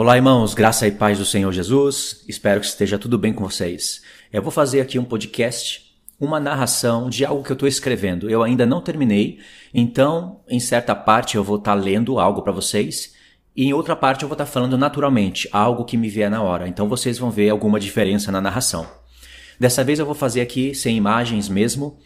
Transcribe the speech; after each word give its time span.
Olá, 0.00 0.16
irmãos, 0.16 0.54
graça 0.54 0.86
e 0.86 0.92
paz 0.92 1.18
do 1.18 1.26
Senhor 1.26 1.52
Jesus. 1.52 2.24
Espero 2.26 2.58
que 2.58 2.66
esteja 2.66 2.98
tudo 2.98 3.18
bem 3.18 3.34
com 3.34 3.44
vocês. 3.44 4.00
Eu 4.32 4.40
vou 4.40 4.50
fazer 4.50 4.80
aqui 4.80 4.98
um 4.98 5.04
podcast, 5.04 5.94
uma 6.18 6.40
narração 6.40 7.10
de 7.10 7.22
algo 7.22 7.44
que 7.44 7.52
eu 7.52 7.54
estou 7.54 7.68
escrevendo. 7.68 8.30
Eu 8.30 8.42
ainda 8.42 8.64
não 8.64 8.80
terminei, 8.80 9.40
então, 9.74 10.40
em 10.48 10.58
certa 10.58 10.94
parte, 10.94 11.36
eu 11.36 11.44
vou 11.44 11.56
estar 11.56 11.76
tá 11.76 11.78
lendo 11.78 12.18
algo 12.18 12.40
para 12.40 12.50
vocês 12.50 13.14
e 13.54 13.66
em 13.66 13.74
outra 13.74 13.94
parte 13.94 14.22
eu 14.22 14.28
vou 14.30 14.36
estar 14.36 14.46
tá 14.46 14.50
falando 14.50 14.78
naturalmente, 14.78 15.46
algo 15.52 15.84
que 15.84 15.98
me 15.98 16.08
vier 16.08 16.30
na 16.30 16.42
hora. 16.42 16.66
Então 16.66 16.88
vocês 16.88 17.18
vão 17.18 17.30
ver 17.30 17.50
alguma 17.50 17.78
diferença 17.78 18.32
na 18.32 18.40
narração. 18.40 18.86
Dessa 19.60 19.84
vez 19.84 19.98
eu 19.98 20.06
vou 20.06 20.14
fazer 20.14 20.40
aqui 20.40 20.74
sem 20.74 20.96
imagens 20.96 21.46
mesmo. 21.46 21.98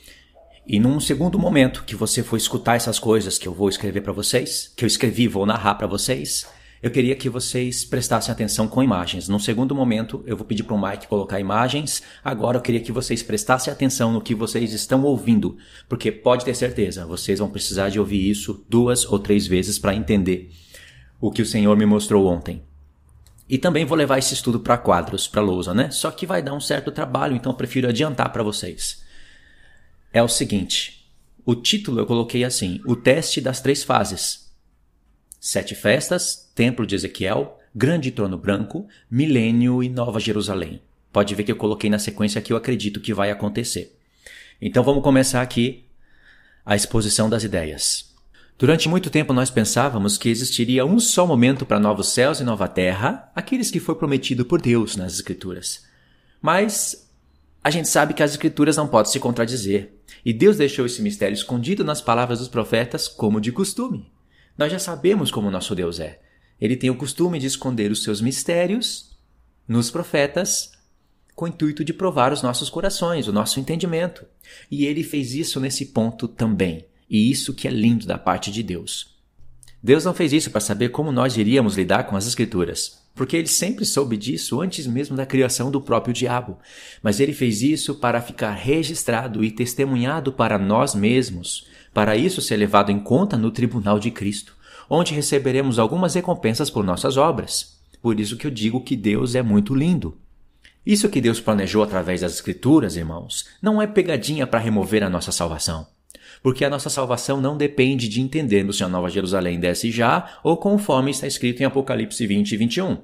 E 0.66 0.80
num 0.80 0.98
segundo 0.98 1.38
momento 1.38 1.84
que 1.84 1.94
você 1.94 2.24
for 2.24 2.38
escutar 2.38 2.74
essas 2.74 2.98
coisas 2.98 3.38
que 3.38 3.46
eu 3.46 3.54
vou 3.54 3.68
escrever 3.68 4.00
para 4.00 4.12
vocês, 4.12 4.72
que 4.76 4.84
eu 4.84 4.88
escrevi, 4.88 5.28
vou 5.28 5.46
narrar 5.46 5.76
para 5.76 5.86
vocês, 5.86 6.44
eu 6.84 6.90
queria 6.90 7.16
que 7.16 7.30
vocês 7.30 7.82
prestassem 7.82 8.30
atenção 8.30 8.68
com 8.68 8.82
imagens. 8.82 9.26
Num 9.26 9.38
segundo 9.38 9.74
momento, 9.74 10.22
eu 10.26 10.36
vou 10.36 10.44
pedir 10.44 10.64
para 10.64 10.74
o 10.74 10.78
Mike 10.78 11.06
colocar 11.06 11.40
imagens. 11.40 12.02
Agora 12.22 12.58
eu 12.58 12.60
queria 12.60 12.80
que 12.80 12.92
vocês 12.92 13.22
prestassem 13.22 13.72
atenção 13.72 14.12
no 14.12 14.20
que 14.20 14.34
vocês 14.34 14.70
estão 14.74 15.02
ouvindo, 15.02 15.56
porque 15.88 16.12
pode 16.12 16.44
ter 16.44 16.54
certeza, 16.54 17.06
vocês 17.06 17.38
vão 17.38 17.48
precisar 17.48 17.88
de 17.88 17.98
ouvir 17.98 18.28
isso 18.28 18.62
duas 18.68 19.10
ou 19.10 19.18
três 19.18 19.46
vezes 19.46 19.78
para 19.78 19.94
entender 19.94 20.52
o 21.18 21.30
que 21.30 21.40
o 21.40 21.46
Senhor 21.46 21.74
me 21.74 21.86
mostrou 21.86 22.26
ontem. 22.26 22.62
E 23.48 23.56
também 23.56 23.86
vou 23.86 23.96
levar 23.96 24.18
esse 24.18 24.34
estudo 24.34 24.60
para 24.60 24.76
quadros, 24.76 25.26
para 25.26 25.40
lousa, 25.40 25.72
né? 25.72 25.90
Só 25.90 26.10
que 26.10 26.26
vai 26.26 26.42
dar 26.42 26.52
um 26.52 26.60
certo 26.60 26.92
trabalho, 26.92 27.34
então 27.34 27.52
eu 27.52 27.56
prefiro 27.56 27.88
adiantar 27.88 28.30
para 28.30 28.42
vocês. 28.42 29.02
É 30.12 30.22
o 30.22 30.28
seguinte: 30.28 31.08
o 31.46 31.54
título 31.54 32.00
eu 32.00 32.04
coloquei 32.04 32.44
assim: 32.44 32.78
O 32.84 32.94
teste 32.94 33.40
das 33.40 33.62
três 33.62 33.82
fases. 33.82 34.43
Sete 35.46 35.74
festas, 35.74 36.50
Templo 36.54 36.86
de 36.86 36.94
Ezequiel, 36.94 37.60
Grande 37.74 38.10
Trono 38.10 38.38
Branco, 38.38 38.88
Milênio 39.10 39.82
e 39.82 39.90
Nova 39.90 40.18
Jerusalém. 40.18 40.80
Pode 41.12 41.34
ver 41.34 41.44
que 41.44 41.52
eu 41.52 41.56
coloquei 41.56 41.90
na 41.90 41.98
sequência 41.98 42.40
que 42.40 42.50
eu 42.50 42.56
acredito 42.56 42.98
que 42.98 43.12
vai 43.12 43.30
acontecer. 43.30 43.94
Então 44.58 44.82
vamos 44.82 45.02
começar 45.02 45.42
aqui 45.42 45.84
a 46.64 46.74
exposição 46.74 47.28
das 47.28 47.44
ideias. 47.44 48.10
Durante 48.58 48.88
muito 48.88 49.10
tempo 49.10 49.34
nós 49.34 49.50
pensávamos 49.50 50.16
que 50.16 50.30
existiria 50.30 50.86
um 50.86 50.98
só 50.98 51.26
momento 51.26 51.66
para 51.66 51.78
novos 51.78 52.08
céus 52.08 52.40
e 52.40 52.42
nova 52.42 52.66
terra, 52.66 53.30
aqueles 53.36 53.70
que 53.70 53.78
foi 53.78 53.96
prometido 53.96 54.46
por 54.46 54.62
Deus 54.62 54.96
nas 54.96 55.12
Escrituras. 55.12 55.84
Mas 56.40 57.06
a 57.62 57.68
gente 57.68 57.90
sabe 57.90 58.14
que 58.14 58.22
as 58.22 58.30
Escrituras 58.30 58.78
não 58.78 58.88
podem 58.88 59.12
se 59.12 59.20
contradizer, 59.20 59.92
e 60.24 60.32
Deus 60.32 60.56
deixou 60.56 60.86
esse 60.86 61.02
mistério 61.02 61.34
escondido 61.34 61.84
nas 61.84 62.00
palavras 62.00 62.38
dos 62.38 62.48
profetas 62.48 63.06
como 63.06 63.42
de 63.42 63.52
costume. 63.52 64.13
Nós 64.56 64.70
já 64.70 64.78
sabemos 64.78 65.30
como 65.30 65.50
nosso 65.50 65.74
Deus 65.74 65.98
é. 66.00 66.20
Ele 66.60 66.76
tem 66.76 66.90
o 66.90 66.96
costume 66.96 67.38
de 67.38 67.46
esconder 67.46 67.90
os 67.90 68.02
seus 68.02 68.20
mistérios 68.20 69.16
nos 69.66 69.90
profetas 69.90 70.72
com 71.34 71.46
o 71.46 71.48
intuito 71.48 71.84
de 71.84 71.92
provar 71.92 72.32
os 72.32 72.42
nossos 72.42 72.70
corações, 72.70 73.26
o 73.26 73.32
nosso 73.32 73.58
entendimento. 73.58 74.24
E 74.70 74.86
ele 74.86 75.02
fez 75.02 75.34
isso 75.34 75.58
nesse 75.58 75.86
ponto 75.86 76.28
também. 76.28 76.86
E 77.10 77.30
isso 77.30 77.52
que 77.52 77.66
é 77.66 77.70
lindo 77.70 78.06
da 78.06 78.16
parte 78.16 78.50
de 78.50 78.62
Deus. 78.62 79.14
Deus 79.82 80.04
não 80.04 80.14
fez 80.14 80.32
isso 80.32 80.50
para 80.50 80.60
saber 80.60 80.90
como 80.90 81.12
nós 81.12 81.36
iríamos 81.36 81.76
lidar 81.76 82.04
com 82.04 82.16
as 82.16 82.26
Escrituras, 82.26 83.02
porque 83.14 83.36
ele 83.36 83.48
sempre 83.48 83.84
soube 83.84 84.16
disso 84.16 84.62
antes 84.62 84.86
mesmo 84.86 85.14
da 85.14 85.26
criação 85.26 85.70
do 85.70 85.80
próprio 85.80 86.14
diabo. 86.14 86.58
Mas 87.02 87.20
ele 87.20 87.34
fez 87.34 87.60
isso 87.60 87.96
para 87.96 88.22
ficar 88.22 88.52
registrado 88.52 89.44
e 89.44 89.50
testemunhado 89.50 90.32
para 90.32 90.58
nós 90.58 90.94
mesmos, 90.94 91.66
para 91.94 92.16
isso 92.16 92.42
ser 92.42 92.56
levado 92.56 92.90
em 92.90 92.98
conta 92.98 93.38
no 93.38 93.52
tribunal 93.52 94.00
de 94.00 94.10
Cristo, 94.10 94.56
onde 94.90 95.14
receberemos 95.14 95.78
algumas 95.78 96.14
recompensas 96.14 96.68
por 96.68 96.84
nossas 96.84 97.16
obras. 97.16 97.80
Por 98.02 98.18
isso 98.18 98.36
que 98.36 98.46
eu 98.46 98.50
digo 98.50 98.82
que 98.82 98.96
Deus 98.96 99.36
é 99.36 99.42
muito 99.42 99.74
lindo. 99.74 100.18
Isso 100.84 101.08
que 101.08 101.20
Deus 101.20 101.40
planejou 101.40 101.82
através 101.82 102.20
das 102.20 102.34
Escrituras, 102.34 102.96
irmãos, 102.96 103.46
não 103.62 103.80
é 103.80 103.86
pegadinha 103.86 104.46
para 104.46 104.58
remover 104.58 105.02
a 105.02 105.08
nossa 105.08 105.32
salvação. 105.32 105.86
Porque 106.42 106.64
a 106.64 106.68
nossa 106.68 106.90
salvação 106.90 107.40
não 107.40 107.56
depende 107.56 108.08
de 108.08 108.20
entendermos 108.20 108.76
se 108.76 108.84
a 108.84 108.88
Nova 108.88 109.08
Jerusalém 109.08 109.58
desce 109.58 109.90
já 109.90 110.38
ou 110.42 110.58
conforme 110.58 111.10
está 111.10 111.26
escrito 111.26 111.62
em 111.62 111.64
Apocalipse 111.64 112.26
20 112.26 112.52
e 112.52 112.56
21. 112.58 112.98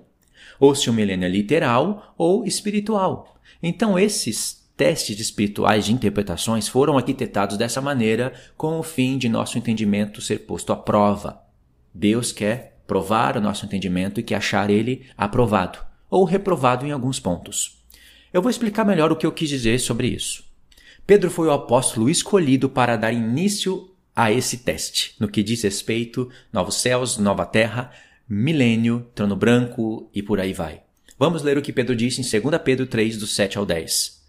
Ou 0.58 0.74
se 0.74 0.90
o 0.90 0.92
milênio 0.92 1.24
é 1.24 1.30
literal 1.30 2.14
ou 2.18 2.44
espiritual. 2.44 3.40
Então 3.62 3.98
esses 3.98 4.59
testes 4.80 5.20
espirituais 5.20 5.84
de 5.84 5.92
interpretações 5.92 6.66
foram 6.66 6.96
arquitetados 6.96 7.58
dessa 7.58 7.82
maneira 7.82 8.32
com 8.56 8.78
o 8.78 8.82
fim 8.82 9.18
de 9.18 9.28
nosso 9.28 9.58
entendimento 9.58 10.22
ser 10.22 10.38
posto 10.38 10.72
à 10.72 10.76
prova. 10.76 11.38
Deus 11.92 12.32
quer 12.32 12.80
provar 12.86 13.36
o 13.36 13.42
nosso 13.42 13.66
entendimento 13.66 14.18
e 14.18 14.22
quer 14.22 14.36
achar 14.36 14.70
ele 14.70 15.04
aprovado 15.18 15.80
ou 16.08 16.24
reprovado 16.24 16.86
em 16.86 16.92
alguns 16.92 17.20
pontos. 17.20 17.84
Eu 18.32 18.40
vou 18.40 18.50
explicar 18.50 18.86
melhor 18.86 19.12
o 19.12 19.16
que 19.16 19.26
eu 19.26 19.32
quis 19.32 19.50
dizer 19.50 19.78
sobre 19.80 20.08
isso. 20.08 20.44
Pedro 21.06 21.30
foi 21.30 21.48
o 21.48 21.52
apóstolo 21.52 22.08
escolhido 22.08 22.66
para 22.70 22.96
dar 22.96 23.12
início 23.12 23.90
a 24.16 24.32
esse 24.32 24.56
teste, 24.56 25.14
no 25.20 25.28
que 25.28 25.42
diz 25.42 25.60
respeito 25.60 26.30
novos 26.50 26.76
céus, 26.76 27.18
nova 27.18 27.44
terra, 27.44 27.90
milênio, 28.26 29.06
trono 29.14 29.36
branco 29.36 30.08
e 30.14 30.22
por 30.22 30.40
aí 30.40 30.54
vai. 30.54 30.80
Vamos 31.18 31.42
ler 31.42 31.58
o 31.58 31.62
que 31.62 31.70
Pedro 31.70 31.94
disse 31.94 32.22
em 32.22 32.40
2 32.40 32.62
Pedro 32.64 32.86
3, 32.86 33.18
do 33.18 33.26
7 33.26 33.58
ao 33.58 33.66
10. 33.66 34.19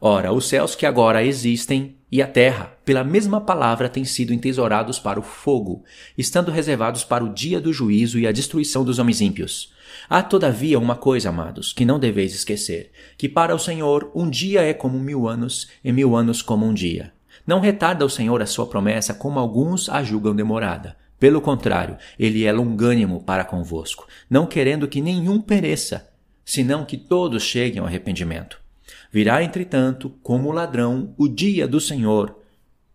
Ora, 0.00 0.32
os 0.32 0.46
céus 0.46 0.76
que 0.76 0.86
agora 0.86 1.24
existem 1.24 1.96
e 2.10 2.22
a 2.22 2.26
terra, 2.26 2.72
pela 2.84 3.02
mesma 3.02 3.40
palavra, 3.40 3.88
têm 3.88 4.04
sido 4.04 4.32
entesourados 4.32 4.98
para 4.98 5.18
o 5.18 5.22
fogo, 5.22 5.82
estando 6.16 6.52
reservados 6.52 7.02
para 7.02 7.24
o 7.24 7.34
dia 7.34 7.60
do 7.60 7.72
juízo 7.72 8.18
e 8.18 8.26
a 8.26 8.32
destruição 8.32 8.84
dos 8.84 9.00
homens 9.00 9.20
ímpios. 9.20 9.72
Há, 10.08 10.22
todavia, 10.22 10.78
uma 10.78 10.94
coisa, 10.94 11.30
amados, 11.30 11.72
que 11.72 11.84
não 11.84 11.98
deveis 11.98 12.32
esquecer: 12.32 12.92
que 13.16 13.28
para 13.28 13.54
o 13.54 13.58
Senhor 13.58 14.10
um 14.14 14.30
dia 14.30 14.62
é 14.62 14.72
como 14.72 15.00
mil 15.00 15.26
anos, 15.26 15.68
e 15.82 15.90
mil 15.90 16.14
anos 16.14 16.42
como 16.42 16.64
um 16.64 16.72
dia. 16.72 17.12
Não 17.44 17.58
retarda 17.58 18.04
o 18.04 18.10
Senhor 18.10 18.40
a 18.40 18.46
sua 18.46 18.66
promessa, 18.68 19.12
como 19.12 19.40
alguns 19.40 19.88
a 19.88 20.02
julgam 20.04 20.34
demorada. 20.34 20.96
Pelo 21.18 21.40
contrário, 21.40 21.98
ele 22.16 22.44
é 22.44 22.52
longânimo 22.52 23.20
para 23.24 23.44
convosco, 23.44 24.06
não 24.30 24.46
querendo 24.46 24.86
que 24.86 25.00
nenhum 25.00 25.40
pereça, 25.40 26.08
senão 26.44 26.84
que 26.84 26.96
todos 26.96 27.42
cheguem 27.42 27.80
ao 27.80 27.86
arrependimento. 27.86 28.67
Virá, 29.10 29.42
entretanto, 29.42 30.10
como 30.22 30.52
ladrão 30.52 31.14
o 31.16 31.28
dia 31.28 31.66
do 31.66 31.80
Senhor. 31.80 32.36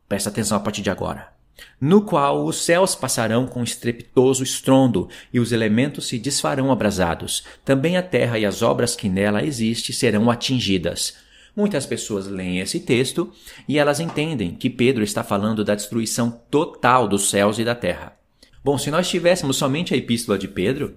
Presta 0.08 0.30
atenção 0.30 0.58
a 0.58 0.60
partir 0.60 0.82
de 0.82 0.90
agora. 0.90 1.34
No 1.80 2.02
qual 2.02 2.46
os 2.46 2.58
céus 2.58 2.96
passarão 2.96 3.48
com 3.48 3.64
estrepitoso 3.64 4.44
estrondo, 4.44 5.10
e 5.34 5.40
os 5.40 5.52
elementos 5.52 6.08
se 6.08 6.20
desfarão 6.20 6.72
abrasados. 6.72 7.44
Também 7.66 7.98
a 7.98 8.04
terra 8.04 8.38
e 8.38 8.46
as 8.46 8.62
obras 8.62 8.96
que 8.96 9.10
nela 9.10 9.44
existem 9.44 9.94
serão 9.94 10.30
atingidas. 10.30 11.16
Muitas 11.56 11.86
pessoas 11.86 12.28
leem 12.28 12.60
esse 12.60 12.80
texto 12.80 13.32
e 13.68 13.78
elas 13.78 14.00
entendem 14.00 14.56
que 14.56 14.70
Pedro 14.70 15.04
está 15.04 15.24
falando 15.24 15.64
da 15.64 15.76
destruição 15.76 16.42
total 16.50 17.08
dos 17.08 17.30
céus 17.30 17.60
e 17.60 17.64
da 17.64 17.76
terra. 17.76 18.18
Bom, 18.64 18.78
se 18.78 18.90
nós 18.90 19.08
tivéssemos 19.08 19.58
somente 19.58 19.94
a 19.94 19.98
epístola 19.98 20.38
de 20.38 20.48
Pedro, 20.48 20.96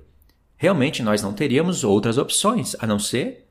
realmente 0.57 1.03
nós 1.03 1.21
não 1.21 1.35
teríamos 1.35 1.85
outras 1.85 2.17
opções 2.17 2.75
a 2.79 2.87
não 2.87 2.99
ser 2.99 3.46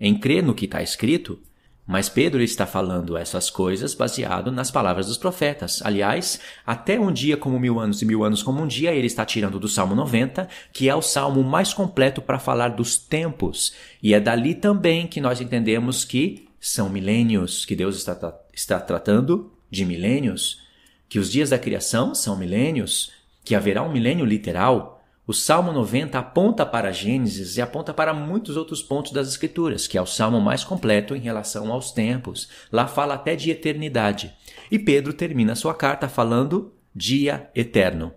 em 0.00 0.18
crer 0.18 0.42
no 0.42 0.54
que 0.54 0.64
está 0.64 0.82
escrito, 0.82 1.38
mas 1.86 2.08
Pedro 2.08 2.40
está 2.40 2.66
falando 2.66 3.16
essas 3.16 3.50
coisas 3.50 3.94
baseado 3.94 4.52
nas 4.52 4.70
palavras 4.70 5.08
dos 5.08 5.18
profetas. 5.18 5.82
Aliás, 5.84 6.38
até 6.64 7.00
um 7.00 7.10
dia 7.12 7.36
como 7.36 7.58
mil 7.58 7.80
anos 7.80 8.00
e 8.00 8.04
mil 8.04 8.22
anos 8.22 8.44
como 8.44 8.62
um 8.62 8.66
dia, 8.66 8.92
ele 8.92 9.08
está 9.08 9.24
tirando 9.24 9.58
do 9.58 9.66
Salmo 9.66 9.96
90, 9.96 10.48
que 10.72 10.88
é 10.88 10.94
o 10.94 11.02
salmo 11.02 11.42
mais 11.42 11.74
completo 11.74 12.22
para 12.22 12.38
falar 12.38 12.68
dos 12.68 12.96
tempos. 12.96 13.74
E 14.00 14.14
é 14.14 14.20
dali 14.20 14.54
também 14.54 15.08
que 15.08 15.20
nós 15.20 15.40
entendemos 15.40 16.04
que 16.04 16.48
são 16.60 16.88
milênios, 16.88 17.64
que 17.64 17.74
Deus 17.74 17.96
está, 17.96 18.38
está 18.54 18.78
tratando 18.78 19.52
de 19.68 19.84
milênios, 19.84 20.60
que 21.08 21.18
os 21.18 21.28
dias 21.28 21.50
da 21.50 21.58
criação 21.58 22.14
são 22.14 22.36
milênios, 22.36 23.10
que 23.44 23.56
haverá 23.56 23.82
um 23.82 23.92
milênio 23.92 24.24
literal, 24.24 24.99
o 25.30 25.32
Salmo 25.32 25.70
90 25.70 26.18
aponta 26.18 26.66
para 26.66 26.90
Gênesis 26.90 27.56
e 27.56 27.62
aponta 27.62 27.94
para 27.94 28.12
muitos 28.12 28.56
outros 28.56 28.82
pontos 28.82 29.12
das 29.12 29.28
Escrituras, 29.28 29.86
que 29.86 29.96
é 29.96 30.02
o 30.02 30.06
salmo 30.06 30.40
mais 30.40 30.64
completo 30.64 31.14
em 31.14 31.20
relação 31.20 31.70
aos 31.70 31.92
tempos. 31.92 32.48
Lá 32.72 32.88
fala 32.88 33.14
até 33.14 33.36
de 33.36 33.48
eternidade. 33.48 34.34
E 34.72 34.76
Pedro 34.76 35.12
termina 35.12 35.54
sua 35.54 35.72
carta 35.72 36.08
falando 36.08 36.74
dia 36.92 37.48
eterno, 37.54 38.12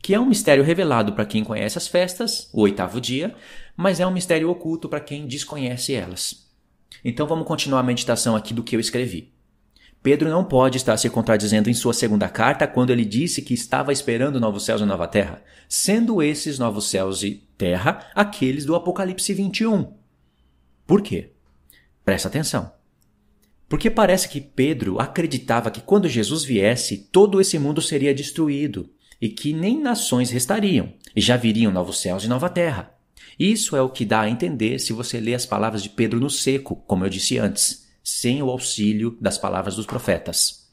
que 0.00 0.14
é 0.14 0.20
um 0.20 0.26
mistério 0.26 0.62
revelado 0.62 1.14
para 1.14 1.26
quem 1.26 1.42
conhece 1.42 1.76
as 1.76 1.88
festas, 1.88 2.48
o 2.52 2.60
oitavo 2.60 3.00
dia, 3.00 3.34
mas 3.76 3.98
é 3.98 4.06
um 4.06 4.12
mistério 4.12 4.50
oculto 4.50 4.88
para 4.88 5.00
quem 5.00 5.26
desconhece 5.26 5.94
elas. 5.94 6.48
Então 7.04 7.26
vamos 7.26 7.44
continuar 7.44 7.80
a 7.80 7.82
meditação 7.82 8.36
aqui 8.36 8.54
do 8.54 8.62
que 8.62 8.76
eu 8.76 8.80
escrevi. 8.80 9.32
Pedro 10.02 10.30
não 10.30 10.44
pode 10.44 10.78
estar 10.78 10.96
se 10.96 11.10
contradizendo 11.10 11.68
em 11.68 11.74
sua 11.74 11.92
segunda 11.92 12.28
carta 12.28 12.66
quando 12.66 12.90
ele 12.90 13.04
disse 13.04 13.42
que 13.42 13.52
estava 13.52 13.92
esperando 13.92 14.40
novos 14.40 14.64
céus 14.64 14.80
e 14.80 14.84
nova 14.86 15.06
terra, 15.06 15.42
sendo 15.68 16.22
esses 16.22 16.58
novos 16.58 16.88
céus 16.88 17.22
e 17.22 17.46
terra 17.58 18.06
aqueles 18.14 18.64
do 18.64 18.74
Apocalipse 18.74 19.34
21. 19.34 19.92
Por 20.86 21.02
quê? 21.02 21.32
Presta 22.02 22.28
atenção. 22.28 22.72
Porque 23.68 23.90
parece 23.90 24.28
que 24.28 24.40
Pedro 24.40 24.98
acreditava 24.98 25.70
que 25.70 25.82
quando 25.82 26.08
Jesus 26.08 26.44
viesse, 26.44 27.08
todo 27.12 27.40
esse 27.40 27.58
mundo 27.58 27.82
seria 27.82 28.14
destruído 28.14 28.90
e 29.20 29.28
que 29.28 29.52
nem 29.52 29.78
nações 29.78 30.30
restariam, 30.30 30.94
e 31.14 31.20
já 31.20 31.36
viriam 31.36 31.70
novos 31.70 32.00
céus 32.00 32.24
e 32.24 32.28
nova 32.28 32.48
terra. 32.48 32.94
Isso 33.38 33.76
é 33.76 33.82
o 33.82 33.90
que 33.90 34.06
dá 34.06 34.22
a 34.22 34.30
entender 34.30 34.78
se 34.78 34.94
você 34.94 35.20
lê 35.20 35.34
as 35.34 35.44
palavras 35.44 35.82
de 35.82 35.90
Pedro 35.90 36.18
no 36.18 36.30
seco, 36.30 36.76
como 36.86 37.04
eu 37.04 37.10
disse 37.10 37.38
antes, 37.38 37.89
sem 38.02 38.42
o 38.42 38.50
auxílio 38.50 39.16
das 39.20 39.38
palavras 39.38 39.76
dos 39.76 39.86
profetas. 39.86 40.68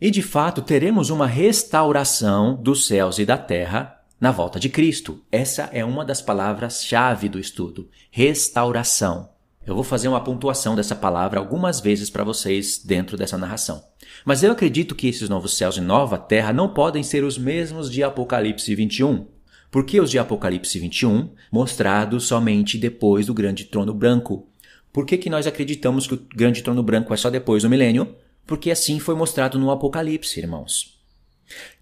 E 0.00 0.10
de 0.10 0.22
fato 0.22 0.62
teremos 0.62 1.10
uma 1.10 1.26
restauração 1.26 2.54
dos 2.54 2.86
céus 2.86 3.18
e 3.18 3.24
da 3.24 3.36
terra 3.36 4.00
na 4.20 4.30
volta 4.30 4.58
de 4.58 4.68
Cristo. 4.68 5.20
Essa 5.30 5.68
é 5.72 5.84
uma 5.84 6.04
das 6.04 6.22
palavras-chave 6.22 7.28
do 7.28 7.38
estudo: 7.38 7.88
restauração. 8.10 9.30
Eu 9.66 9.74
vou 9.74 9.84
fazer 9.84 10.08
uma 10.08 10.22
pontuação 10.22 10.74
dessa 10.74 10.96
palavra 10.96 11.38
algumas 11.38 11.78
vezes 11.78 12.08
para 12.08 12.24
vocês 12.24 12.78
dentro 12.82 13.18
dessa 13.18 13.36
narração. 13.36 13.84
Mas 14.24 14.42
eu 14.42 14.50
acredito 14.50 14.94
que 14.94 15.06
esses 15.06 15.28
novos 15.28 15.56
céus 15.56 15.76
e 15.76 15.80
nova 15.80 16.16
terra 16.16 16.52
não 16.52 16.72
podem 16.72 17.02
ser 17.02 17.22
os 17.22 17.36
mesmos 17.36 17.90
de 17.90 18.02
Apocalipse 18.02 18.74
21. 18.74 19.26
Porque 19.70 20.00
os 20.00 20.10
de 20.10 20.18
Apocalipse 20.18 20.78
21, 20.78 21.34
mostrados 21.52 22.24
somente 22.24 22.78
depois 22.78 23.26
do 23.26 23.34
grande 23.34 23.64
trono 23.64 23.92
branco. 23.92 24.47
Por 24.92 25.04
que, 25.04 25.16
que 25.16 25.30
nós 25.30 25.46
acreditamos 25.46 26.06
que 26.06 26.14
o 26.14 26.26
grande 26.34 26.62
trono 26.62 26.82
branco 26.82 27.12
é 27.12 27.16
só 27.16 27.30
depois 27.30 27.62
do 27.62 27.70
milênio? 27.70 28.14
Porque 28.46 28.70
assim 28.70 28.98
foi 28.98 29.14
mostrado 29.14 29.58
no 29.58 29.70
Apocalipse, 29.70 30.40
irmãos. 30.40 30.98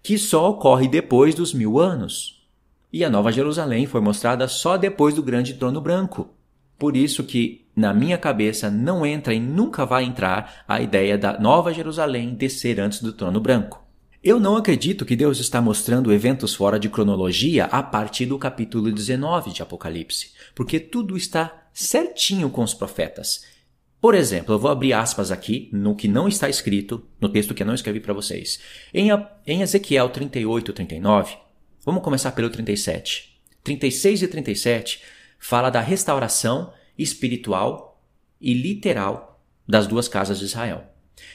Que 0.03 0.17
só 0.17 0.49
ocorre 0.49 0.87
depois 0.87 1.33
dos 1.33 1.53
mil 1.53 1.79
anos. 1.79 2.45
E 2.91 3.03
a 3.03 3.09
Nova 3.09 3.31
Jerusalém 3.31 3.85
foi 3.85 4.01
mostrada 4.01 4.47
só 4.47 4.77
depois 4.77 5.13
do 5.13 5.23
grande 5.23 5.53
trono 5.53 5.81
branco. 5.81 6.29
Por 6.77 6.95
isso 6.95 7.23
que 7.23 7.65
na 7.75 7.93
minha 7.93 8.17
cabeça 8.17 8.69
não 8.69 9.05
entra 9.05 9.33
e 9.33 9.39
nunca 9.39 9.85
vai 9.85 10.03
entrar 10.03 10.63
a 10.67 10.81
ideia 10.81 11.17
da 11.17 11.39
Nova 11.39 11.73
Jerusalém 11.73 12.33
descer 12.33 12.79
antes 12.79 13.01
do 13.01 13.13
trono 13.13 13.39
branco. 13.39 13.83
Eu 14.23 14.39
não 14.39 14.57
acredito 14.57 15.05
que 15.05 15.15
Deus 15.15 15.39
está 15.39 15.61
mostrando 15.61 16.11
eventos 16.11 16.55
fora 16.55 16.79
de 16.79 16.89
cronologia 16.89 17.65
a 17.65 17.83
partir 17.83 18.25
do 18.25 18.37
capítulo 18.37 18.91
19 18.91 19.53
de 19.53 19.61
Apocalipse, 19.61 20.31
porque 20.55 20.79
tudo 20.79 21.15
está 21.15 21.66
certinho 21.77 22.49
com 22.49 22.63
os 22.63 22.73
profetas. 22.73 23.45
Por 24.01 24.15
exemplo, 24.15 24.55
eu 24.55 24.57
vou 24.57 24.71
abrir 24.71 24.93
aspas 24.93 25.31
aqui 25.31 25.69
no 25.71 25.95
que 25.95 26.07
não 26.07 26.27
está 26.27 26.49
escrito, 26.49 27.05
no 27.21 27.29
texto 27.29 27.53
que 27.53 27.61
eu 27.61 27.67
não 27.67 27.75
escrevi 27.75 27.99
para 27.99 28.15
vocês. 28.15 28.59
Em, 28.91 29.09
em 29.45 29.61
Ezequiel 29.61 30.09
38 30.09 30.71
e 30.71 30.73
39, 30.73 31.37
vamos 31.85 32.03
começar 32.03 32.31
pelo 32.31 32.49
37. 32.49 33.39
36 33.63 34.23
e 34.23 34.27
37 34.27 35.03
fala 35.37 35.69
da 35.69 35.79
restauração 35.79 36.73
espiritual 36.97 38.01
e 38.41 38.55
literal 38.55 39.39
das 39.67 39.85
duas 39.85 40.07
casas 40.07 40.39
de 40.39 40.45
Israel. 40.45 40.83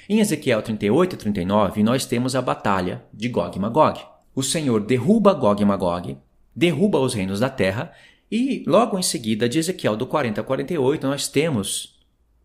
Em 0.08 0.18
Ezequiel 0.18 0.60
38 0.60 1.14
e 1.14 1.18
39, 1.18 1.82
nós 1.84 2.04
temos 2.04 2.34
a 2.34 2.42
batalha 2.42 3.04
de 3.14 3.28
Gog 3.28 3.56
e 3.56 3.60
Magog. 3.60 4.00
O 4.34 4.42
Senhor 4.42 4.80
derruba 4.80 5.34
Gog 5.34 5.62
e 5.62 5.64
Magog, 5.64 6.18
derruba 6.54 6.98
os 6.98 7.14
reinos 7.14 7.38
da 7.38 7.48
terra, 7.48 7.92
e 8.34 8.64
logo 8.66 8.98
em 8.98 9.02
seguida, 9.02 9.46
de 9.46 9.58
Ezequiel 9.58 9.94
do 9.94 10.06
40 10.06 10.40
a 10.40 10.44
48, 10.44 11.06
nós 11.06 11.28
temos 11.28 12.00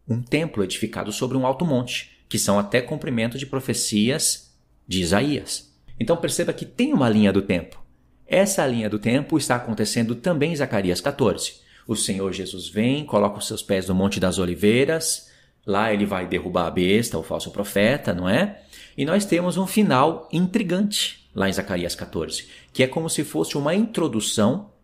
um 0.05 0.21
templo 0.21 0.61
edificado 0.61 1.13
sobre 1.13 1.37
um 1.37 1.47
alto 1.47 1.65
monte, 1.65 2.11
que 2.27 2.37
são 2.37 2.59
até 2.59 2.81
cumprimento 2.81 3.37
de 3.37 3.45
profecias 3.45 4.53
de 4.85 4.99
Isaías. 4.99 5.73
Então 5.97 6.17
perceba 6.17 6.51
que 6.51 6.65
tem 6.65 6.93
uma 6.93 7.07
linha 7.07 7.31
do 7.31 7.41
tempo. 7.41 7.81
Essa 8.27 8.67
linha 8.67 8.89
do 8.89 8.99
tempo 8.99 9.37
está 9.37 9.55
acontecendo 9.55 10.13
também 10.13 10.51
em 10.51 10.55
Zacarias 10.57 10.99
14. 10.99 11.61
O 11.87 11.95
Senhor 11.95 12.33
Jesus 12.33 12.67
vem, 12.67 13.05
coloca 13.05 13.37
os 13.37 13.47
seus 13.47 13.63
pés 13.63 13.87
no 13.87 13.95
Monte 13.95 14.19
das 14.19 14.39
Oliveiras, 14.39 15.31
lá 15.65 15.93
ele 15.93 16.05
vai 16.05 16.27
derrubar 16.27 16.67
a 16.67 16.71
besta, 16.71 17.17
o 17.17 17.23
falso 17.23 17.49
profeta, 17.51 18.13
não 18.13 18.27
é? 18.27 18.61
E 18.97 19.05
nós 19.05 19.23
temos 19.23 19.55
um 19.55 19.65
final 19.65 20.27
intrigante 20.33 21.29
lá 21.33 21.47
em 21.47 21.53
Zacarias 21.53 21.95
14, 21.95 22.45
que 22.73 22.83
é 22.83 22.87
como 22.87 23.09
se 23.09 23.23
fosse 23.23 23.57
uma 23.57 23.73
introdução 23.73 24.75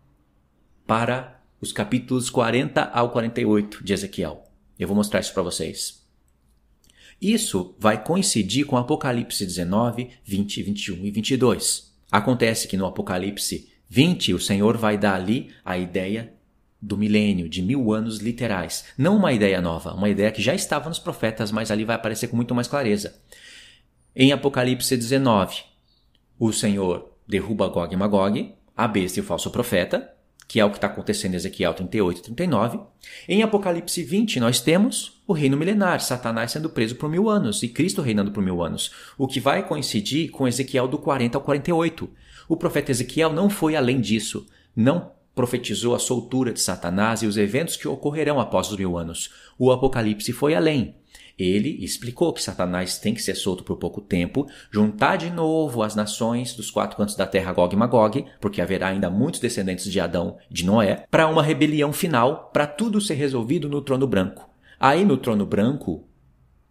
para 0.86 1.40
os 1.60 1.72
capítulos 1.72 2.28
40 2.30 2.82
ao 2.82 3.10
48 3.10 3.82
de 3.82 3.92
Ezequiel. 3.92 4.44
Eu 4.78 4.88
vou 4.88 4.96
mostrar 4.96 5.20
isso 5.20 5.32
para 5.32 5.42
vocês. 5.42 6.04
Isso 7.20 7.74
vai 7.78 8.02
coincidir 8.02 8.66
com 8.66 8.76
Apocalipse 8.76 9.46
19, 9.46 10.10
20, 10.24 10.62
21 10.62 11.04
e 11.06 11.10
22. 11.10 11.94
Acontece 12.10 12.68
que 12.68 12.76
no 12.76 12.86
Apocalipse 12.86 13.72
20, 13.88 14.34
o 14.34 14.40
Senhor 14.40 14.76
vai 14.76 14.98
dar 14.98 15.14
ali 15.14 15.50
a 15.64 15.78
ideia 15.78 16.34
do 16.80 16.98
milênio, 16.98 17.48
de 17.48 17.62
mil 17.62 17.92
anos 17.92 18.18
literais. 18.18 18.84
Não 18.98 19.16
uma 19.16 19.32
ideia 19.32 19.60
nova, 19.60 19.94
uma 19.94 20.08
ideia 20.08 20.30
que 20.30 20.42
já 20.42 20.54
estava 20.54 20.88
nos 20.88 20.98
profetas, 20.98 21.50
mas 21.50 21.70
ali 21.70 21.84
vai 21.84 21.96
aparecer 21.96 22.28
com 22.28 22.36
muito 22.36 22.54
mais 22.54 22.68
clareza. 22.68 23.18
Em 24.14 24.32
Apocalipse 24.32 24.96
19, 24.96 25.62
o 26.38 26.52
Senhor 26.52 27.10
derruba 27.26 27.68
Gog 27.68 27.92
e 27.92 27.96
Magog, 27.96 28.54
a 28.76 28.86
besta 28.86 29.18
e 29.18 29.22
o 29.22 29.24
falso 29.24 29.50
profeta, 29.50 30.13
que 30.46 30.60
é 30.60 30.64
o 30.64 30.70
que 30.70 30.76
está 30.76 30.86
acontecendo 30.86 31.34
em 31.34 31.36
Ezequiel 31.36 31.74
38 31.74 32.18
e 32.18 32.22
39. 32.22 32.80
Em 33.28 33.42
Apocalipse 33.42 34.02
20, 34.02 34.40
nós 34.40 34.60
temos 34.60 35.22
o 35.26 35.32
reino 35.32 35.56
milenar, 35.56 36.00
Satanás 36.00 36.52
sendo 36.52 36.68
preso 36.68 36.96
por 36.96 37.08
mil 37.08 37.28
anos 37.28 37.62
e 37.62 37.68
Cristo 37.68 38.02
reinando 38.02 38.30
por 38.30 38.42
mil 38.42 38.62
anos, 38.62 38.90
o 39.16 39.26
que 39.26 39.40
vai 39.40 39.66
coincidir 39.66 40.30
com 40.30 40.46
Ezequiel 40.46 40.86
do 40.86 40.98
40 40.98 41.38
ao 41.38 41.42
48. 41.42 42.08
O 42.48 42.56
profeta 42.56 42.90
Ezequiel 42.90 43.32
não 43.32 43.48
foi 43.48 43.74
além 43.74 44.00
disso, 44.00 44.46
não 44.76 45.12
profetizou 45.34 45.94
a 45.94 45.98
soltura 45.98 46.52
de 46.52 46.60
Satanás 46.60 47.22
e 47.22 47.26
os 47.26 47.36
eventos 47.36 47.76
que 47.76 47.88
ocorrerão 47.88 48.38
após 48.38 48.70
os 48.70 48.76
mil 48.76 48.96
anos. 48.96 49.32
O 49.58 49.72
Apocalipse 49.72 50.32
foi 50.32 50.54
além. 50.54 50.94
Ele 51.38 51.84
explicou 51.84 52.32
que 52.32 52.42
Satanás 52.42 52.98
tem 52.98 53.12
que 53.12 53.22
ser 53.22 53.34
solto 53.34 53.64
por 53.64 53.76
pouco 53.76 54.00
tempo, 54.00 54.46
juntar 54.70 55.16
de 55.16 55.30
novo 55.30 55.82
as 55.82 55.94
nações 55.94 56.54
dos 56.54 56.70
quatro 56.70 56.96
cantos 56.96 57.16
da 57.16 57.26
terra 57.26 57.52
Gog 57.52 57.74
e 57.74 57.76
Magog, 57.76 58.24
porque 58.40 58.60
haverá 58.60 58.88
ainda 58.88 59.10
muitos 59.10 59.40
descendentes 59.40 59.90
de 59.90 59.98
Adão 59.98 60.38
e 60.50 60.54
de 60.54 60.64
Noé, 60.64 61.04
para 61.10 61.26
uma 61.26 61.42
rebelião 61.42 61.92
final, 61.92 62.50
para 62.52 62.66
tudo 62.66 63.00
ser 63.00 63.14
resolvido 63.14 63.68
no 63.68 63.82
trono 63.82 64.06
branco. 64.06 64.48
Aí 64.78 65.04
no 65.04 65.16
trono 65.16 65.44
branco, 65.44 66.06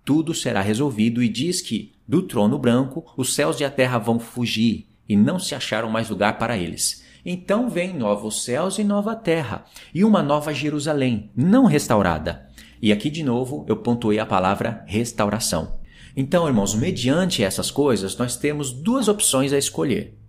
tudo 0.05 0.33
será 0.33 0.61
resolvido 0.61 1.21
e 1.21 1.27
diz 1.27 1.61
que 1.61 1.93
do 2.07 2.21
trono 2.21 2.57
branco 2.57 3.05
os 3.17 3.33
céus 3.33 3.59
e 3.59 3.65
a 3.65 3.69
terra 3.69 3.97
vão 3.97 4.19
fugir 4.19 4.87
e 5.07 5.15
não 5.15 5.39
se 5.39 5.55
acharam 5.55 5.89
mais 5.89 6.09
lugar 6.09 6.37
para 6.37 6.57
eles. 6.57 7.03
Então 7.25 7.69
vem 7.69 7.93
novos 7.93 8.43
céus 8.43 8.77
e 8.77 8.83
nova 8.83 9.15
terra, 9.15 9.63
e 9.93 10.03
uma 10.03 10.21
nova 10.21 10.53
Jerusalém, 10.53 11.31
não 11.35 11.65
restaurada. 11.65 12.49
E 12.83 12.91
aqui 12.91 13.09
de 13.09 13.23
novo 13.23 13.63
eu 13.65 13.77
pontuei 13.77 14.19
a 14.19 14.25
palavra 14.25 14.83
restauração. 14.85 15.79
Então, 16.17 16.45
irmãos, 16.45 16.75
mediante 16.75 17.41
essas 17.41 17.71
coisas, 17.71 18.17
nós 18.17 18.35
temos 18.35 18.73
duas 18.73 19.07
opções 19.07 19.53
a 19.53 19.57
escolher. 19.57 20.19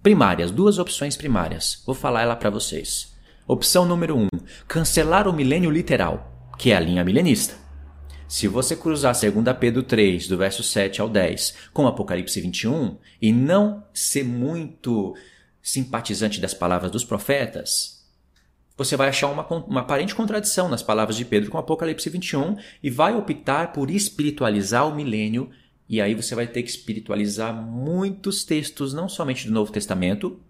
Primárias, 0.00 0.52
duas 0.52 0.78
opções 0.78 1.16
primárias. 1.16 1.82
Vou 1.84 1.92
falar 1.96 2.22
ela 2.22 2.36
para 2.36 2.48
vocês. 2.48 3.12
Opção 3.44 3.84
número 3.84 4.16
1: 4.16 4.22
um, 4.22 4.28
cancelar 4.68 5.26
o 5.26 5.32
milênio 5.32 5.68
literal, 5.68 6.48
que 6.56 6.70
é 6.70 6.76
a 6.76 6.80
linha 6.80 7.02
milenista. 7.02 7.56
Se 8.28 8.46
você 8.46 8.76
cruzar 8.76 9.12
2 9.12 9.56
Pedro 9.58 9.82
3, 9.82 10.28
do 10.28 10.38
verso 10.38 10.62
7 10.62 11.00
ao 11.00 11.08
10, 11.08 11.56
com 11.72 11.88
Apocalipse 11.88 12.40
21, 12.40 12.98
e 13.20 13.32
não 13.32 13.82
ser 13.92 14.22
muito 14.22 15.16
simpatizante 15.60 16.40
das 16.40 16.54
palavras 16.54 16.92
dos 16.92 17.02
profetas, 17.02 17.99
você 18.80 18.96
vai 18.96 19.10
achar 19.10 19.26
uma, 19.26 19.46
uma 19.46 19.80
aparente 19.82 20.14
contradição 20.14 20.66
nas 20.66 20.82
palavras 20.82 21.14
de 21.14 21.26
Pedro 21.26 21.50
com 21.50 21.58
Apocalipse 21.58 22.08
21 22.08 22.56
e 22.82 22.88
vai 22.88 23.14
optar 23.14 23.74
por 23.74 23.90
espiritualizar 23.90 24.88
o 24.88 24.94
milênio. 24.94 25.50
E 25.86 26.00
aí 26.00 26.14
você 26.14 26.34
vai 26.34 26.46
ter 26.46 26.62
que 26.62 26.70
espiritualizar 26.70 27.54
muitos 27.54 28.42
textos, 28.42 28.94
não 28.94 29.06
somente 29.06 29.46
do 29.46 29.52
Novo 29.52 29.70
Testamento, 29.70 30.40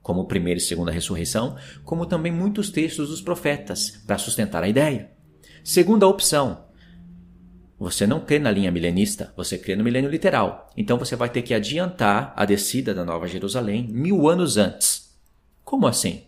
como 0.00 0.22
o 0.22 0.24
primeiro 0.24 0.56
e 0.56 0.62
segunda 0.62 0.90
ressurreição, 0.90 1.58
como 1.84 2.06
também 2.06 2.32
muitos 2.32 2.70
textos 2.70 3.10
dos 3.10 3.20
profetas 3.20 4.02
para 4.06 4.16
sustentar 4.16 4.62
a 4.62 4.68
ideia. 4.68 5.10
Segunda 5.62 6.06
opção, 6.06 6.64
você 7.78 8.06
não 8.06 8.20
crê 8.20 8.38
na 8.38 8.50
linha 8.50 8.72
milenista, 8.72 9.30
você 9.36 9.58
crê 9.58 9.76
no 9.76 9.84
milênio 9.84 10.08
literal. 10.08 10.70
Então 10.74 10.96
você 10.96 11.16
vai 11.16 11.28
ter 11.28 11.42
que 11.42 11.52
adiantar 11.52 12.32
a 12.34 12.46
descida 12.46 12.94
da 12.94 13.04
Nova 13.04 13.28
Jerusalém 13.28 13.86
mil 13.88 14.26
anos 14.26 14.56
antes. 14.56 15.14
Como 15.62 15.86
assim? 15.86 16.22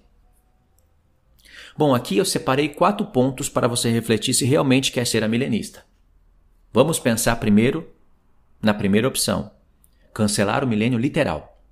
Bom, 1.79 1.95
aqui 1.95 2.17
eu 2.17 2.25
separei 2.25 2.71
quatro 2.71 3.05
pontos 3.07 3.51
para 3.51 3.69
você 3.69 3.91
refletir 3.91 4.33
se 4.33 4.47
realmente 4.47 4.91
quer 4.91 5.07
ser 5.07 5.23
a 5.23 5.29
milenista. 5.29 5.85
Vamos 6.73 6.99
pensar 6.99 7.37
primeiro 7.37 7.87
na 8.63 8.73
primeira 8.73 9.07
opção: 9.07 9.51
cancelar 10.15 10.65
o 10.65 10.67
milênio 10.67 10.99
literal. 10.99 11.63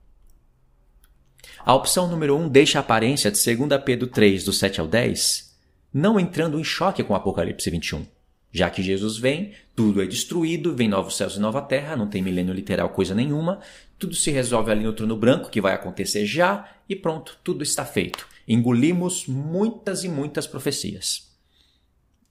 A 1.64 1.74
opção 1.74 2.06
número 2.06 2.36
1 2.36 2.42
um 2.42 2.48
deixa 2.50 2.78
a 2.78 2.80
aparência 2.80 3.30
de 3.30 3.56
2 3.56 3.82
Pedro 3.82 4.06
3, 4.06 4.44
do 4.44 4.52
7 4.52 4.78
ao 4.78 4.86
10, 4.86 5.56
não 5.92 6.20
entrando 6.20 6.60
em 6.60 6.64
choque 6.64 7.02
com 7.02 7.14
Apocalipse 7.14 7.70
21. 7.70 8.06
Já 8.52 8.68
que 8.68 8.82
Jesus 8.82 9.16
vem, 9.16 9.54
tudo 9.74 10.02
é 10.02 10.06
destruído, 10.06 10.76
vem 10.76 10.86
novos 10.86 11.16
céus 11.16 11.36
e 11.36 11.40
nova 11.40 11.62
terra, 11.62 11.96
não 11.96 12.06
tem 12.06 12.22
milênio 12.22 12.52
literal 12.52 12.90
coisa 12.90 13.14
nenhuma, 13.14 13.58
tudo 13.98 14.14
se 14.14 14.30
resolve 14.30 14.70
ali 14.70 14.84
no 14.84 14.92
trono 14.92 15.16
branco, 15.16 15.50
que 15.50 15.62
vai 15.62 15.72
acontecer 15.72 16.26
já, 16.26 16.68
e 16.88 16.94
pronto, 16.94 17.38
tudo 17.42 17.62
está 17.62 17.84
feito. 17.86 18.33
Engolimos 18.46 19.26
muitas 19.26 20.04
e 20.04 20.08
muitas 20.08 20.46
profecias. 20.46 21.32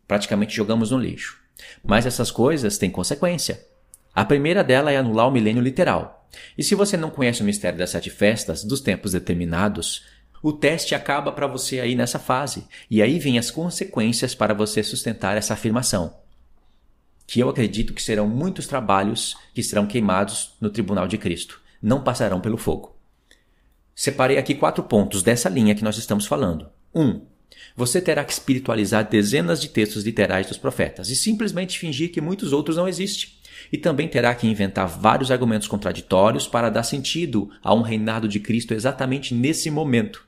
Praticamente 0.07 0.55
jogamos 0.55 0.91
no 0.91 0.99
lixo. 0.99 1.39
Mas 1.83 2.05
essas 2.05 2.31
coisas 2.31 2.77
têm 2.77 2.89
consequência. 2.89 3.65
A 4.13 4.23
primeira 4.23 4.63
dela 4.63 4.91
é 4.91 4.97
anular 4.97 5.27
o 5.27 5.31
milênio 5.31 5.61
literal. 5.61 6.29
E 6.57 6.63
se 6.63 6.75
você 6.75 6.97
não 6.97 7.09
conhece 7.09 7.41
o 7.41 7.45
mistério 7.45 7.79
das 7.79 7.91
sete 7.91 8.09
festas, 8.09 8.63
dos 8.63 8.81
tempos 8.81 9.13
determinados, 9.13 10.03
o 10.41 10.51
teste 10.51 10.93
acaba 10.93 11.31
para 11.31 11.47
você 11.47 11.79
aí 11.79 11.95
nessa 11.95 12.19
fase. 12.19 12.67
E 12.89 13.01
aí 13.01 13.17
vem 13.17 13.39
as 13.39 13.49
consequências 13.49 14.35
para 14.35 14.53
você 14.53 14.83
sustentar 14.83 15.37
essa 15.37 15.53
afirmação. 15.53 16.15
Que 17.25 17.39
eu 17.39 17.49
acredito 17.49 17.93
que 17.93 18.03
serão 18.03 18.27
muitos 18.27 18.67
trabalhos 18.67 19.37
que 19.53 19.63
serão 19.63 19.87
queimados 19.87 20.55
no 20.59 20.69
tribunal 20.69 21.07
de 21.07 21.17
Cristo. 21.17 21.61
Não 21.81 22.03
passarão 22.03 22.41
pelo 22.41 22.57
fogo. 22.57 22.92
Separei 23.95 24.37
aqui 24.37 24.55
quatro 24.55 24.83
pontos 24.83 25.21
dessa 25.21 25.49
linha 25.49 25.75
que 25.75 25.83
nós 25.83 25.97
estamos 25.97 26.25
falando. 26.25 26.69
1. 26.93 27.01
Um, 27.01 27.21
você 27.75 28.01
terá 28.01 28.23
que 28.23 28.33
espiritualizar 28.33 29.07
dezenas 29.07 29.61
de 29.61 29.69
textos 29.69 30.03
literais 30.03 30.47
dos 30.47 30.57
profetas 30.57 31.09
e 31.09 31.15
simplesmente 31.15 31.79
fingir 31.79 32.11
que 32.11 32.21
muitos 32.21 32.51
outros 32.51 32.77
não 32.77 32.87
existem. 32.87 33.29
E 33.71 33.77
também 33.77 34.07
terá 34.07 34.33
que 34.35 34.47
inventar 34.47 34.87
vários 34.87 35.31
argumentos 35.31 35.67
contraditórios 35.67 36.47
para 36.47 36.69
dar 36.69 36.83
sentido 36.83 37.49
a 37.63 37.73
um 37.73 37.81
reinado 37.81 38.27
de 38.27 38.39
Cristo 38.39 38.73
exatamente 38.73 39.33
nesse 39.33 39.69
momento 39.69 40.25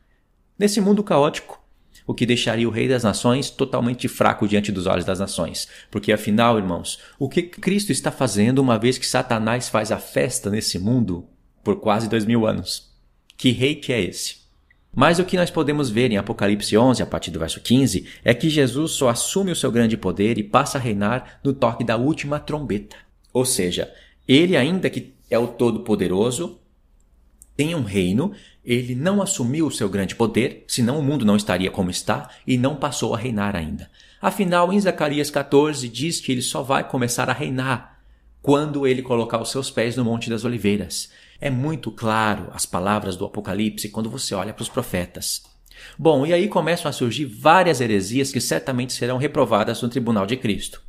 nesse 0.57 0.79
mundo 0.79 1.03
caótico, 1.03 1.61
o 2.07 2.13
que 2.13 2.25
deixaria 2.25 2.67
o 2.67 2.71
Rei 2.71 2.87
das 2.87 3.03
Nações 3.03 3.49
totalmente 3.49 4.07
fraco 4.07 4.47
diante 4.47 4.71
dos 4.71 4.85
olhos 4.85 5.05
das 5.05 5.19
nações. 5.19 5.67
Porque 5.89 6.11
afinal, 6.11 6.57
irmãos, 6.57 6.99
o 7.17 7.27
que 7.27 7.43
Cristo 7.43 7.91
está 7.91 8.11
fazendo 8.11 8.59
uma 8.59 8.77
vez 8.77 8.97
que 8.97 9.07
Satanás 9.07 9.69
faz 9.69 9.91
a 9.91 9.97
festa 9.97 10.49
nesse 10.49 10.77
mundo 10.77 11.27
por 11.63 11.79
quase 11.79 12.07
dois 12.07 12.25
mil 12.25 12.45
anos? 12.45 12.94
Que 13.37 13.51
rei 13.51 13.75
que 13.75 13.91
é 13.91 14.01
esse? 14.01 14.37
Mas 14.93 15.19
o 15.19 15.25
que 15.25 15.35
nós 15.35 15.51
podemos 15.51 15.89
ver 15.89 16.11
em 16.11 16.17
Apocalipse 16.17 16.77
11, 16.77 17.03
a 17.03 17.05
partir 17.05 17.31
do 17.31 17.39
verso 17.39 17.59
15, 17.59 18.07
é 18.23 18.33
que 18.33 18.49
Jesus 18.49 18.91
só 18.91 19.09
assume 19.09 19.51
o 19.51 19.55
seu 19.55 19.71
grande 19.71 19.97
poder 19.97 20.37
e 20.37 20.43
passa 20.43 20.77
a 20.77 20.81
reinar 20.81 21.39
no 21.43 21.53
toque 21.53 21.83
da 21.83 21.97
última 21.97 22.39
trombeta. 22.39 22.95
Ou 23.33 23.43
seja, 23.43 23.93
ele, 24.25 24.55
ainda 24.55 24.89
que 24.89 25.13
é 25.29 25.37
o 25.37 25.47
Todo-Poderoso, 25.47 26.59
tem 27.57 27.75
um 27.75 27.83
reino 27.83 28.33
ele 28.65 28.95
não 28.95 29.21
assumiu 29.21 29.67
o 29.67 29.71
seu 29.71 29.87
grande 29.87 30.15
poder, 30.15 30.65
senão 30.67 30.97
o 30.97 31.03
mundo 31.03 31.23
não 31.23 31.35
estaria 31.35 31.69
como 31.69 31.91
está, 31.91 32.29
e 32.47 32.57
não 32.57 32.75
passou 32.75 33.13
a 33.13 33.17
reinar 33.17 33.55
ainda. 33.55 33.89
Afinal, 34.19 34.73
em 34.73 34.79
Zacarias 34.79 35.29
14 35.29 35.87
diz 35.87 36.19
que 36.19 36.31
ele 36.31 36.41
só 36.41 36.63
vai 36.63 36.87
começar 36.87 37.29
a 37.29 37.33
reinar 37.33 37.99
quando 38.41 38.87
ele 38.87 39.03
colocar 39.03 39.39
os 39.39 39.51
seus 39.51 39.69
pés 39.69 39.95
no 39.95 40.03
Monte 40.03 40.29
das 40.29 40.43
Oliveiras. 40.43 41.11
É 41.39 41.49
muito 41.49 41.91
claro 41.91 42.49
as 42.53 42.65
palavras 42.65 43.15
do 43.15 43.25
Apocalipse 43.25 43.89
quando 43.89 44.09
você 44.09 44.33
olha 44.33 44.53
para 44.53 44.63
os 44.63 44.69
profetas. 44.69 45.43
Bom, 45.97 46.25
e 46.25 46.33
aí 46.33 46.47
começam 46.47 46.89
a 46.89 46.93
surgir 46.93 47.25
várias 47.25 47.81
heresias 47.81 48.31
que 48.31 48.39
certamente 48.39 48.93
serão 48.93 49.17
reprovadas 49.17 49.81
no 49.81 49.89
tribunal 49.89 50.25
de 50.25 50.37
Cristo. 50.37 50.81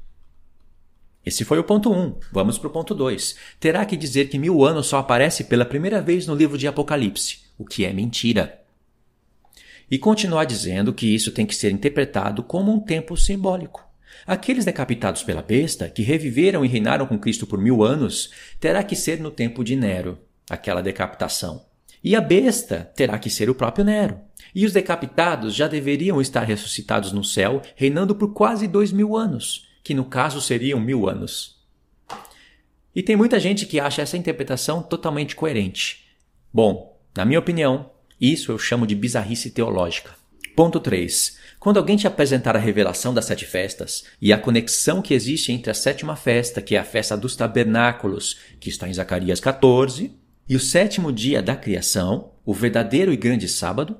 Esse 1.24 1.44
foi 1.44 1.58
o 1.58 1.64
ponto 1.64 1.90
1. 1.90 1.98
Um. 1.98 2.14
Vamos 2.30 2.56
para 2.56 2.68
o 2.68 2.72
ponto 2.72 2.94
2. 2.94 3.36
Terá 3.58 3.84
que 3.84 3.96
dizer 3.96 4.28
que 4.28 4.38
mil 4.38 4.64
anos 4.64 4.86
só 4.86 4.98
aparece 4.98 5.44
pela 5.44 5.64
primeira 5.64 6.00
vez 6.00 6.26
no 6.26 6.36
livro 6.36 6.56
de 6.56 6.68
Apocalipse 6.68 7.46
o 7.58 7.64
que 7.64 7.84
é 7.84 7.92
mentira. 7.92 8.62
E 9.90 9.98
continuar 9.98 10.44
dizendo 10.44 10.92
que 10.92 11.06
isso 11.06 11.32
tem 11.32 11.46
que 11.46 11.54
ser 11.54 11.70
interpretado 11.70 12.42
como 12.42 12.72
um 12.72 12.80
tempo 12.80 13.16
simbólico. 13.16 13.84
Aqueles 14.26 14.64
decapitados 14.64 15.22
pela 15.22 15.42
besta, 15.42 15.88
que 15.88 16.02
reviveram 16.02 16.64
e 16.64 16.68
reinaram 16.68 17.06
com 17.06 17.18
Cristo 17.18 17.46
por 17.46 17.60
mil 17.60 17.84
anos, 17.84 18.30
terá 18.58 18.82
que 18.82 18.96
ser 18.96 19.20
no 19.20 19.30
tempo 19.30 19.62
de 19.62 19.76
Nero, 19.76 20.18
aquela 20.48 20.82
decapitação. 20.82 21.64
E 22.02 22.14
a 22.14 22.20
besta 22.20 22.90
terá 22.94 23.18
que 23.18 23.30
ser 23.30 23.50
o 23.50 23.54
próprio 23.54 23.84
Nero. 23.84 24.20
E 24.54 24.64
os 24.64 24.72
decapitados 24.72 25.54
já 25.54 25.66
deveriam 25.66 26.20
estar 26.20 26.42
ressuscitados 26.42 27.12
no 27.12 27.24
céu, 27.24 27.60
reinando 27.74 28.14
por 28.14 28.32
quase 28.32 28.66
dois 28.66 28.92
mil 28.92 29.16
anos, 29.16 29.68
que 29.82 29.94
no 29.94 30.04
caso 30.04 30.40
seriam 30.40 30.78
mil 30.78 31.08
anos. 31.08 31.56
E 32.94 33.02
tem 33.02 33.16
muita 33.16 33.38
gente 33.38 33.66
que 33.66 33.80
acha 33.80 34.02
essa 34.02 34.16
interpretação 34.16 34.82
totalmente 34.82 35.36
coerente. 35.36 36.06
Bom, 36.52 36.98
na 37.16 37.24
minha 37.24 37.38
opinião, 37.38 37.90
isso 38.20 38.50
eu 38.50 38.58
chamo 38.58 38.86
de 38.86 38.94
bizarrice 38.94 39.50
teológica. 39.50 40.14
Ponto 40.54 40.80
3. 40.80 41.38
Quando 41.60 41.76
alguém 41.76 41.98
te 41.98 42.06
apresentar 42.06 42.56
a 42.56 42.58
revelação 42.58 43.12
das 43.12 43.26
sete 43.26 43.44
festas 43.44 44.04
e 44.22 44.32
a 44.32 44.38
conexão 44.38 45.02
que 45.02 45.12
existe 45.12 45.52
entre 45.52 45.70
a 45.70 45.74
sétima 45.74 46.16
festa, 46.16 46.62
que 46.62 46.74
é 46.74 46.78
a 46.78 46.84
festa 46.84 47.14
dos 47.14 47.36
tabernáculos, 47.36 48.38
que 48.58 48.70
está 48.70 48.88
em 48.88 48.94
Zacarias 48.94 49.40
14, 49.40 50.16
e 50.48 50.54
o 50.54 50.60
sétimo 50.60 51.12
dia 51.12 51.42
da 51.42 51.56
criação, 51.56 52.30
o 52.44 52.54
verdadeiro 52.54 53.12
e 53.12 53.16
grande 53.16 53.48
sábado, 53.48 53.96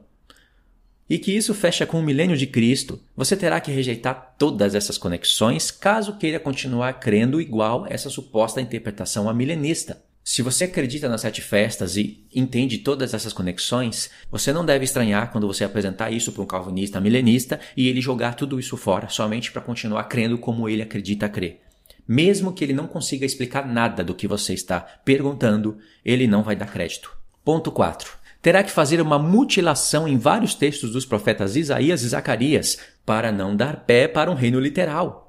e 1.09 1.19
que 1.19 1.37
isso 1.37 1.55
fecha 1.55 1.87
com 1.87 2.00
o 2.00 2.03
milênio 2.03 2.37
de 2.37 2.47
Cristo, 2.47 3.00
você 3.17 3.37
terá 3.37 3.61
que 3.61 3.71
rejeitar 3.71 4.35
todas 4.38 4.75
essas 4.75 4.99
conexões 4.99 5.71
caso 5.71 6.17
queira 6.19 6.41
continuar 6.41 6.95
crendo 6.95 7.41
igual 7.41 7.87
essa 7.88 8.11
suposta 8.11 8.61
interpretação 8.61 9.29
amilenista. 9.29 10.03
Se 10.25 10.43
você 10.43 10.65
acredita 10.65 11.09
nas 11.09 11.21
sete 11.21 11.41
festas 11.41 11.97
e 11.97 12.26
entende 12.35 12.79
todas 12.79 13.15
essas 13.15 13.33
conexões, 13.33 14.11
você 14.29 14.53
não 14.53 14.67
deve 14.67 14.85
estranhar 14.85 15.31
quando 15.31 15.47
você 15.47 15.62
apresentar 15.62 16.11
isso 16.11 16.33
para 16.33 16.43
um 16.43 16.47
calvinista 16.47 17.00
milenista 17.00 17.61
e 17.76 17.87
ele 17.87 18.00
jogar 18.00 18.35
tudo 18.35 18.59
isso 18.59 18.76
fora 18.76 19.09
somente 19.09 19.53
para 19.53 19.62
continuar 19.62 20.03
crendo 20.05 20.37
como 20.37 20.69
ele 20.69 20.83
acredita 20.83 21.29
crer. 21.29 21.65
Mesmo 22.07 22.53
que 22.53 22.65
ele 22.65 22.73
não 22.73 22.87
consiga 22.87 23.27
explicar 23.27 23.67
nada 23.67 24.05
do 24.05 24.15
que 24.15 24.29
você 24.29 24.55
está 24.55 24.81
perguntando, 24.81 25.79
ele 26.05 26.27
não 26.27 26.43
vai 26.43 26.55
dar 26.55 26.71
crédito. 26.71 27.17
Ponto 27.45 27.73
4. 27.73 28.17
Terá 28.41 28.63
que 28.63 28.71
fazer 28.71 29.01
uma 29.01 29.19
mutilação 29.19 30.07
em 30.07 30.17
vários 30.17 30.55
textos 30.55 30.93
dos 30.93 31.05
profetas 31.05 31.57
Isaías 31.57 32.03
e 32.03 32.09
Zacarias 32.09 32.79
para 33.05 33.33
não 33.33 33.57
dar 33.57 33.85
pé 33.85 34.07
para 34.07 34.31
um 34.31 34.35
reino 34.35 34.61
literal 34.61 35.27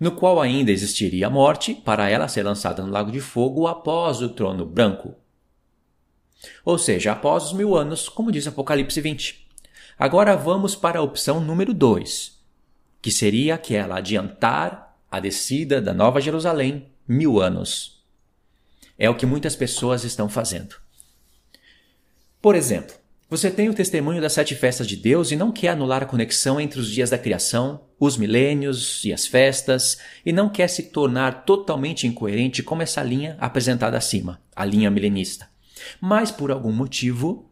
no 0.00 0.12
qual 0.12 0.40
ainda 0.40 0.72
existiria 0.72 1.26
a 1.26 1.30
morte, 1.30 1.74
para 1.74 2.08
ela 2.08 2.26
ser 2.26 2.42
lançada 2.42 2.82
no 2.82 2.90
lago 2.90 3.12
de 3.12 3.20
fogo 3.20 3.66
após 3.66 4.22
o 4.22 4.30
trono 4.30 4.64
branco. 4.64 5.14
Ou 6.64 6.78
seja, 6.78 7.12
após 7.12 7.44
os 7.44 7.52
mil 7.52 7.76
anos, 7.76 8.08
como 8.08 8.32
diz 8.32 8.46
Apocalipse 8.46 8.98
20. 8.98 9.46
Agora 9.98 10.34
vamos 10.34 10.74
para 10.74 10.98
a 10.98 11.02
opção 11.02 11.38
número 11.38 11.74
2, 11.74 12.40
que 13.02 13.10
seria 13.10 13.56
aquela 13.56 13.98
adiantar 13.98 14.89
a 15.10 15.18
descida 15.18 15.80
da 15.80 15.92
Nova 15.92 16.20
Jerusalém 16.20 16.86
mil 17.08 17.40
anos. 17.40 18.04
É 18.96 19.10
o 19.10 19.16
que 19.16 19.26
muitas 19.26 19.56
pessoas 19.56 20.04
estão 20.04 20.28
fazendo. 20.28 20.76
Por 22.40 22.54
exemplo, 22.54 22.94
você 23.28 23.50
tem 23.50 23.68
o 23.68 23.74
testemunho 23.74 24.20
das 24.20 24.32
sete 24.32 24.54
festas 24.54 24.86
de 24.86 24.96
Deus 24.96 25.32
e 25.32 25.36
não 25.36 25.50
quer 25.50 25.68
anular 25.68 26.02
a 26.02 26.06
conexão 26.06 26.60
entre 26.60 26.78
os 26.78 26.90
dias 26.90 27.10
da 27.10 27.18
criação, 27.18 27.82
os 27.98 28.16
milênios 28.16 29.04
e 29.04 29.12
as 29.12 29.26
festas, 29.26 29.98
e 30.24 30.32
não 30.32 30.48
quer 30.48 30.68
se 30.68 30.84
tornar 30.84 31.44
totalmente 31.44 32.06
incoerente 32.06 32.62
como 32.62 32.82
essa 32.82 33.02
linha 33.02 33.36
apresentada 33.40 33.96
acima, 33.96 34.40
a 34.54 34.64
linha 34.64 34.90
milenista. 34.90 35.48
Mas 36.00 36.30
por 36.30 36.50
algum 36.50 36.72
motivo, 36.72 37.50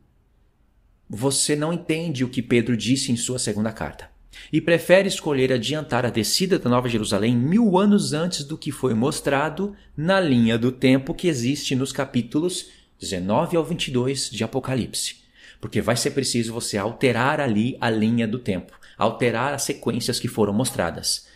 você 1.08 1.56
não 1.56 1.72
entende 1.72 2.24
o 2.24 2.28
que 2.28 2.42
Pedro 2.42 2.76
disse 2.76 3.10
em 3.10 3.16
sua 3.16 3.38
segunda 3.38 3.72
carta 3.72 4.17
e 4.52 4.61
prefere 4.61 5.09
escolher 5.09 5.52
adiantar 5.52 6.07
a 6.07 6.11
descida 6.11 6.59
da 6.59 6.71
Nova 6.71 6.88
Jerusalém 6.88 7.37
mil 7.37 7.78
anos 7.78 8.12
antes 8.12 8.45
do 8.45 8.59
que 8.59 8.73
foi 8.73 8.95
mostrado 8.95 9.75
na 9.97 10.21
linha 10.21 10.59
do 10.59 10.73
tempo 10.73 11.14
que 11.14 11.28
existe 11.28 11.75
nos 11.75 11.92
capítulos 11.92 12.71
19 12.99 13.57
ao 13.57 13.64
22 13.64 14.30
de 14.30 14.45
Apocalipse 14.45 15.28
porque 15.61 15.80
vai 15.80 15.97
ser 15.97 16.12
preciso 16.12 16.52
você 16.52 16.78
alterar 16.78 17.40
ali 17.40 17.76
a 17.80 17.90
linha 17.90 18.26
do 18.26 18.38
tempo, 18.38 18.73
alterar 18.97 19.54
as 19.54 19.62
sequências 19.62 20.18
que 20.18 20.28
foram 20.28 20.52
mostradas. 20.52 21.26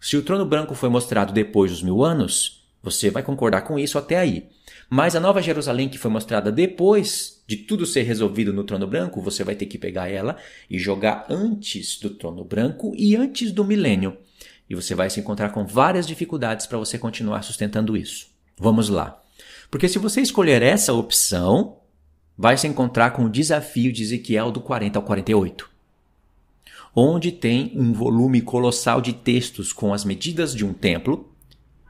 Se 0.00 0.16
o 0.16 0.22
trono 0.22 0.44
branco 0.44 0.74
foi 0.74 0.88
mostrado 0.88 1.32
depois 1.32 1.70
dos 1.70 1.82
mil 1.82 2.02
anos, 2.02 2.64
você 2.82 3.10
vai 3.10 3.22
concordar 3.22 3.62
com 3.62 3.78
isso 3.78 3.98
até 3.98 4.18
aí. 4.18 4.48
Mas 4.94 5.16
a 5.16 5.20
Nova 5.20 5.40
Jerusalém, 5.40 5.88
que 5.88 5.96
foi 5.96 6.10
mostrada 6.10 6.52
depois 6.52 7.42
de 7.46 7.56
tudo 7.56 7.86
ser 7.86 8.02
resolvido 8.02 8.52
no 8.52 8.62
trono 8.62 8.86
branco, 8.86 9.22
você 9.22 9.42
vai 9.42 9.54
ter 9.54 9.64
que 9.64 9.78
pegar 9.78 10.10
ela 10.10 10.36
e 10.68 10.78
jogar 10.78 11.24
antes 11.30 11.98
do 11.98 12.10
trono 12.10 12.44
branco 12.44 12.92
e 12.94 13.16
antes 13.16 13.52
do 13.52 13.64
milênio. 13.64 14.18
E 14.68 14.74
você 14.74 14.94
vai 14.94 15.08
se 15.08 15.18
encontrar 15.18 15.48
com 15.48 15.64
várias 15.64 16.06
dificuldades 16.06 16.66
para 16.66 16.76
você 16.76 16.98
continuar 16.98 17.40
sustentando 17.40 17.96
isso. 17.96 18.26
Vamos 18.58 18.90
lá. 18.90 19.18
Porque 19.70 19.88
se 19.88 19.98
você 19.98 20.20
escolher 20.20 20.60
essa 20.60 20.92
opção, 20.92 21.78
vai 22.36 22.58
se 22.58 22.66
encontrar 22.66 23.12
com 23.12 23.24
o 23.24 23.30
desafio 23.30 23.90
de 23.94 24.02
Ezequiel 24.02 24.52
do 24.52 24.60
40 24.60 24.98
ao 24.98 25.02
48, 25.06 25.70
onde 26.94 27.32
tem 27.32 27.72
um 27.74 27.94
volume 27.94 28.42
colossal 28.42 29.00
de 29.00 29.14
textos 29.14 29.72
com 29.72 29.94
as 29.94 30.04
medidas 30.04 30.54
de 30.54 30.66
um 30.66 30.74
templo, 30.74 31.32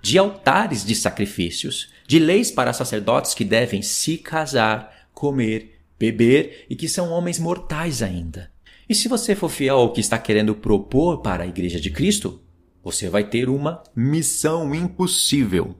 de 0.00 0.18
altares 0.18 0.85
de 0.85 0.94
sacrifícios, 0.94 1.90
de 2.12 2.19
leis 2.19 2.50
para 2.50 2.75
sacerdotes 2.75 3.33
que 3.33 3.42
devem 3.45 3.81
se 3.81 4.19
casar, 4.19 5.09
comer, 5.14 5.81
beber 5.99 6.66
e 6.69 6.76
que 6.76 6.87
são 6.87 7.11
homens 7.11 7.38
mortais 7.38 8.02
ainda. 8.02 8.52
E 8.87 8.95
se 8.95 9.09
você 9.09 9.35
for 9.35 9.49
fiel 9.49 9.78
ao 9.78 9.92
que 9.95 10.00
está 10.00 10.19
querendo 10.19 10.54
propor 10.54 11.23
para 11.23 11.45
a 11.45 11.47
Igreja 11.47 11.81
de 11.81 11.90
Cristo, 11.90 12.42
você 12.85 13.09
vai 13.09 13.25
ter 13.25 13.49
uma 13.49 13.83
missão 13.97 14.75
impossível 14.75 15.76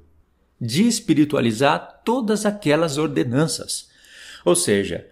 de 0.59 0.87
espiritualizar 0.87 2.01
todas 2.03 2.47
aquelas 2.47 2.97
ordenanças 2.97 3.93
ou 4.45 4.57
seja, 4.57 5.07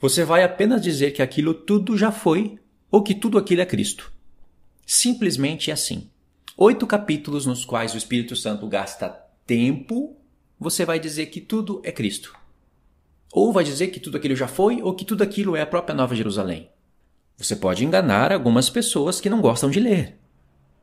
você 0.00 0.24
vai 0.24 0.42
apenas 0.42 0.80
dizer 0.80 1.10
que 1.10 1.20
aquilo 1.20 1.52
tudo 1.52 1.98
já 1.98 2.10
foi 2.10 2.58
ou 2.90 3.02
que 3.02 3.14
tudo 3.14 3.38
aquilo 3.38 3.60
é 3.60 3.66
Cristo. 3.66 4.12
Simplesmente 4.86 5.70
assim. 5.70 6.08
Oito 6.56 6.86
capítulos 6.86 7.44
nos 7.44 7.64
quais 7.64 7.92
o 7.94 7.98
Espírito 7.98 8.36
Santo 8.36 8.68
gasta 8.68 9.08
tempo, 9.44 10.16
você 10.58 10.84
vai 10.84 10.98
dizer 10.98 11.26
que 11.26 11.40
tudo 11.40 11.80
é 11.84 11.90
Cristo. 11.90 12.34
Ou 13.32 13.52
vai 13.52 13.64
dizer 13.64 13.88
que 13.88 13.98
tudo 13.98 14.16
aquilo 14.16 14.36
já 14.36 14.46
foi, 14.46 14.80
ou 14.80 14.94
que 14.94 15.04
tudo 15.04 15.22
aquilo 15.22 15.56
é 15.56 15.60
a 15.60 15.66
própria 15.66 15.94
Nova 15.94 16.14
Jerusalém. 16.14 16.70
Você 17.36 17.56
pode 17.56 17.84
enganar 17.84 18.32
algumas 18.32 18.70
pessoas 18.70 19.20
que 19.20 19.28
não 19.28 19.40
gostam 19.40 19.68
de 19.68 19.80
ler, 19.80 20.16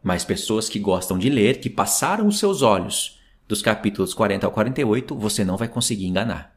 mas 0.04 0.25
pessoas 0.25 0.68
que 0.68 0.78
gostam 0.78 1.18
de 1.18 1.30
ler, 1.30 1.62
que 1.62 1.70
passaram 1.70 2.28
os 2.28 2.40
seus 2.40 2.62
olhos 2.62 3.20
dos 3.48 3.62
capítulos 3.62 4.13
40 4.13 4.46
ao 4.46 4.51
48, 4.51 5.16
você 5.16 5.46
não 5.46 5.56
vai 5.56 5.70
conseguir 5.70 6.08
enganar. 6.08 6.56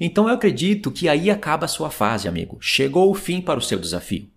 Então 0.00 0.28
eu 0.28 0.34
acredito 0.34 0.90
que 0.90 1.08
aí 1.08 1.30
acaba 1.30 1.66
a 1.66 1.68
sua 1.68 1.90
fase, 1.90 2.26
amigo. 2.26 2.58
Chegou 2.60 3.10
o 3.10 3.14
fim 3.14 3.40
para 3.40 3.58
o 3.58 3.62
seu 3.62 3.78
desafio, 3.78 4.28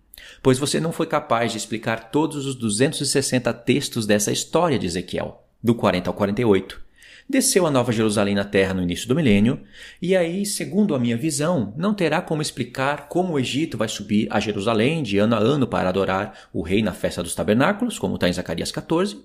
pois 0.42 0.58
você 0.58 0.78
não 0.78 0.92
foi 0.92 1.06
capaz 1.06 1.50
de 1.50 1.58
explicar 1.58 2.10
todos 2.10 2.46
os 2.46 2.54
260 2.54 3.52
textos 3.54 4.06
dessa 4.06 4.30
história 4.30 4.78
de 4.78 4.86
Ezequiel, 4.86 5.44
do 5.62 5.74
40 5.74 6.08
ao 6.08 6.14
48 6.14 6.87
desceu 7.28 7.66
a 7.66 7.70
Nova 7.70 7.92
Jerusalém 7.92 8.34
na 8.34 8.44
terra 8.44 8.72
no 8.72 8.82
início 8.82 9.06
do 9.06 9.14
milênio, 9.14 9.60
e 10.00 10.16
aí, 10.16 10.46
segundo 10.46 10.94
a 10.94 10.98
minha 10.98 11.16
visão, 11.16 11.74
não 11.76 11.92
terá 11.92 12.22
como 12.22 12.40
explicar 12.40 13.08
como 13.08 13.34
o 13.34 13.38
Egito 13.38 13.76
vai 13.76 13.88
subir 13.88 14.26
a 14.30 14.40
Jerusalém 14.40 15.02
de 15.02 15.18
ano 15.18 15.34
a 15.34 15.38
ano 15.38 15.66
para 15.66 15.90
adorar 15.90 16.48
o 16.52 16.62
rei 16.62 16.82
na 16.82 16.92
festa 16.92 17.22
dos 17.22 17.34
tabernáculos, 17.34 17.98
como 17.98 18.14
está 18.14 18.28
em 18.28 18.32
Zacarias 18.32 18.72
14, 18.72 19.22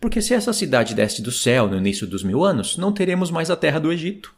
porque 0.00 0.20
se 0.20 0.34
essa 0.34 0.52
cidade 0.52 0.94
desce 0.94 1.22
do 1.22 1.30
céu 1.30 1.68
no 1.68 1.76
início 1.76 2.06
dos 2.06 2.24
mil 2.24 2.44
anos, 2.44 2.76
não 2.76 2.92
teremos 2.92 3.30
mais 3.30 3.50
a 3.50 3.56
terra 3.56 3.78
do 3.78 3.92
Egito. 3.92 4.34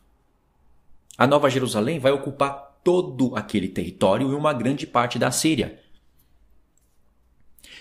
A 1.17 1.27
Nova 1.27 1.49
Jerusalém 1.49 1.99
vai 1.99 2.13
ocupar 2.13 2.77
todo 2.85 3.35
aquele 3.35 3.69
território 3.69 4.31
e 4.31 4.35
uma 4.35 4.53
grande 4.53 4.87
parte 4.87 5.19
da 5.19 5.31
Síria. 5.31 5.81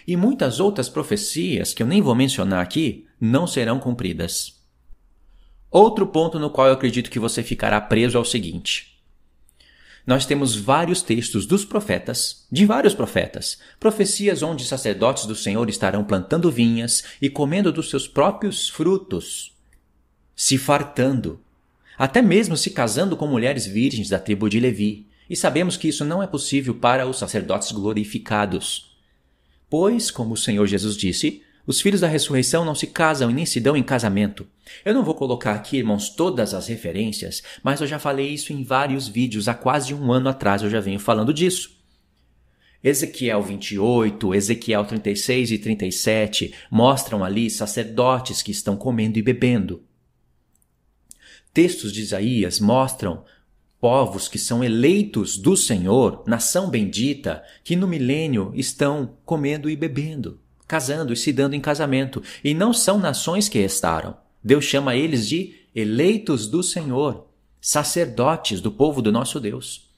E 0.07 0.15
muitas 0.15 0.59
outras 0.59 0.87
profecias 0.87 1.73
que 1.73 1.83
eu 1.83 1.87
nem 1.87 2.01
vou 2.01 2.15
mencionar 2.15 2.61
aqui 2.61 3.05
não 3.19 3.45
serão 3.45 3.79
cumpridas. 3.79 4.54
Outro 5.77 6.07
ponto 6.07 6.39
no 6.39 6.49
qual 6.49 6.67
eu 6.67 6.73
acredito 6.73 7.09
que 7.09 7.19
você 7.19 7.43
ficará 7.43 7.81
preso 7.81 8.17
é 8.17 8.21
o 8.21 8.23
seguinte. 8.23 8.97
Nós 10.07 10.25
temos 10.25 10.55
vários 10.55 11.01
textos 11.01 11.45
dos 11.45 11.65
profetas, 11.65 12.45
de 12.49 12.65
vários 12.65 12.93
profetas, 12.93 13.59
profecias 13.77 14.41
onde 14.41 14.63
sacerdotes 14.63 15.25
do 15.25 15.35
Senhor 15.35 15.67
estarão 15.67 16.05
plantando 16.05 16.49
vinhas 16.49 17.03
e 17.21 17.29
comendo 17.29 17.73
dos 17.73 17.89
seus 17.89 18.07
próprios 18.07 18.69
frutos, 18.69 19.53
se 20.33 20.57
fartando, 20.57 21.41
até 21.97 22.21
mesmo 22.21 22.55
se 22.55 22.69
casando 22.69 23.17
com 23.17 23.27
mulheres 23.27 23.65
virgens 23.65 24.07
da 24.07 24.17
tribo 24.17 24.49
de 24.49 24.61
Levi. 24.61 25.09
E 25.29 25.35
sabemos 25.35 25.75
que 25.75 25.89
isso 25.89 26.05
não 26.05 26.23
é 26.23 26.27
possível 26.27 26.75
para 26.75 27.05
os 27.05 27.19
sacerdotes 27.19 27.73
glorificados. 27.73 28.97
Pois, 29.69 30.09
como 30.09 30.35
o 30.35 30.37
Senhor 30.37 30.65
Jesus 30.67 30.95
disse, 30.95 31.43
os 31.67 31.81
filhos 31.81 32.01
da 32.01 32.07
ressurreição 32.07 32.63
não 32.63 32.75
se 32.75 32.87
casam 32.87 33.31
e 33.31 33.33
nem 33.33 33.45
se 33.45 33.59
dão 33.59 33.75
em 33.75 33.81
casamento. 33.81 34.47
Eu 34.83 34.93
não 34.93 35.03
vou 35.03 35.15
colocar 35.15 35.53
aqui, 35.53 35.77
irmãos, 35.77 36.09
todas 36.09 36.53
as 36.53 36.67
referências, 36.67 37.41
mas 37.63 37.81
eu 37.81 37.87
já 37.87 37.97
falei 37.97 38.29
isso 38.29 38.53
em 38.53 38.63
vários 38.63 39.07
vídeos, 39.07 39.47
há 39.47 39.53
quase 39.53 39.93
um 39.93 40.11
ano 40.11 40.29
atrás 40.29 40.61
eu 40.61 40.69
já 40.69 40.79
venho 40.79 40.99
falando 40.99 41.33
disso. 41.33 41.75
Ezequiel 42.83 43.41
28, 43.41 44.35
Ezequiel 44.35 44.85
36 44.85 45.51
e 45.51 45.57
37 45.57 46.53
mostram 46.69 47.23
ali 47.23 47.49
sacerdotes 47.49 48.43
que 48.43 48.51
estão 48.51 48.77
comendo 48.77 49.17
e 49.17 49.23
bebendo. 49.23 49.83
Textos 51.51 51.91
de 51.91 52.01
Isaías 52.01 52.59
mostram 52.59 53.23
povos 53.79 54.27
que 54.27 54.37
são 54.37 54.63
eleitos 54.63 55.35
do 55.35 55.57
Senhor, 55.57 56.23
nação 56.27 56.69
bendita, 56.69 57.43
que 57.63 57.75
no 57.75 57.87
milênio 57.87 58.51
estão 58.53 59.17
comendo 59.25 59.67
e 59.67 59.75
bebendo 59.75 60.44
casando 60.67 61.13
e 61.13 61.17
se 61.17 61.31
dando 61.31 61.55
em 61.55 61.61
casamento, 61.61 62.21
e 62.43 62.53
não 62.53 62.73
são 62.73 62.99
nações 62.99 63.47
que 63.49 63.59
restaram. 63.59 64.17
Deus 64.43 64.63
chama 64.65 64.95
eles 64.95 65.27
de 65.27 65.55
eleitos 65.73 66.47
do 66.47 66.63
Senhor, 66.63 67.27
sacerdotes 67.59 68.61
do 68.61 68.71
povo 68.71 69.01
do 69.01 69.11
nosso 69.11 69.39
Deus. 69.39 69.89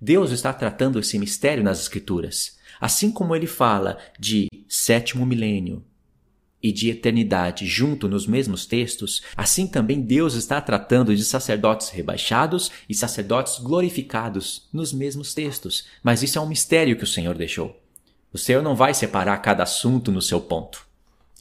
Deus 0.00 0.30
está 0.30 0.52
tratando 0.52 0.98
esse 0.98 1.18
mistério 1.18 1.64
nas 1.64 1.80
Escrituras, 1.80 2.58
assim 2.80 3.10
como 3.10 3.34
ele 3.34 3.46
fala 3.46 3.98
de 4.18 4.48
sétimo 4.68 5.24
milênio 5.24 5.82
e 6.62 6.72
de 6.72 6.90
eternidade 6.90 7.66
junto 7.66 8.08
nos 8.08 8.26
mesmos 8.26 8.66
textos, 8.66 9.22
assim 9.36 9.66
também 9.66 10.00
Deus 10.00 10.34
está 10.34 10.60
tratando 10.60 11.14
de 11.14 11.24
sacerdotes 11.24 11.90
rebaixados 11.90 12.70
e 12.88 12.94
sacerdotes 12.94 13.58
glorificados 13.58 14.68
nos 14.72 14.92
mesmos 14.92 15.32
textos. 15.32 15.86
Mas 16.02 16.22
isso 16.22 16.38
é 16.38 16.40
um 16.42 16.48
mistério 16.48 16.96
que 16.96 17.04
o 17.04 17.06
Senhor 17.06 17.36
deixou. 17.36 17.85
O 18.36 18.38
Senhor 18.38 18.62
não 18.62 18.76
vai 18.76 18.92
separar 18.92 19.38
cada 19.38 19.62
assunto 19.62 20.12
no 20.12 20.20
seu 20.20 20.38
ponto. 20.38 20.86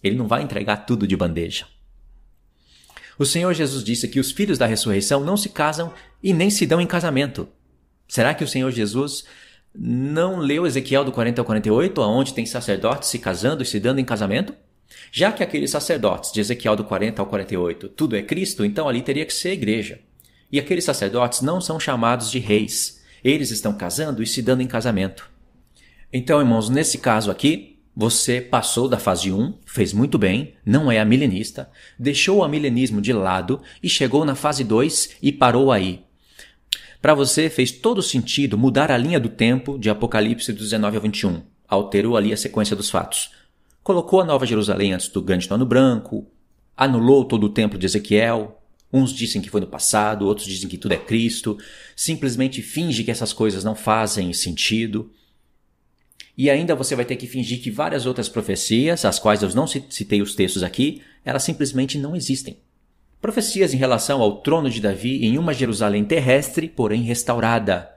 Ele 0.02 0.16
não 0.16 0.30
vai 0.30 0.42
entregar 0.42 0.86
tudo 0.86 1.06
de 1.06 1.18
bandeja. 1.18 1.66
O 3.20 3.26
Senhor 3.26 3.54
Jesus 3.54 3.84
disse 3.84 4.08
que 4.08 4.18
os 4.18 4.32
filhos 4.32 4.58
da 4.58 4.66
ressurreição 4.66 5.20
não 5.20 5.36
se 5.36 5.50
casam 5.50 5.92
e 6.24 6.34
nem 6.34 6.50
se 6.50 6.66
dão 6.66 6.80
em 6.80 6.88
casamento. 6.88 7.50
Será 8.08 8.34
que 8.34 8.46
o 8.46 8.48
Senhor 8.48 8.72
Jesus 8.72 9.26
não 9.78 10.38
leu 10.38 10.66
Ezequiel 10.66 11.04
do 11.04 11.12
40 11.12 11.42
ao 11.42 11.46
48, 11.46 12.02
onde 12.02 12.34
tem 12.34 12.46
sacerdotes 12.46 13.10
se 13.10 13.20
casando 13.20 13.62
e 13.62 13.66
se 13.66 13.78
dando 13.78 14.00
em 14.00 14.06
casamento? 14.06 14.56
Já 15.12 15.34
que 15.34 15.44
aqueles 15.44 15.72
sacerdotes 15.72 16.32
de 16.32 16.40
Ezequiel 16.40 16.78
do 16.78 16.86
40 16.86 17.22
ao 17.22 17.28
48 17.28 17.90
tudo 17.90 18.16
é 18.16 18.22
Cristo, 18.22 18.64
então 18.64 18.88
ali 18.88 19.02
teria 19.02 19.26
que 19.26 19.34
ser 19.34 19.52
igreja. 19.52 20.00
E 20.50 20.62
aqueles 20.62 20.86
sacerdotes 20.86 21.42
não 21.42 21.60
são 21.60 21.78
chamados 21.78 22.32
de 22.32 22.40
reis. 22.40 23.04
Eles 23.22 23.52
estão 23.52 23.74
casando 23.74 24.24
e 24.24 24.26
se 24.26 24.42
dando 24.42 24.62
em 24.62 24.68
casamento. 24.68 25.35
Então, 26.17 26.39
irmãos, 26.39 26.69
nesse 26.69 26.97
caso 26.97 27.30
aqui, 27.30 27.78
você 27.93 28.39
passou 28.39 28.88
da 28.88 28.97
fase 28.97 29.34
1, 29.34 29.54
fez 29.65 29.91
muito 29.91 30.17
bem, 30.17 30.54
não 30.65 30.89
é 30.89 30.97
amilenista, 30.97 31.69
deixou 31.99 32.38
o 32.38 32.43
amilenismo 32.45 33.01
de 33.01 33.12
lado 33.12 33.62
e 33.84 33.89
chegou 33.89 34.23
na 34.23 34.34
fase 34.34 34.63
2 34.63 35.17
e 35.21 35.34
parou 35.34 35.73
aí. 35.73 36.06
Para 37.01 37.13
você 37.13 37.49
fez 37.49 37.69
todo 37.69 38.01
sentido 38.01 38.58
mudar 38.58 38.91
a 38.91 38.97
linha 38.97 39.19
do 39.19 39.28
tempo 39.28 39.78
de 39.78 39.89
Apocalipse 39.89 40.54
19 40.54 40.95
a 40.95 40.99
21, 41.01 41.41
alterou 41.67 42.15
ali 42.15 42.32
a 42.32 42.38
sequência 42.38 42.78
dos 42.78 42.89
fatos. 42.89 43.32
Colocou 43.84 44.21
a 44.21 44.25
Nova 44.25 44.45
Jerusalém 44.45 44.93
antes 44.93 45.10
do 45.10 45.21
grande 45.21 45.49
trono 45.49 45.65
branco, 45.65 46.25
anulou 46.78 47.25
todo 47.25 47.43
o 47.43 47.49
templo 47.49 47.78
de 47.78 47.88
Ezequiel, 47.88 48.62
Uns 48.93 49.12
dizem 49.12 49.41
que 49.41 49.49
foi 49.49 49.60
no 49.60 49.67
passado, 49.67 50.25
outros 50.25 50.47
dizem 50.47 50.69
que 50.69 50.78
tudo 50.78 50.93
é 50.93 50.97
Cristo, 50.97 51.58
simplesmente 51.93 52.62
finge 52.62 53.04
que 53.04 53.12
essas 53.12 53.34
coisas 53.34 53.62
não 53.62 53.75
fazem 53.75 54.32
sentido. 54.32 55.12
E 56.38 56.50
ainda 56.50 56.76
você 56.76 56.95
vai 56.95 57.06
ter 57.06 57.15
que 57.15 57.28
fingir 57.28 57.62
que 57.62 57.71
várias 57.71 58.06
outras 58.06 58.28
profecias, 58.28 59.06
as 59.06 59.19
quais 59.19 59.41
eu 59.41 59.50
não 59.56 59.67
citei 59.67 60.21
os 60.21 60.36
textos 60.36 60.63
aqui, 60.63 61.02
elas 61.24 61.43
simplesmente 61.43 61.98
não 61.98 62.15
existem. 62.15 62.58
Profecias 63.21 63.74
em 63.74 63.78
relação 63.78 64.21
ao 64.21 64.38
trono 64.41 64.69
de 64.69 64.82
Davi 64.82 65.26
em 65.26 65.38
uma 65.38 65.54
Jerusalém 65.54 66.04
terrestre, 66.04 66.67
porém 66.67 67.02
restaurada. 67.02 67.89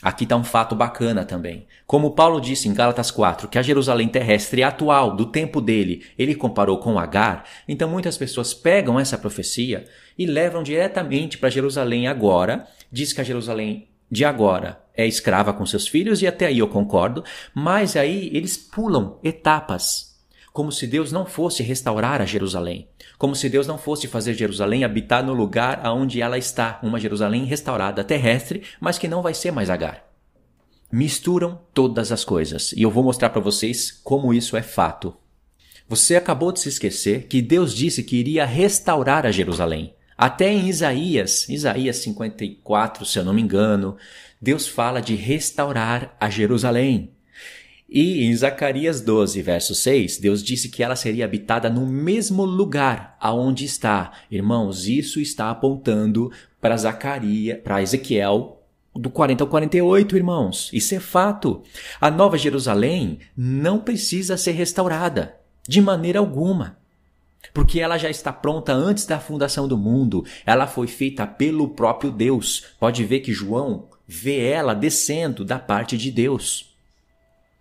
Aqui 0.00 0.24
está 0.24 0.34
um 0.34 0.44
fato 0.44 0.74
bacana 0.74 1.26
também. 1.26 1.66
Como 1.86 2.12
Paulo 2.12 2.40
disse 2.40 2.66
em 2.66 2.72
Gálatas 2.72 3.10
4 3.10 3.48
que 3.48 3.58
a 3.58 3.62
Jerusalém 3.62 4.08
terrestre 4.08 4.62
atual, 4.62 5.14
do 5.14 5.26
tempo 5.26 5.60
dele, 5.60 6.06
ele 6.18 6.34
comparou 6.34 6.78
com 6.78 6.98
Agar, 6.98 7.44
então 7.68 7.90
muitas 7.90 8.16
pessoas 8.16 8.54
pegam 8.54 8.98
essa 8.98 9.18
profecia 9.18 9.84
e 10.16 10.24
levam 10.24 10.62
diretamente 10.62 11.36
para 11.36 11.50
Jerusalém 11.50 12.06
agora, 12.06 12.66
diz 12.90 13.12
que 13.12 13.20
a 13.20 13.24
Jerusalém 13.24 13.88
de 14.10 14.24
agora 14.24 14.80
é 15.00 15.06
escrava 15.06 15.52
com 15.52 15.66
seus 15.66 15.88
filhos, 15.88 16.22
e 16.22 16.26
até 16.26 16.46
aí 16.46 16.58
eu 16.58 16.68
concordo, 16.68 17.24
mas 17.54 17.96
aí 17.96 18.30
eles 18.32 18.56
pulam 18.56 19.18
etapas, 19.24 20.16
como 20.52 20.70
se 20.70 20.86
Deus 20.86 21.10
não 21.10 21.26
fosse 21.26 21.62
restaurar 21.62 22.20
a 22.20 22.26
Jerusalém, 22.26 22.88
como 23.18 23.34
se 23.34 23.48
Deus 23.48 23.66
não 23.66 23.78
fosse 23.78 24.06
fazer 24.06 24.34
Jerusalém 24.34 24.84
habitar 24.84 25.24
no 25.24 25.32
lugar 25.32 25.80
aonde 25.82 26.20
ela 26.20 26.38
está, 26.38 26.78
uma 26.82 27.00
Jerusalém 27.00 27.44
restaurada 27.44 28.04
terrestre, 28.04 28.62
mas 28.80 28.98
que 28.98 29.08
não 29.08 29.22
vai 29.22 29.34
ser 29.34 29.50
mais 29.50 29.70
Agar. 29.70 30.04
Misturam 30.92 31.60
todas 31.72 32.10
as 32.10 32.24
coisas, 32.24 32.72
e 32.72 32.82
eu 32.82 32.90
vou 32.90 33.04
mostrar 33.04 33.30
para 33.30 33.40
vocês 33.40 33.92
como 34.02 34.34
isso 34.34 34.56
é 34.56 34.62
fato. 34.62 35.14
Você 35.88 36.16
acabou 36.16 36.52
de 36.52 36.60
se 36.60 36.68
esquecer 36.68 37.26
que 37.26 37.42
Deus 37.42 37.74
disse 37.74 38.02
que 38.02 38.16
iria 38.16 38.44
restaurar 38.44 39.26
a 39.26 39.30
Jerusalém. 39.30 39.94
Até 40.20 40.52
em 40.52 40.68
Isaías, 40.68 41.48
Isaías 41.48 41.96
54, 41.96 43.06
se 43.06 43.18
eu 43.18 43.24
não 43.24 43.32
me 43.32 43.40
engano, 43.40 43.96
Deus 44.38 44.68
fala 44.68 45.00
de 45.00 45.14
restaurar 45.14 46.14
a 46.20 46.28
Jerusalém. 46.28 47.12
E 47.88 48.26
em 48.26 48.36
Zacarias 48.36 49.00
12, 49.00 49.40
verso 49.40 49.74
6, 49.74 50.18
Deus 50.18 50.42
disse 50.42 50.68
que 50.68 50.82
ela 50.82 50.94
seria 50.94 51.24
habitada 51.24 51.70
no 51.70 51.86
mesmo 51.86 52.44
lugar 52.44 53.16
aonde 53.18 53.64
está. 53.64 54.12
Irmãos, 54.30 54.86
isso 54.86 55.22
está 55.22 55.50
apontando 55.50 56.30
para 56.60 56.76
Zacarias, 56.76 57.58
para 57.64 57.80
Ezequiel 57.80 58.62
do 58.94 59.08
40 59.08 59.44
ao 59.44 59.48
48, 59.48 60.16
irmãos. 60.18 60.68
Isso 60.70 60.94
é 60.94 61.00
fato. 61.00 61.62
A 61.98 62.10
Nova 62.10 62.36
Jerusalém 62.36 63.20
não 63.34 63.78
precisa 63.78 64.36
ser 64.36 64.52
restaurada 64.52 65.34
de 65.66 65.80
maneira 65.80 66.18
alguma 66.18 66.78
porque 67.52 67.80
ela 67.80 67.98
já 67.98 68.08
está 68.08 68.32
pronta 68.32 68.72
antes 68.72 69.06
da 69.06 69.18
fundação 69.18 69.66
do 69.66 69.76
mundo. 69.76 70.24
Ela 70.46 70.66
foi 70.66 70.86
feita 70.86 71.26
pelo 71.26 71.68
próprio 71.68 72.10
Deus. 72.10 72.66
Pode 72.78 73.04
ver 73.04 73.20
que 73.20 73.32
João 73.32 73.88
vê 74.06 74.48
ela 74.50 74.74
descendo 74.74 75.44
da 75.44 75.58
parte 75.58 75.96
de 75.96 76.10
Deus. 76.10 76.74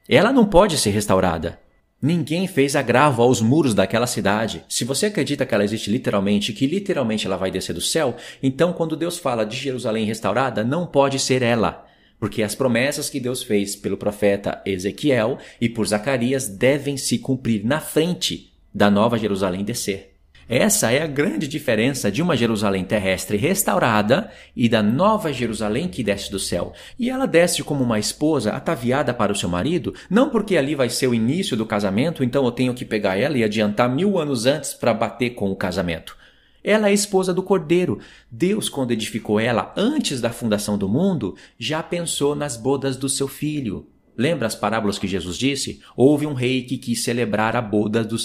Ela 0.08 0.32
não 0.32 0.46
pode 0.46 0.78
ser 0.78 0.90
restaurada. 0.90 1.60
Ninguém 2.02 2.48
fez 2.48 2.76
agravo 2.78 3.22
aos 3.22 3.42
muros 3.42 3.74
daquela 3.74 4.08
cidade. 4.08 4.64
Se 4.70 4.86
você 4.86 5.08
acredita 5.08 5.46
que 5.46 5.54
ela 5.54 5.66
existe 5.66 5.92
literalmente, 5.92 6.54
que 6.54 6.66
literalmente 6.66 7.28
ela 7.28 7.36
vai 7.36 7.52
descer 7.52 7.74
do 7.74 7.82
céu, 7.82 8.16
então 8.42 8.72
quando 8.72 8.96
Deus 8.96 9.18
fala 9.18 9.46
de 9.46 9.58
Jerusalém 9.58 10.06
restaurada, 10.06 10.64
não 10.64 10.88
pode 10.88 11.20
ser 11.20 11.42
ela. 11.42 11.86
Porque 12.18 12.42
as 12.42 12.56
promessas 12.56 13.10
que 13.10 13.20
Deus 13.20 13.44
fez 13.44 13.76
pelo 13.76 13.98
profeta 13.98 14.62
Ezequiel 14.66 15.38
e 15.60 15.68
por 15.68 15.86
Zacarias 15.88 16.48
devem 16.48 16.96
se 16.96 17.18
cumprir 17.18 17.66
na 17.66 17.82
frente 17.82 18.49
da 18.74 18.90
nova 18.90 19.18
Jerusalém 19.18 19.64
descer. 19.64 20.16
Essa 20.52 20.92
é 20.92 21.04
a 21.04 21.06
grande 21.06 21.48
diferença 21.48 22.12
de 22.12 22.24
uma 22.24 22.36
Jerusalém 22.36 22.84
terrestre 22.84 23.38
restaurada 23.38 24.32
e 24.56 24.68
da 24.68 24.82
nova 24.82 25.32
Jerusalém 25.32 25.88
que 25.88 26.02
desce 26.02 26.32
do 26.32 26.40
céu. 26.40 26.74
E 26.98 27.08
ela 27.08 27.28
desce 27.28 27.62
como 27.62 27.84
uma 27.84 28.00
esposa 28.00 28.52
ataviada 28.54 29.14
para 29.14 29.32
o 29.32 29.36
seu 29.36 29.48
marido, 29.48 29.94
não 30.10 30.32
porque 30.32 30.58
ali 30.58 30.74
vai 30.74 30.90
ser 30.90 31.06
o 31.06 31.14
início 31.14 31.56
do 31.56 31.68
casamento, 31.68 32.24
então 32.24 32.44
eu 32.46 32.52
tenho 32.52 32.74
que 32.74 32.84
pegar 32.84 33.16
ela 33.16 33.38
e 33.38 33.44
adiantar 33.44 33.88
mil 33.94 34.18
anos 34.18 34.48
antes 34.48 34.74
para 34.74 34.92
bater 34.92 35.36
com 35.36 35.52
o 35.52 35.56
casamento. 35.56 36.18
Ela 36.64 36.90
é 36.90 36.94
esposa 36.94 37.32
do 37.32 37.44
Cordeiro. 37.44 38.00
Deus, 38.32 38.70
quando 38.70 38.90
edificou 38.90 39.40
ela 39.40 39.72
antes 39.78 40.20
da 40.20 40.32
fundação 40.32 40.80
do 40.80 40.90
mundo, 40.90 41.36
já 41.60 41.84
pensou 41.84 42.36
nas 42.36 42.58
bodas 42.58 42.98
do 42.98 43.08
seu 43.08 43.28
filho. 43.28 43.88
Lembra 44.20 44.48
as 44.48 44.54
parábolas 44.54 45.00
que 45.00 45.08
Jesus 45.08 45.38
disse? 45.38 45.80
Houve 45.96 46.28
um 46.28 46.34
rei 46.34 46.64
que 46.64 46.78
quis 46.78 47.02
celebrar 47.06 47.56
a 47.56 47.62
boda 47.62 48.04
do, 48.04 48.18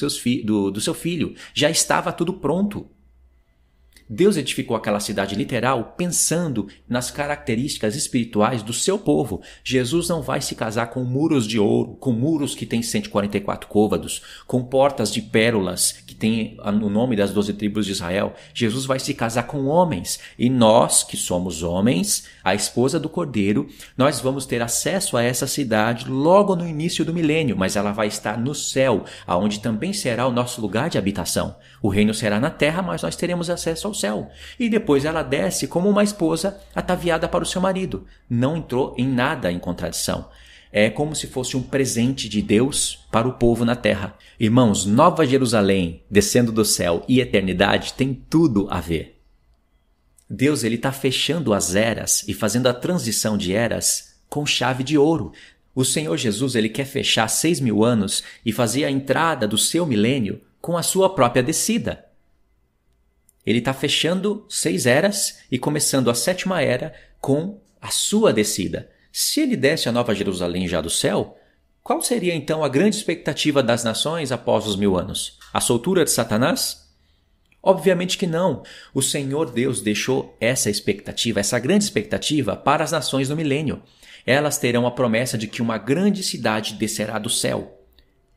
do, 0.44 0.70
do 0.72 0.80
seu 0.80 0.92
filho. 0.92 1.36
Já 1.54 1.70
estava 1.70 2.12
tudo 2.12 2.32
pronto. 2.32 2.90
Deus 4.08 4.36
edificou 4.36 4.76
aquela 4.76 5.00
cidade 5.00 5.34
literal 5.34 5.94
pensando 5.96 6.68
nas 6.88 7.10
características 7.10 7.96
espirituais 7.96 8.62
do 8.62 8.72
seu 8.72 8.98
povo. 8.98 9.40
Jesus 9.62 10.08
não 10.08 10.20
vai 10.20 10.40
se 10.40 10.54
casar 10.54 10.88
com 10.88 11.02
muros 11.04 11.46
de 11.46 11.58
ouro, 11.58 11.96
com 11.96 12.12
muros 12.12 12.54
que 12.54 12.66
têm 12.66 12.82
144 12.82 13.68
côvados, 13.68 14.22
com 14.46 14.62
portas 14.62 15.12
de 15.12 15.22
pérolas 15.22 15.92
que 16.06 16.14
têm 16.14 16.58
o 16.62 16.88
nome 16.90 17.16
das 17.16 17.30
doze 17.30 17.54
tribos 17.54 17.86
de 17.86 17.92
Israel. 17.92 18.34
Jesus 18.52 18.84
vai 18.84 18.98
se 18.98 19.14
casar 19.14 19.44
com 19.44 19.66
homens. 19.66 20.20
E 20.38 20.50
nós, 20.50 21.02
que 21.02 21.16
somos 21.16 21.62
homens, 21.62 22.24
a 22.42 22.54
esposa 22.54 23.00
do 23.00 23.08
cordeiro, 23.08 23.68
nós 23.96 24.20
vamos 24.20 24.44
ter 24.44 24.60
acesso 24.60 25.16
a 25.16 25.22
essa 25.22 25.46
cidade 25.46 26.08
logo 26.08 26.54
no 26.54 26.66
início 26.66 27.04
do 27.04 27.14
milênio, 27.14 27.56
mas 27.56 27.76
ela 27.76 27.92
vai 27.92 28.08
estar 28.08 28.38
no 28.38 28.54
céu, 28.54 29.04
aonde 29.26 29.60
também 29.60 29.92
será 29.92 30.26
o 30.26 30.32
nosso 30.32 30.60
lugar 30.60 30.90
de 30.90 30.98
habitação. 30.98 31.56
O 31.82 31.88
reino 31.88 32.12
será 32.12 32.38
na 32.38 32.50
terra, 32.50 32.82
mas 32.82 33.02
nós 33.02 33.16
teremos 33.16 33.48
acesso 33.48 33.93
ao 33.94 34.00
céu. 34.00 34.30
E 34.58 34.68
depois 34.68 35.04
ela 35.04 35.22
desce 35.22 35.68
como 35.68 35.88
uma 35.88 36.02
esposa 36.02 36.60
ataviada 36.74 37.28
para 37.28 37.44
o 37.44 37.46
seu 37.46 37.60
marido. 37.60 38.04
Não 38.28 38.56
entrou 38.56 38.94
em 38.98 39.06
nada 39.06 39.50
em 39.50 39.58
contradição. 39.58 40.28
É 40.72 40.90
como 40.90 41.14
se 41.14 41.28
fosse 41.28 41.56
um 41.56 41.62
presente 41.62 42.28
de 42.28 42.42
Deus 42.42 43.06
para 43.12 43.28
o 43.28 43.34
povo 43.34 43.64
na 43.64 43.76
terra. 43.76 44.18
Irmãos, 44.40 44.84
Nova 44.84 45.24
Jerusalém, 45.24 46.02
descendo 46.10 46.50
do 46.50 46.64
céu 46.64 47.04
e 47.06 47.20
eternidade 47.20 47.92
tem 47.92 48.12
tudo 48.12 48.66
a 48.68 48.80
ver. 48.80 49.20
Deus 50.28 50.64
ele 50.64 50.74
está 50.74 50.90
fechando 50.90 51.54
as 51.54 51.76
eras 51.76 52.26
e 52.26 52.34
fazendo 52.34 52.66
a 52.66 52.74
transição 52.74 53.38
de 53.38 53.54
eras 53.54 54.16
com 54.28 54.44
chave 54.44 54.82
de 54.82 54.98
ouro. 54.98 55.30
O 55.74 55.84
Senhor 55.84 56.16
Jesus 56.16 56.56
ele 56.56 56.68
quer 56.68 56.86
fechar 56.86 57.28
seis 57.28 57.60
mil 57.60 57.84
anos 57.84 58.24
e 58.44 58.52
fazer 58.52 58.84
a 58.84 58.90
entrada 58.90 59.46
do 59.46 59.56
seu 59.56 59.86
milênio 59.86 60.40
com 60.60 60.76
a 60.76 60.82
sua 60.82 61.14
própria 61.14 61.42
descida. 61.42 62.03
Ele 63.46 63.58
está 63.58 63.74
fechando 63.74 64.44
seis 64.48 64.86
eras 64.86 65.40
e 65.50 65.58
começando 65.58 66.10
a 66.10 66.14
sétima 66.14 66.62
era 66.62 66.94
com 67.20 67.60
a 67.80 67.90
sua 67.90 68.32
descida. 68.32 68.90
Se 69.12 69.40
ele 69.40 69.56
desce 69.56 69.88
a 69.88 69.92
Nova 69.92 70.14
Jerusalém 70.14 70.66
já 70.66 70.80
do 70.80 70.90
céu, 70.90 71.38
qual 71.82 72.00
seria 72.00 72.34
então 72.34 72.64
a 72.64 72.68
grande 72.68 72.96
expectativa 72.96 73.62
das 73.62 73.84
nações 73.84 74.32
após 74.32 74.66
os 74.66 74.76
mil 74.76 74.98
anos? 74.98 75.38
A 75.52 75.60
soltura 75.60 76.04
de 76.04 76.10
Satanás? 76.10 76.88
Obviamente 77.62 78.18
que 78.18 78.26
não. 78.26 78.62
O 78.92 79.02
Senhor 79.02 79.50
Deus 79.50 79.80
deixou 79.80 80.36
essa 80.40 80.70
expectativa, 80.70 81.40
essa 81.40 81.58
grande 81.58 81.84
expectativa, 81.84 82.56
para 82.56 82.84
as 82.84 82.92
nações 82.92 83.28
no 83.28 83.36
milênio. 83.36 83.82
Elas 84.26 84.58
terão 84.58 84.86
a 84.86 84.90
promessa 84.90 85.36
de 85.36 85.46
que 85.46 85.60
uma 85.60 85.76
grande 85.76 86.22
cidade 86.22 86.74
descerá 86.74 87.18
do 87.18 87.28
céu 87.28 87.83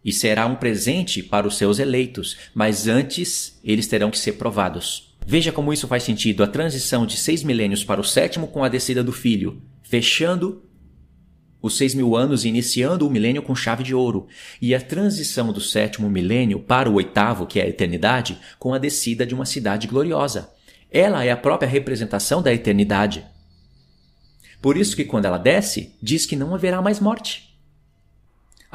e 0.04 0.12
será 0.12 0.46
um 0.46 0.56
presente 0.56 1.22
para 1.22 1.48
os 1.48 1.58
seus 1.58 1.80
eleitos, 1.80 2.38
mas 2.54 2.88
antes 2.88 3.60
eles 3.64 3.88
terão 3.88 4.12
que 4.12 4.20
ser 4.20 4.34
provados. 4.34 5.16
Veja 5.26 5.52
como 5.52 5.74
isso 5.74 5.88
faz 5.88 6.04
sentido 6.04 6.44
a 6.44 6.48
transição 6.48 7.06
de 7.06 7.18
seis 7.18 7.44
milênios 7.44 7.84
para 7.84 8.00
o 8.00 8.04
sétimo 8.04 8.48
com 8.48 8.64
a 8.64 8.70
descida 8.70 9.04
do 9.04 9.12
filho, 9.12 9.62
fechando 9.84 10.64
os 11.62 11.76
seis 11.76 11.94
mil 11.94 12.16
anos 12.16 12.46
e 12.46 12.48
iniciando 12.48 13.06
o 13.06 13.10
milênio 13.10 13.42
com 13.42 13.56
chave 13.56 13.84
de 13.84 13.94
ouro, 13.94 14.28
e 14.62 14.74
a 14.74 14.80
transição 14.80 15.52
do 15.52 15.60
sétimo 15.60 16.10
milênio 16.10 16.60
para 16.60 16.90
o 16.90 16.94
oitavo, 16.94 17.46
que 17.46 17.60
é 17.60 17.64
a 17.64 17.68
eternidade, 17.68 18.38
com 18.58 18.74
a 18.74 18.78
descida 18.78 19.26
de 19.26 19.36
uma 19.36 19.46
cidade 19.46 19.88
gloriosa. 19.88 20.50
Ela 20.90 21.26
é 21.26 21.32
a 21.32 21.38
própria 21.38 21.68
representação 21.68 22.42
da 22.42 22.54
eternidade. 22.54 23.26
Por 24.62 24.78
isso 24.78 24.96
que 24.96 25.04
quando 25.04 25.26
ela 25.26 25.38
desce, 25.38 25.96
diz 26.02 26.26
que 26.26 26.36
não 26.36 26.56
haverá 26.56 26.82
mais 26.82 27.00
morte. 27.00 27.47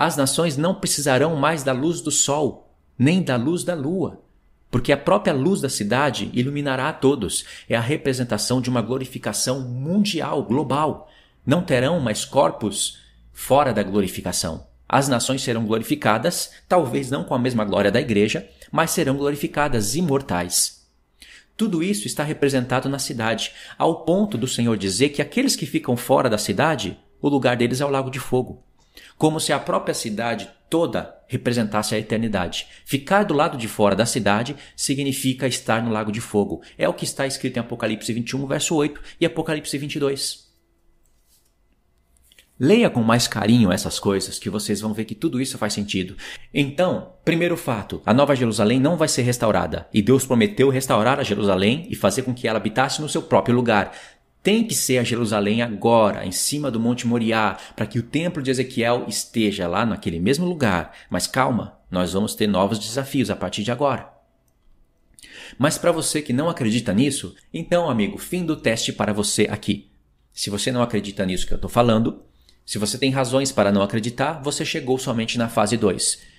As 0.02 0.16
nações 0.16 0.56
não 0.56 0.74
precisarão 0.74 1.36
mais 1.36 1.62
da 1.62 1.70
luz 1.70 2.00
do 2.00 2.10
sol, 2.10 2.74
nem 2.98 3.22
da 3.22 3.36
luz 3.36 3.62
da 3.62 3.72
lua, 3.72 4.20
porque 4.68 4.90
a 4.90 4.96
própria 4.96 5.32
luz 5.32 5.60
da 5.60 5.68
cidade 5.68 6.28
iluminará 6.32 6.88
a 6.88 6.92
todos. 6.92 7.44
É 7.68 7.76
a 7.76 7.80
representação 7.80 8.60
de 8.60 8.68
uma 8.68 8.82
glorificação 8.82 9.60
mundial, 9.60 10.42
global. 10.42 11.08
Não 11.46 11.62
terão 11.62 12.00
mais 12.00 12.24
corpos 12.24 12.98
fora 13.32 13.72
da 13.72 13.84
glorificação. 13.84 14.66
As 14.88 15.06
nações 15.06 15.40
serão 15.40 15.64
glorificadas, 15.64 16.50
talvez 16.68 17.08
não 17.08 17.22
com 17.22 17.34
a 17.36 17.38
mesma 17.38 17.64
glória 17.64 17.92
da 17.92 18.00
igreja, 18.00 18.44
mas 18.72 18.90
serão 18.90 19.16
glorificadas 19.16 19.94
imortais. 19.94 20.84
Tudo 21.56 21.80
isso 21.80 22.08
está 22.08 22.24
representado 22.24 22.88
na 22.88 22.98
cidade, 22.98 23.52
ao 23.78 24.04
ponto 24.04 24.36
do 24.36 24.48
Senhor 24.48 24.76
dizer 24.76 25.10
que 25.10 25.22
aqueles 25.22 25.54
que 25.54 25.64
ficam 25.64 25.96
fora 25.96 26.28
da 26.28 26.38
cidade, 26.38 26.98
o 27.20 27.28
lugar 27.28 27.56
deles 27.56 27.80
é 27.80 27.84
o 27.84 27.88
lago 27.88 28.10
de 28.10 28.18
fogo 28.18 28.64
como 29.22 29.38
se 29.38 29.52
a 29.52 29.58
própria 29.60 29.94
cidade 29.94 30.50
toda 30.68 31.14
representasse 31.28 31.94
a 31.94 31.98
eternidade. 31.98 32.66
Ficar 32.84 33.22
do 33.22 33.32
lado 33.32 33.56
de 33.56 33.68
fora 33.68 33.94
da 33.94 34.04
cidade 34.04 34.56
significa 34.74 35.46
estar 35.46 35.80
no 35.80 35.92
lago 35.92 36.10
de 36.10 36.20
fogo. 36.20 36.60
É 36.76 36.88
o 36.88 36.92
que 36.92 37.04
está 37.04 37.24
escrito 37.24 37.56
em 37.56 37.60
Apocalipse 37.60 38.12
21, 38.12 38.44
verso 38.48 38.74
8 38.74 39.00
e 39.20 39.24
Apocalipse 39.24 39.78
22. 39.78 40.50
Leia 42.58 42.90
com 42.90 43.00
mais 43.00 43.28
carinho 43.28 43.70
essas 43.70 44.00
coisas 44.00 44.40
que 44.40 44.50
vocês 44.50 44.80
vão 44.80 44.92
ver 44.92 45.04
que 45.04 45.14
tudo 45.14 45.40
isso 45.40 45.56
faz 45.56 45.72
sentido. 45.72 46.16
Então, 46.52 47.12
primeiro 47.24 47.56
fato, 47.56 48.02
a 48.04 48.12
Nova 48.12 48.34
Jerusalém 48.34 48.80
não 48.80 48.96
vai 48.96 49.06
ser 49.06 49.22
restaurada, 49.22 49.88
e 49.94 50.02
Deus 50.02 50.26
prometeu 50.26 50.68
restaurar 50.68 51.20
a 51.20 51.24
Jerusalém 51.24 51.86
e 51.88 51.94
fazer 51.94 52.22
com 52.22 52.34
que 52.34 52.48
ela 52.48 52.58
habitasse 52.58 53.00
no 53.00 53.08
seu 53.08 53.22
próprio 53.22 53.54
lugar 53.54 53.92
tem 54.42 54.64
que 54.66 54.74
ser 54.74 54.98
a 54.98 55.04
Jerusalém 55.04 55.62
agora, 55.62 56.26
em 56.26 56.32
cima 56.32 56.70
do 56.70 56.80
Monte 56.80 57.06
Moriá, 57.06 57.56
para 57.76 57.86
que 57.86 57.98
o 57.98 58.02
templo 58.02 58.42
de 58.42 58.50
Ezequiel 58.50 59.04
esteja 59.06 59.68
lá 59.68 59.86
naquele 59.86 60.18
mesmo 60.18 60.44
lugar. 60.44 60.92
Mas 61.08 61.26
calma, 61.26 61.78
nós 61.90 62.12
vamos 62.12 62.34
ter 62.34 62.48
novos 62.48 62.78
desafios 62.78 63.30
a 63.30 63.36
partir 63.36 63.62
de 63.62 63.70
agora. 63.70 64.10
Mas 65.58 65.78
para 65.78 65.92
você 65.92 66.20
que 66.20 66.32
não 66.32 66.48
acredita 66.48 66.92
nisso, 66.92 67.36
então, 67.54 67.88
amigo, 67.88 68.18
fim 68.18 68.44
do 68.44 68.56
teste 68.56 68.92
para 68.92 69.12
você 69.12 69.46
aqui. 69.50 69.90
Se 70.32 70.50
você 70.50 70.72
não 70.72 70.82
acredita 70.82 71.24
nisso 71.24 71.46
que 71.46 71.52
eu 71.52 71.56
estou 71.56 71.70
falando, 71.70 72.22
se 72.64 72.78
você 72.78 72.98
tem 72.98 73.10
razões 73.10 73.52
para 73.52 73.70
não 73.70 73.82
acreditar, 73.82 74.42
você 74.42 74.64
chegou 74.64 74.98
somente 74.98 75.38
na 75.38 75.48
fase 75.48 75.76
2. 75.76 76.31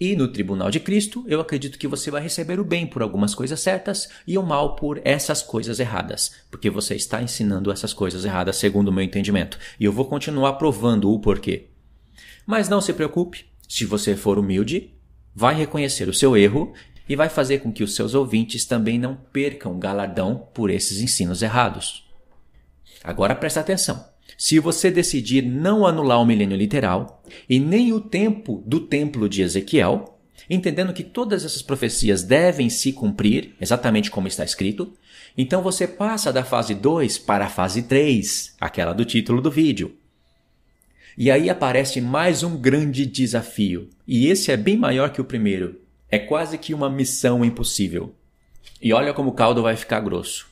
E 0.00 0.14
no 0.14 0.28
tribunal 0.28 0.70
de 0.70 0.78
Cristo, 0.78 1.24
eu 1.26 1.40
acredito 1.40 1.78
que 1.78 1.88
você 1.88 2.10
vai 2.10 2.22
receber 2.22 2.60
o 2.60 2.64
bem 2.64 2.86
por 2.86 3.02
algumas 3.02 3.34
coisas 3.34 3.58
certas 3.58 4.08
e 4.26 4.38
o 4.38 4.42
mal 4.42 4.76
por 4.76 5.00
essas 5.04 5.42
coisas 5.42 5.80
erradas, 5.80 6.32
porque 6.50 6.70
você 6.70 6.94
está 6.94 7.20
ensinando 7.20 7.72
essas 7.72 7.92
coisas 7.92 8.24
erradas 8.24 8.56
segundo 8.56 8.88
o 8.88 8.92
meu 8.92 9.02
entendimento, 9.02 9.58
e 9.78 9.84
eu 9.84 9.92
vou 9.92 10.04
continuar 10.04 10.52
provando 10.52 11.10
o 11.12 11.18
porquê. 11.18 11.66
Mas 12.46 12.68
não 12.68 12.80
se 12.80 12.92
preocupe, 12.92 13.46
se 13.68 13.84
você 13.84 14.14
for 14.14 14.38
humilde, 14.38 14.94
vai 15.34 15.54
reconhecer 15.54 16.08
o 16.08 16.14
seu 16.14 16.36
erro 16.36 16.72
e 17.08 17.16
vai 17.16 17.28
fazer 17.28 17.58
com 17.58 17.72
que 17.72 17.82
os 17.82 17.96
seus 17.96 18.14
ouvintes 18.14 18.64
também 18.64 18.98
não 18.98 19.16
percam 19.16 19.78
galardão 19.78 20.48
por 20.54 20.70
esses 20.70 21.00
ensinos 21.00 21.42
errados. 21.42 22.08
Agora 23.02 23.34
presta 23.34 23.60
atenção. 23.60 24.04
Se 24.36 24.58
você 24.58 24.90
decidir 24.90 25.42
não 25.42 25.86
anular 25.86 26.20
o 26.20 26.26
milênio 26.26 26.56
literal 26.56 27.22
e 27.48 27.58
nem 27.58 27.92
o 27.92 28.00
tempo 28.00 28.62
do 28.66 28.80
templo 28.80 29.28
de 29.28 29.42
Ezequiel, 29.42 30.18
entendendo 30.48 30.92
que 30.92 31.02
todas 31.02 31.44
essas 31.44 31.62
profecias 31.62 32.22
devem 32.22 32.70
se 32.70 32.92
cumprir, 32.92 33.54
exatamente 33.60 34.10
como 34.10 34.28
está 34.28 34.44
escrito, 34.44 34.92
então 35.36 35.62
você 35.62 35.86
passa 35.86 36.32
da 36.32 36.44
fase 36.44 36.74
2 36.74 37.18
para 37.18 37.46
a 37.46 37.48
fase 37.48 37.82
3, 37.82 38.56
aquela 38.60 38.92
do 38.92 39.04
título 39.04 39.40
do 39.40 39.50
vídeo. 39.50 39.94
E 41.16 41.30
aí 41.30 41.50
aparece 41.50 42.00
mais 42.00 42.42
um 42.42 42.56
grande 42.56 43.04
desafio, 43.04 43.88
e 44.06 44.28
esse 44.28 44.52
é 44.52 44.56
bem 44.56 44.76
maior 44.76 45.10
que 45.10 45.20
o 45.20 45.24
primeiro. 45.24 45.80
É 46.10 46.18
quase 46.18 46.56
que 46.56 46.72
uma 46.72 46.88
missão 46.88 47.44
impossível. 47.44 48.14
E 48.80 48.92
olha 48.92 49.12
como 49.12 49.30
o 49.30 49.34
caldo 49.34 49.62
vai 49.62 49.76
ficar 49.76 50.00
grosso. 50.00 50.46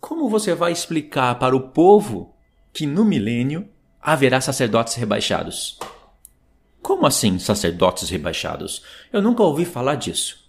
Como 0.00 0.28
você 0.28 0.54
vai 0.54 0.72
explicar 0.72 1.38
para 1.38 1.54
o 1.54 1.68
povo 1.68 2.31
que 2.72 2.86
no 2.86 3.04
milênio 3.04 3.68
haverá 4.00 4.40
sacerdotes 4.40 4.94
rebaixados. 4.94 5.78
Como 6.80 7.06
assim 7.06 7.38
sacerdotes 7.38 8.08
rebaixados? 8.08 8.82
Eu 9.12 9.22
nunca 9.22 9.42
ouvi 9.42 9.64
falar 9.64 9.94
disso. 9.94 10.42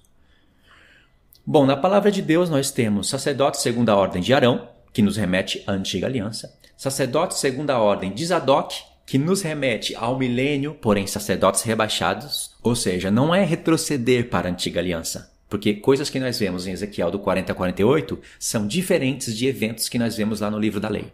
Bom, 1.46 1.66
na 1.66 1.76
palavra 1.76 2.10
de 2.10 2.22
Deus 2.22 2.50
nós 2.50 2.72
temos 2.72 3.10
sacerdotes 3.10 3.62
segundo 3.62 3.90
a 3.90 3.96
ordem 3.96 4.22
de 4.22 4.34
Arão, 4.34 4.70
que 4.94 5.02
nos 5.02 5.18
remete 5.18 5.62
à 5.68 5.74
antiga 5.74 6.08
aliança, 6.08 6.58
sacerdotes 6.78 7.38
segundo 7.38 7.70
a 7.70 7.80
ordem 7.80 8.14
de 8.14 8.26
Zadok, 8.26 8.82
que 9.06 9.18
nos 9.18 9.42
remete 9.42 9.94
ao 9.96 10.18
milênio, 10.18 10.74
porém 10.76 11.06
sacerdotes 11.06 11.62
rebaixados, 11.64 12.56
ou 12.64 12.76
seja, 12.76 13.12
não 13.12 13.36
é 13.36 13.44
retroceder 13.44 14.30
para 14.30 14.48
a 14.48 14.52
antiga 14.52 14.80
aliança, 14.80 15.32
porque 15.50 15.74
coisas 15.74 16.10
que 16.10 16.20
nós 16.20 16.40
vemos 16.40 16.66
em 16.66 16.72
Ezequiel 16.72 17.12
do 17.12 17.20
40 17.20 17.52
a 17.52 17.56
48 17.56 18.20
são 18.40 18.66
diferentes 18.66 19.36
de 19.38 19.46
eventos 19.46 19.90
que 19.90 20.00
nós 20.00 20.16
vemos 20.16 20.40
lá 20.40 20.50
no 20.50 20.58
livro 20.58 20.80
da 20.80 20.88
lei. 20.88 21.12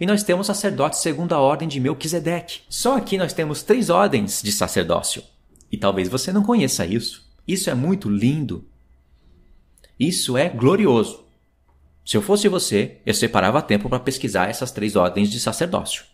E 0.00 0.06
nós 0.06 0.22
temos 0.22 0.46
sacerdotes 0.46 1.00
segundo 1.00 1.32
a 1.32 1.40
ordem 1.40 1.68
de 1.68 1.80
Melquisedeque. 1.80 2.60
Só 2.68 2.96
aqui 2.96 3.18
nós 3.18 3.32
temos 3.32 3.62
três 3.62 3.90
ordens 3.90 4.42
de 4.42 4.52
sacerdócio. 4.52 5.22
E 5.70 5.76
talvez 5.76 6.08
você 6.08 6.32
não 6.32 6.42
conheça 6.42 6.86
isso. 6.86 7.26
Isso 7.46 7.70
é 7.70 7.74
muito 7.74 8.08
lindo. 8.08 8.66
Isso 9.98 10.36
é 10.36 10.48
glorioso. 10.48 11.24
Se 12.04 12.16
eu 12.16 12.22
fosse 12.22 12.48
você, 12.48 12.98
eu 13.04 13.12
separava 13.12 13.60
tempo 13.60 13.88
para 13.88 14.00
pesquisar 14.00 14.48
essas 14.48 14.70
três 14.70 14.96
ordens 14.96 15.30
de 15.30 15.38
sacerdócio. 15.38 16.04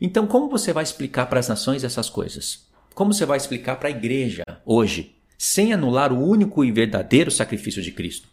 Então, 0.00 0.26
como 0.26 0.48
você 0.48 0.72
vai 0.72 0.84
explicar 0.84 1.26
para 1.26 1.40
as 1.40 1.48
nações 1.48 1.82
essas 1.82 2.10
coisas? 2.10 2.66
Como 2.94 3.12
você 3.12 3.24
vai 3.24 3.36
explicar 3.36 3.76
para 3.76 3.88
a 3.88 3.90
igreja 3.90 4.44
hoje, 4.64 5.16
sem 5.38 5.72
anular 5.72 6.12
o 6.12 6.22
único 6.22 6.64
e 6.64 6.70
verdadeiro 6.70 7.30
sacrifício 7.30 7.82
de 7.82 7.90
Cristo? 7.90 8.28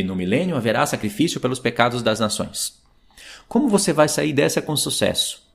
Que 0.00 0.04
no 0.04 0.16
milênio 0.16 0.56
haverá 0.56 0.86
sacrifício 0.86 1.38
pelos 1.40 1.58
pecados 1.58 2.02
das 2.02 2.18
nações. 2.18 2.80
Como 3.46 3.68
você 3.68 3.92
vai 3.92 4.08
sair 4.08 4.32
dessa 4.32 4.62
com 4.62 4.74
sucesso? 4.74 5.46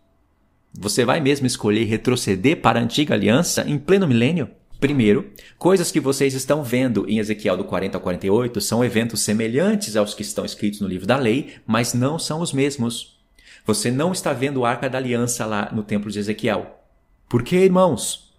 Você 0.71 1.03
vai 1.03 1.19
mesmo 1.19 1.47
escolher 1.47 1.85
retroceder 1.85 2.61
para 2.61 2.79
a 2.79 2.83
antiga 2.83 3.15
aliança 3.15 3.67
em 3.67 3.79
pleno 3.79 4.07
milênio? 4.07 4.47
Primeiro, 4.79 5.31
coisas 5.57 5.91
que 5.91 5.99
vocês 5.99 6.35
estão 6.35 6.63
vendo 6.63 7.09
em 7.09 7.17
Ezequiel 7.17 7.57
do 7.57 7.63
40 7.63 7.97
ao 7.97 8.01
48 8.01 8.61
são 8.61 8.85
eventos 8.85 9.21
semelhantes 9.21 9.95
aos 9.95 10.13
que 10.13 10.21
estão 10.21 10.45
escritos 10.45 10.79
no 10.79 10.87
livro 10.87 11.07
da 11.07 11.17
lei, 11.17 11.55
mas 11.65 11.95
não 11.95 12.19
são 12.19 12.39
os 12.39 12.53
mesmos. 12.53 13.17
Você 13.65 13.89
não 13.89 14.11
está 14.11 14.31
vendo 14.31 14.63
a 14.63 14.69
arca 14.69 14.87
da 14.87 14.99
aliança 14.99 15.43
lá 15.43 15.71
no 15.73 15.81
templo 15.81 16.11
de 16.11 16.19
Ezequiel. 16.19 16.83
Por 17.27 17.41
que, 17.41 17.55
irmãos? 17.55 18.31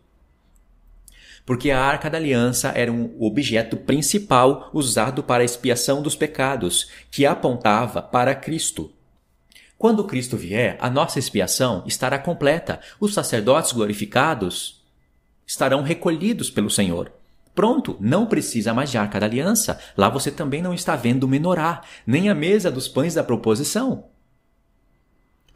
Porque 1.46 1.70
a 1.70 1.80
arca 1.80 2.10
da 2.10 2.18
aliança 2.18 2.72
era 2.74 2.92
um 2.92 3.16
objeto 3.20 3.76
principal 3.76 4.68
usado 4.74 5.22
para 5.22 5.42
a 5.42 5.44
expiação 5.44 6.02
dos 6.02 6.16
pecados, 6.16 6.90
que 7.08 7.24
apontava 7.24 8.02
para 8.02 8.34
Cristo. 8.34 8.92
Quando 9.78 10.04
Cristo 10.04 10.36
vier, 10.36 10.76
a 10.80 10.90
nossa 10.90 11.20
expiação 11.20 11.84
estará 11.86 12.18
completa. 12.18 12.80
Os 12.98 13.14
sacerdotes 13.14 13.72
glorificados 13.72 14.82
estarão 15.46 15.82
recolhidos 15.82 16.50
pelo 16.50 16.68
Senhor. 16.68 17.12
Pronto, 17.54 17.96
não 18.00 18.26
precisa 18.26 18.74
mais 18.74 18.90
de 18.90 18.98
arca 18.98 19.20
da 19.20 19.26
aliança. 19.26 19.78
Lá 19.96 20.08
você 20.08 20.30
também 20.30 20.60
não 20.60 20.74
está 20.74 20.96
vendo 20.96 21.24
o 21.24 21.28
menorá, 21.28 21.82
nem 22.06 22.28
a 22.28 22.34
mesa 22.34 22.70
dos 22.70 22.88
pães 22.88 23.14
da 23.14 23.22
proposição. 23.22 24.06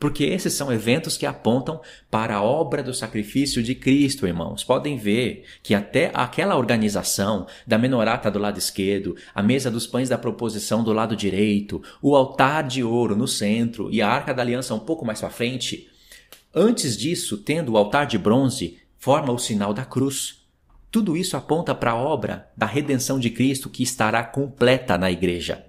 Porque 0.01 0.25
esses 0.25 0.55
são 0.55 0.73
eventos 0.73 1.19
que 1.19 1.27
apontam 1.27 1.79
para 2.11 2.37
a 2.37 2.43
obra 2.43 2.83
do 2.83 2.95
sacrifício 2.95 3.63
de 3.63 3.75
Cristo, 3.75 4.27
irmãos. 4.27 4.65
Podem 4.65 4.97
ver 4.97 5.45
que 5.63 5.75
até 5.75 6.11
aquela 6.15 6.57
organização 6.57 7.47
da 7.67 7.77
menorata 7.77 8.31
do 8.31 8.39
lado 8.39 8.59
esquerdo, 8.59 9.15
a 9.35 9.43
mesa 9.43 9.71
dos 9.71 9.87
pães 9.87 10.09
da 10.09 10.17
proposição 10.17 10.83
do 10.83 10.95
lado 10.95 11.15
direito, 11.15 11.83
o 12.01 12.17
altar 12.17 12.67
de 12.67 12.83
ouro 12.83 13.15
no 13.15 13.29
centro 13.29 13.91
e 13.93 14.01
a 14.01 14.09
arca 14.09 14.33
da 14.33 14.41
aliança 14.41 14.75
um 14.75 14.79
pouco 14.79 15.05
mais 15.05 15.21
para 15.21 15.29
frente, 15.29 15.87
antes 16.55 16.97
disso, 16.97 17.37
tendo 17.37 17.73
o 17.73 17.77
altar 17.77 18.07
de 18.07 18.17
bronze, 18.17 18.79
forma 18.97 19.31
o 19.35 19.39
sinal 19.39 19.75
da 19.75 19.85
cruz. 19.85 20.47
Tudo 20.91 21.15
isso 21.15 21.37
aponta 21.37 21.75
para 21.75 21.91
a 21.91 21.97
obra 21.97 22.49
da 22.57 22.65
redenção 22.65 23.19
de 23.21 23.29
Cristo 23.29 23.69
que 23.69 23.83
estará 23.83 24.25
completa 24.25 24.97
na 24.97 25.11
igreja. 25.11 25.63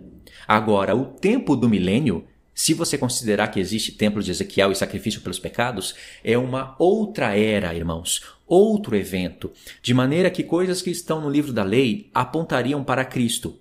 Agora, 0.48 0.96
o 0.96 1.06
tempo 1.06 1.54
do 1.56 1.68
milênio 1.68 2.26
se 2.54 2.74
você 2.74 2.98
considerar 2.98 3.48
que 3.48 3.60
existe 3.60 3.94
templo 3.94 4.22
de 4.22 4.32
Ezequiel 4.32 4.72
e 4.72 4.76
sacrifício 4.76 5.22
pelos 5.22 5.40
pecados, 5.40 5.96
é 6.24 6.38
uma 6.38 6.76
outra 6.78 7.36
era, 7.38 7.74
irmãos, 7.74 8.22
outro 8.46 8.96
evento, 8.96 9.52
de 9.82 9.94
maneira 9.94 10.30
que 10.30 10.44
coisas 10.44 10.82
que 10.82 10.92
estão 10.92 11.22
no 11.22 11.30
livro 11.30 11.54
da 11.54 11.64
lei 11.64 12.10
apontariam 12.14 12.84
para 12.84 13.06
Cristo, 13.06 13.58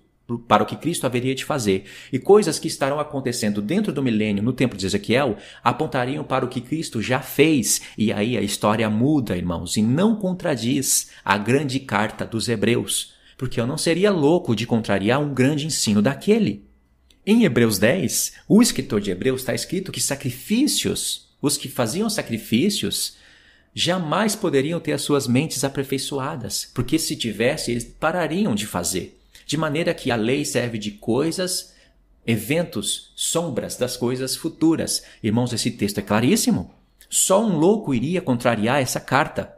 para 0.47 0.63
o 0.63 0.65
que 0.65 0.75
Cristo 0.75 1.05
haveria 1.05 1.33
de 1.33 1.45
fazer, 1.45 1.85
e 2.11 2.19
coisas 2.19 2.59
que 2.59 2.67
estarão 2.67 2.99
acontecendo 2.99 3.61
dentro 3.61 3.91
do 3.91 4.03
milênio 4.03 4.43
no 4.43 4.53
templo 4.53 4.77
de 4.77 4.85
Ezequiel 4.85 5.37
apontariam 5.63 6.23
para 6.23 6.45
o 6.45 6.49
que 6.49 6.61
Cristo 6.61 7.01
já 7.01 7.21
fez, 7.21 7.81
e 7.97 8.11
aí 8.11 8.37
a 8.37 8.41
história 8.41 8.89
muda, 8.89 9.37
irmãos, 9.37 9.77
e 9.77 9.81
não 9.81 10.15
contradiz 10.15 11.09
a 11.23 11.37
grande 11.37 11.79
carta 11.79 12.25
dos 12.25 12.49
Hebreus, 12.49 13.13
porque 13.37 13.59
eu 13.59 13.65
não 13.65 13.77
seria 13.77 14.11
louco 14.11 14.55
de 14.55 14.67
contrariar 14.67 15.19
um 15.19 15.33
grande 15.33 15.65
ensino 15.65 16.01
daquele. 16.01 16.70
Em 17.23 17.43
Hebreus 17.43 17.77
10, 17.77 18.33
o 18.47 18.63
escritor 18.63 18.99
de 18.99 19.11
Hebreus 19.11 19.41
está 19.41 19.53
escrito 19.53 19.91
que 19.91 20.01
sacrifícios, 20.01 21.29
os 21.39 21.55
que 21.55 21.69
faziam 21.69 22.09
sacrifícios, 22.09 23.15
jamais 23.75 24.35
poderiam 24.35 24.79
ter 24.79 24.93
as 24.93 25.03
suas 25.03 25.27
mentes 25.27 25.63
aperfeiçoadas, 25.63 26.71
porque 26.73 26.97
se 26.97 27.15
tivesse, 27.15 27.69
eles 27.69 27.83
parariam 27.83 28.55
de 28.55 28.65
fazer. 28.65 29.19
De 29.45 29.55
maneira 29.55 29.93
que 29.93 30.09
a 30.09 30.15
lei 30.15 30.43
serve 30.43 30.79
de 30.79 30.91
coisas, 30.91 31.75
eventos, 32.25 33.11
sombras 33.15 33.77
das 33.77 33.95
coisas 33.95 34.35
futuras. 34.35 35.03
Irmãos, 35.21 35.53
esse 35.53 35.69
texto 35.69 35.99
é 35.99 36.01
claríssimo. 36.01 36.73
Só 37.07 37.45
um 37.45 37.55
louco 37.55 37.93
iria 37.93 38.21
contrariar 38.21 38.81
essa 38.81 38.99
carta. 38.99 39.55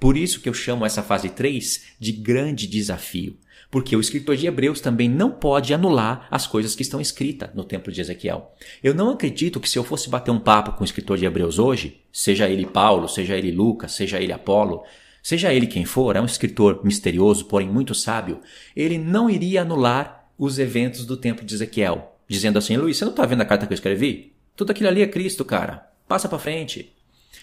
Por 0.00 0.16
isso 0.16 0.40
que 0.40 0.48
eu 0.48 0.54
chamo 0.54 0.84
essa 0.84 1.02
fase 1.02 1.28
3 1.28 1.94
de 2.00 2.10
grande 2.10 2.66
desafio 2.66 3.38
porque 3.74 3.96
o 3.96 4.00
escritor 4.00 4.36
de 4.36 4.46
Hebreus 4.46 4.80
também 4.80 5.08
não 5.08 5.32
pode 5.32 5.74
anular 5.74 6.28
as 6.30 6.46
coisas 6.46 6.76
que 6.76 6.82
estão 6.82 7.00
escritas 7.00 7.50
no 7.56 7.64
templo 7.64 7.92
de 7.92 8.00
Ezequiel. 8.00 8.54
Eu 8.80 8.94
não 8.94 9.10
acredito 9.10 9.58
que 9.58 9.68
se 9.68 9.76
eu 9.76 9.82
fosse 9.82 10.08
bater 10.08 10.30
um 10.30 10.38
papo 10.38 10.74
com 10.74 10.82
o 10.82 10.84
escritor 10.84 11.18
de 11.18 11.24
Hebreus 11.24 11.58
hoje, 11.58 12.00
seja 12.12 12.48
ele 12.48 12.66
Paulo, 12.66 13.08
seja 13.08 13.36
ele 13.36 13.50
Lucas, 13.50 13.90
seja 13.90 14.20
ele 14.20 14.32
Apolo, 14.32 14.84
seja 15.20 15.52
ele 15.52 15.66
quem 15.66 15.84
for, 15.84 16.14
é 16.14 16.20
um 16.20 16.24
escritor 16.24 16.84
misterioso, 16.84 17.46
porém 17.46 17.68
muito 17.68 17.96
sábio, 17.96 18.38
ele 18.76 18.96
não 18.96 19.28
iria 19.28 19.62
anular 19.62 20.30
os 20.38 20.60
eventos 20.60 21.04
do 21.04 21.16
templo 21.16 21.44
de 21.44 21.52
Ezequiel, 21.56 22.16
dizendo 22.28 22.60
assim: 22.60 22.76
Luiz, 22.76 22.96
você 22.96 23.04
não 23.04 23.10
está 23.10 23.26
vendo 23.26 23.40
a 23.40 23.44
carta 23.44 23.66
que 23.66 23.72
eu 23.72 23.74
escrevi? 23.74 24.36
Tudo 24.54 24.70
aquilo 24.70 24.88
ali 24.88 25.02
é 25.02 25.06
Cristo, 25.08 25.44
cara. 25.44 25.84
Passa 26.06 26.28
para 26.28 26.38
frente. 26.38 26.94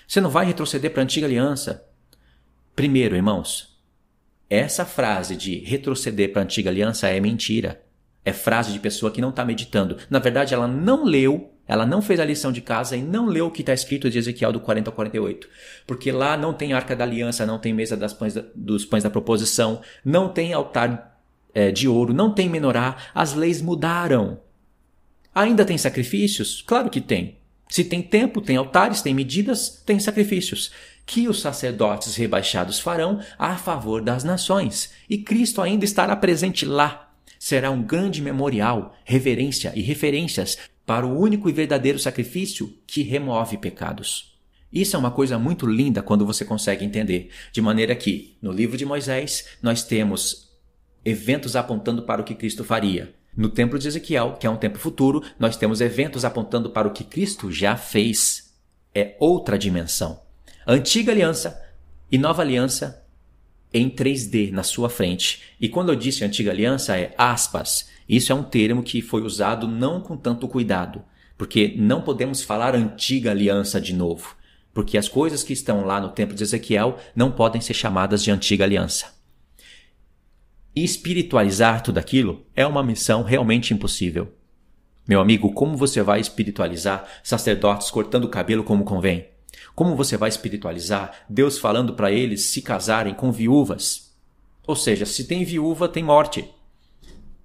Você 0.08 0.22
não 0.22 0.30
vai 0.30 0.46
retroceder 0.46 0.92
para 0.92 1.02
a 1.02 1.04
antiga 1.04 1.28
aliança. 1.28 1.86
Primeiro, 2.74 3.18
irmãos, 3.18 3.71
essa 4.52 4.84
frase 4.86 5.38
de 5.38 5.60
retroceder 5.60 6.34
para 6.34 6.42
a 6.42 6.44
antiga 6.44 6.70
aliança 6.70 7.08
é 7.08 7.22
mentira. 7.22 7.82
É 8.26 8.34
frase 8.34 8.74
de 8.74 8.80
pessoa 8.80 9.10
que 9.10 9.22
não 9.22 9.30
está 9.30 9.46
meditando. 9.46 9.96
Na 10.10 10.20
verdade, 10.20 10.54
ela 10.54 10.68
não 10.68 11.06
leu, 11.06 11.54
ela 11.66 11.86
não 11.86 12.02
fez 12.02 12.20
a 12.20 12.26
lição 12.26 12.52
de 12.52 12.60
casa 12.60 12.98
e 12.98 13.02
não 13.02 13.28
leu 13.28 13.48
o 13.48 13.52
que 13.52 13.62
está 13.62 13.74
escrito 13.74 14.10
de 14.10 14.18
Ezequiel 14.18 14.52
do 14.52 14.60
40 14.60 14.90
ao 14.90 14.94
48. 14.94 15.48
Porque 15.88 16.12
lá 16.12 16.36
não 16.36 16.54
tem 16.54 16.74
arca 16.74 16.94
da 16.94 17.06
aliança, 17.06 17.46
não 17.46 17.60
tem 17.60 17.74
mesa 17.74 17.96
pães 18.10 18.34
da, 18.34 18.44
dos 18.54 18.84
pães 18.84 19.04
da 19.04 19.10
proposição, 19.10 19.82
não 20.04 20.28
tem 20.28 20.52
altar 20.52 21.18
é, 21.54 21.72
de 21.72 21.88
ouro, 21.88 22.14
não 22.14 22.34
tem 22.34 22.50
menorá. 22.50 22.98
As 23.16 23.34
leis 23.34 23.62
mudaram. 23.62 24.42
Ainda 25.34 25.64
tem 25.64 25.78
sacrifícios? 25.78 26.62
Claro 26.62 26.90
que 26.90 27.00
tem. 27.00 27.38
Se 27.72 27.86
tem 27.86 28.02
tempo, 28.02 28.42
tem 28.42 28.58
altares, 28.58 29.02
tem 29.02 29.14
medidas, 29.14 29.82
tem 29.86 29.98
sacrifícios 29.98 30.74
que 31.06 31.30
os 31.30 31.40
sacerdotes 31.40 32.18
rebaixados 32.18 32.82
farão 32.82 33.22
a 33.40 33.56
favor 33.56 34.02
das 34.02 34.26
nações, 34.26 34.92
e 35.10 35.18
Cristo 35.18 35.62
ainda 35.62 35.86
estará 35.86 36.14
presente 36.18 36.66
lá. 36.66 37.14
Será 37.40 37.72
um 37.72 37.82
grande 37.82 38.22
memorial, 38.22 38.94
reverência 39.06 39.72
e 39.74 39.82
referências 39.82 40.58
para 40.86 41.08
o 41.08 41.18
único 41.18 41.50
e 41.50 41.54
verdadeiro 41.54 41.98
sacrifício 41.98 42.78
que 42.86 43.04
remove 43.04 43.58
pecados. 43.58 44.38
Isso 44.72 44.98
é 44.98 45.00
uma 45.00 45.10
coisa 45.10 45.40
muito 45.40 45.66
linda 45.66 46.04
quando 46.04 46.26
você 46.26 46.44
consegue 46.44 46.84
entender, 46.84 47.30
de 47.54 47.62
maneira 47.62 47.96
que, 47.96 48.38
no 48.42 48.52
livro 48.52 48.76
de 48.76 48.86
Moisés, 48.86 49.48
nós 49.62 49.82
temos 49.82 50.52
eventos 51.06 51.56
apontando 51.56 52.04
para 52.04 52.22
o 52.22 52.26
que 52.26 52.36
Cristo 52.36 52.66
faria. 52.66 53.16
No 53.36 53.50
templo 53.50 53.80
de 53.80 53.88
Ezequiel, 53.88 54.38
que 54.40 54.46
é 54.46 54.50
um 54.50 54.58
tempo 54.58 54.78
futuro, 54.78 55.24
nós 55.40 55.56
temos 55.56 55.82
eventos 55.82 56.26
apontando 56.26 56.70
para 56.70 56.88
o 56.88 56.92
que 56.92 57.04
Cristo 57.04 57.52
já 57.52 57.78
fez. 57.78 58.54
É 58.94 59.16
outra 59.20 59.58
dimensão. 59.58 60.22
Antiga 60.68 61.12
aliança 61.12 61.62
e 62.12 62.18
nova 62.18 62.42
aliança 62.42 63.02
em 63.74 63.90
3D 63.90 64.52
na 64.52 64.64
sua 64.64 64.90
frente. 64.90 65.42
E 65.60 65.70
quando 65.70 65.90
eu 65.90 65.96
disse 65.96 66.26
antiga 66.26 66.52
aliança 66.52 66.98
é 66.98 67.14
aspas. 67.18 67.90
Isso 68.08 68.32
é 68.32 68.36
um 68.36 68.44
termo 68.44 68.84
que 68.84 69.02
foi 69.02 69.22
usado 69.22 69.68
não 69.68 70.02
com 70.02 70.18
tanto 70.18 70.48
cuidado, 70.48 71.02
porque 71.38 71.74
não 71.78 72.02
podemos 72.02 72.44
falar 72.44 72.76
antiga 72.76 73.32
aliança 73.32 73.80
de 73.80 73.94
novo, 73.94 74.36
porque 74.74 74.98
as 74.98 75.08
coisas 75.08 75.44
que 75.44 75.54
estão 75.54 75.86
lá 75.86 76.02
no 76.02 76.10
templo 76.10 76.36
de 76.36 76.44
Ezequiel 76.44 76.98
não 77.16 77.32
podem 77.32 77.62
ser 77.62 77.74
chamadas 77.74 78.22
de 78.22 78.30
antiga 78.30 78.66
aliança. 78.66 79.21
Espiritualizar 80.76 81.84
tudo 81.84 81.98
aquilo 81.98 82.46
é 82.56 82.66
uma 82.66 82.84
missão 82.84 83.24
realmente 83.24 83.74
impossível. 83.74 84.34
Meu 85.08 85.20
amigo, 85.20 85.52
como 85.52 85.76
você 85.76 86.02
vai 86.02 86.22
espiritualizar 86.22 87.06
sacerdotes 87.24 87.92
cortando 87.92 88.26
o 88.26 88.30
cabelo 88.30 88.64
como 88.64 88.86
convém? 88.86 89.28
Como 89.76 89.96
você 89.96 90.16
vai 90.16 90.30
espiritualizar 90.30 91.26
Deus 91.30 91.58
falando 91.58 91.94
para 91.94 92.12
eles 92.12 92.46
se 92.46 92.62
casarem 92.62 93.14
com 93.14 93.32
viúvas? 93.32 94.16
Ou 94.66 94.76
seja, 94.76 95.06
se 95.06 95.26
tem 95.26 95.44
viúva, 95.44 95.90
tem 95.90 96.04
morte. 96.04 96.50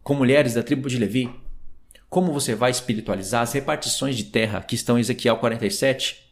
Com 0.02 0.14
mulheres 0.14 0.54
da 0.54 0.62
tribo 0.62 0.88
de 0.88 0.98
Levi. 0.98 1.28
Como 2.08 2.32
você 2.32 2.54
vai 2.54 2.70
espiritualizar 2.70 3.42
as 3.42 3.52
repartições 3.52 4.16
de 4.16 4.24
terra 4.24 4.60
que 4.60 4.76
estão 4.76 4.96
em 4.96 5.00
Ezequiel 5.00 5.38
47? 5.38 6.22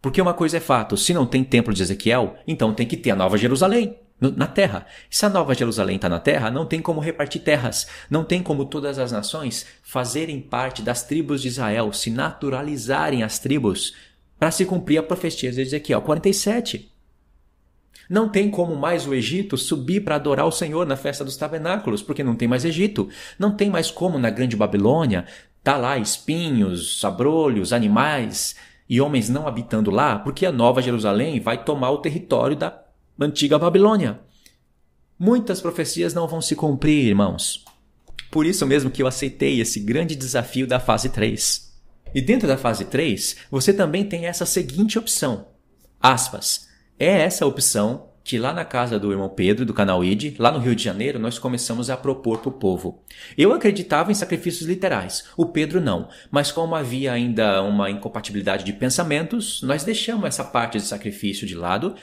Porque 0.00 0.22
uma 0.22 0.34
coisa 0.34 0.58
é 0.58 0.60
fato: 0.60 0.96
se 0.96 1.12
não 1.12 1.26
tem 1.26 1.42
templo 1.42 1.74
de 1.74 1.82
Ezequiel, 1.82 2.36
então 2.46 2.72
tem 2.72 2.86
que 2.86 2.96
ter 2.96 3.10
a 3.10 3.16
Nova 3.16 3.36
Jerusalém 3.36 3.98
na 4.30 4.46
terra. 4.46 4.86
Se 5.10 5.24
a 5.26 5.28
Nova 5.28 5.54
Jerusalém 5.54 5.96
está 5.96 6.08
na 6.08 6.20
terra, 6.20 6.50
não 6.50 6.66
tem 6.66 6.80
como 6.80 7.00
repartir 7.00 7.42
terras, 7.42 7.86
não 8.08 8.24
tem 8.24 8.42
como 8.42 8.64
todas 8.64 8.98
as 8.98 9.12
nações 9.12 9.66
fazerem 9.82 10.40
parte 10.40 10.82
das 10.82 11.02
tribos 11.02 11.42
de 11.42 11.48
Israel, 11.48 11.92
se 11.92 12.10
naturalizarem 12.10 13.22
as 13.22 13.38
tribos 13.38 13.94
para 14.38 14.50
se 14.50 14.64
cumprir 14.64 14.98
a 14.98 15.02
profecia 15.02 15.50
de 15.50 15.60
Ezequiel 15.60 16.02
47. 16.02 16.90
Não 18.08 18.28
tem 18.28 18.50
como 18.50 18.76
mais 18.76 19.06
o 19.06 19.14
Egito 19.14 19.56
subir 19.56 20.04
para 20.04 20.16
adorar 20.16 20.46
o 20.46 20.52
Senhor 20.52 20.86
na 20.86 20.96
festa 20.96 21.24
dos 21.24 21.36
tabernáculos, 21.36 22.02
porque 22.02 22.22
não 22.22 22.36
tem 22.36 22.46
mais 22.46 22.64
Egito. 22.64 23.08
Não 23.38 23.56
tem 23.56 23.70
mais 23.70 23.90
como 23.90 24.18
na 24.18 24.28
Grande 24.28 24.56
Babilônia 24.56 25.24
tá 25.64 25.78
lá 25.78 25.96
espinhos, 25.96 27.02
abrolhos, 27.02 27.72
animais 27.72 28.54
e 28.86 29.00
homens 29.00 29.30
não 29.30 29.48
habitando 29.48 29.90
lá, 29.90 30.18
porque 30.18 30.44
a 30.44 30.52
Nova 30.52 30.82
Jerusalém 30.82 31.40
vai 31.40 31.64
tomar 31.64 31.90
o 31.90 31.98
território 31.98 32.54
da 32.54 32.83
antiga 33.18 33.58
Babilônia. 33.58 34.20
Muitas 35.18 35.60
profecias 35.60 36.12
não 36.12 36.26
vão 36.26 36.40
se 36.40 36.56
cumprir, 36.56 37.06
irmãos. 37.06 37.64
Por 38.30 38.44
isso 38.44 38.66
mesmo 38.66 38.90
que 38.90 39.02
eu 39.02 39.06
aceitei 39.06 39.60
esse 39.60 39.78
grande 39.78 40.16
desafio 40.16 40.66
da 40.66 40.80
fase 40.80 41.08
3. 41.08 41.72
E 42.14 42.20
dentro 42.20 42.48
da 42.48 42.56
fase 42.56 42.84
3, 42.84 43.36
você 43.50 43.72
também 43.72 44.04
tem 44.04 44.26
essa 44.26 44.46
seguinte 44.46 44.98
opção. 44.98 45.48
Aspas. 46.00 46.68
É 46.98 47.22
essa 47.22 47.46
opção 47.46 48.08
que 48.24 48.38
lá 48.38 48.52
na 48.52 48.64
casa 48.64 48.98
do 48.98 49.12
irmão 49.12 49.28
Pedro, 49.28 49.66
do 49.66 49.74
canal 49.74 50.02
ID, 50.02 50.36
lá 50.38 50.50
no 50.50 50.58
Rio 50.58 50.74
de 50.74 50.82
Janeiro, 50.82 51.18
nós 51.18 51.38
começamos 51.38 51.90
a 51.90 51.96
propor 51.96 52.38
para 52.38 52.48
o 52.48 52.52
povo. 52.52 53.04
Eu 53.36 53.52
acreditava 53.52 54.10
em 54.10 54.14
sacrifícios 54.14 54.66
literais, 54.66 55.24
o 55.36 55.44
Pedro 55.44 55.80
não, 55.80 56.08
mas 56.30 56.50
como 56.50 56.74
havia 56.74 57.12
ainda 57.12 57.62
uma 57.62 57.90
incompatibilidade 57.90 58.64
de 58.64 58.72
pensamentos, 58.72 59.60
nós 59.62 59.84
deixamos 59.84 60.24
essa 60.24 60.42
parte 60.42 60.78
de 60.78 60.84
sacrifício 60.84 61.46
de 61.46 61.54
lado 61.54 61.94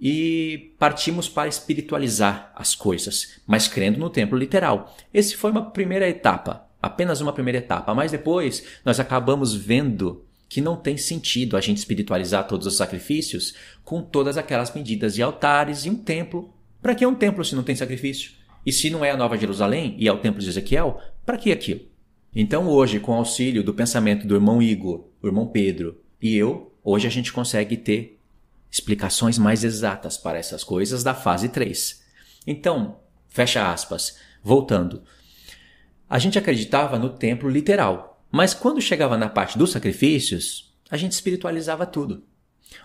e 0.00 0.72
partimos 0.78 1.28
para 1.28 1.48
espiritualizar 1.48 2.50
as 2.56 2.74
coisas, 2.74 3.40
mas 3.46 3.68
crendo 3.68 3.98
no 3.98 4.08
templo 4.08 4.38
literal. 4.38 4.96
Esse 5.12 5.36
foi 5.36 5.50
uma 5.50 5.70
primeira 5.70 6.08
etapa, 6.08 6.66
apenas 6.80 7.20
uma 7.20 7.32
primeira 7.32 7.58
etapa, 7.58 7.94
mas 7.94 8.10
depois 8.10 8.64
nós 8.84 8.98
acabamos 8.98 9.54
vendo 9.54 10.24
que 10.48 10.60
não 10.60 10.74
tem 10.74 10.96
sentido 10.96 11.56
a 11.56 11.60
gente 11.60 11.76
espiritualizar 11.76 12.46
todos 12.48 12.66
os 12.66 12.76
sacrifícios 12.76 13.54
com 13.84 14.02
todas 14.02 14.36
aquelas 14.38 14.74
medidas 14.74 15.14
de 15.14 15.22
altares 15.22 15.84
e 15.84 15.90
um 15.90 15.94
templo. 15.94 16.52
Para 16.82 16.94
que 16.94 17.06
um 17.06 17.14
templo 17.14 17.44
se 17.44 17.54
não 17.54 17.62
tem 17.62 17.76
sacrifício? 17.76 18.32
E 18.64 18.72
se 18.72 18.90
não 18.90 19.04
é 19.04 19.10
a 19.10 19.16
Nova 19.16 19.36
Jerusalém 19.36 19.94
e 19.98 20.08
é 20.08 20.12
o 20.12 20.18
templo 20.18 20.40
de 20.40 20.48
Ezequiel, 20.48 20.98
para 21.24 21.36
que 21.36 21.52
aquilo? 21.52 21.82
Então 22.34 22.68
hoje, 22.68 22.98
com 22.98 23.12
o 23.12 23.16
auxílio 23.16 23.62
do 23.62 23.74
pensamento 23.74 24.26
do 24.26 24.34
irmão 24.34 24.62
Igor, 24.62 25.08
o 25.22 25.26
irmão 25.26 25.46
Pedro 25.46 26.00
e 26.20 26.36
eu, 26.36 26.72
hoje 26.82 27.06
a 27.06 27.10
gente 27.10 27.32
consegue 27.32 27.76
ter 27.76 28.19
explicações 28.70 29.38
mais 29.38 29.64
exatas 29.64 30.16
para 30.16 30.38
essas 30.38 30.62
coisas 30.62 31.02
da 31.02 31.14
fase 31.14 31.48
3. 31.48 32.02
Então, 32.46 33.00
fecha 33.28 33.70
aspas, 33.70 34.18
voltando. 34.42 35.02
A 36.08 36.18
gente 36.18 36.38
acreditava 36.38 36.98
no 36.98 37.10
templo 37.10 37.48
literal, 37.48 38.24
mas 38.30 38.54
quando 38.54 38.80
chegava 38.80 39.16
na 39.16 39.28
parte 39.28 39.58
dos 39.58 39.70
sacrifícios, 39.70 40.74
a 40.90 40.96
gente 40.96 41.12
espiritualizava 41.12 41.86
tudo. 41.86 42.24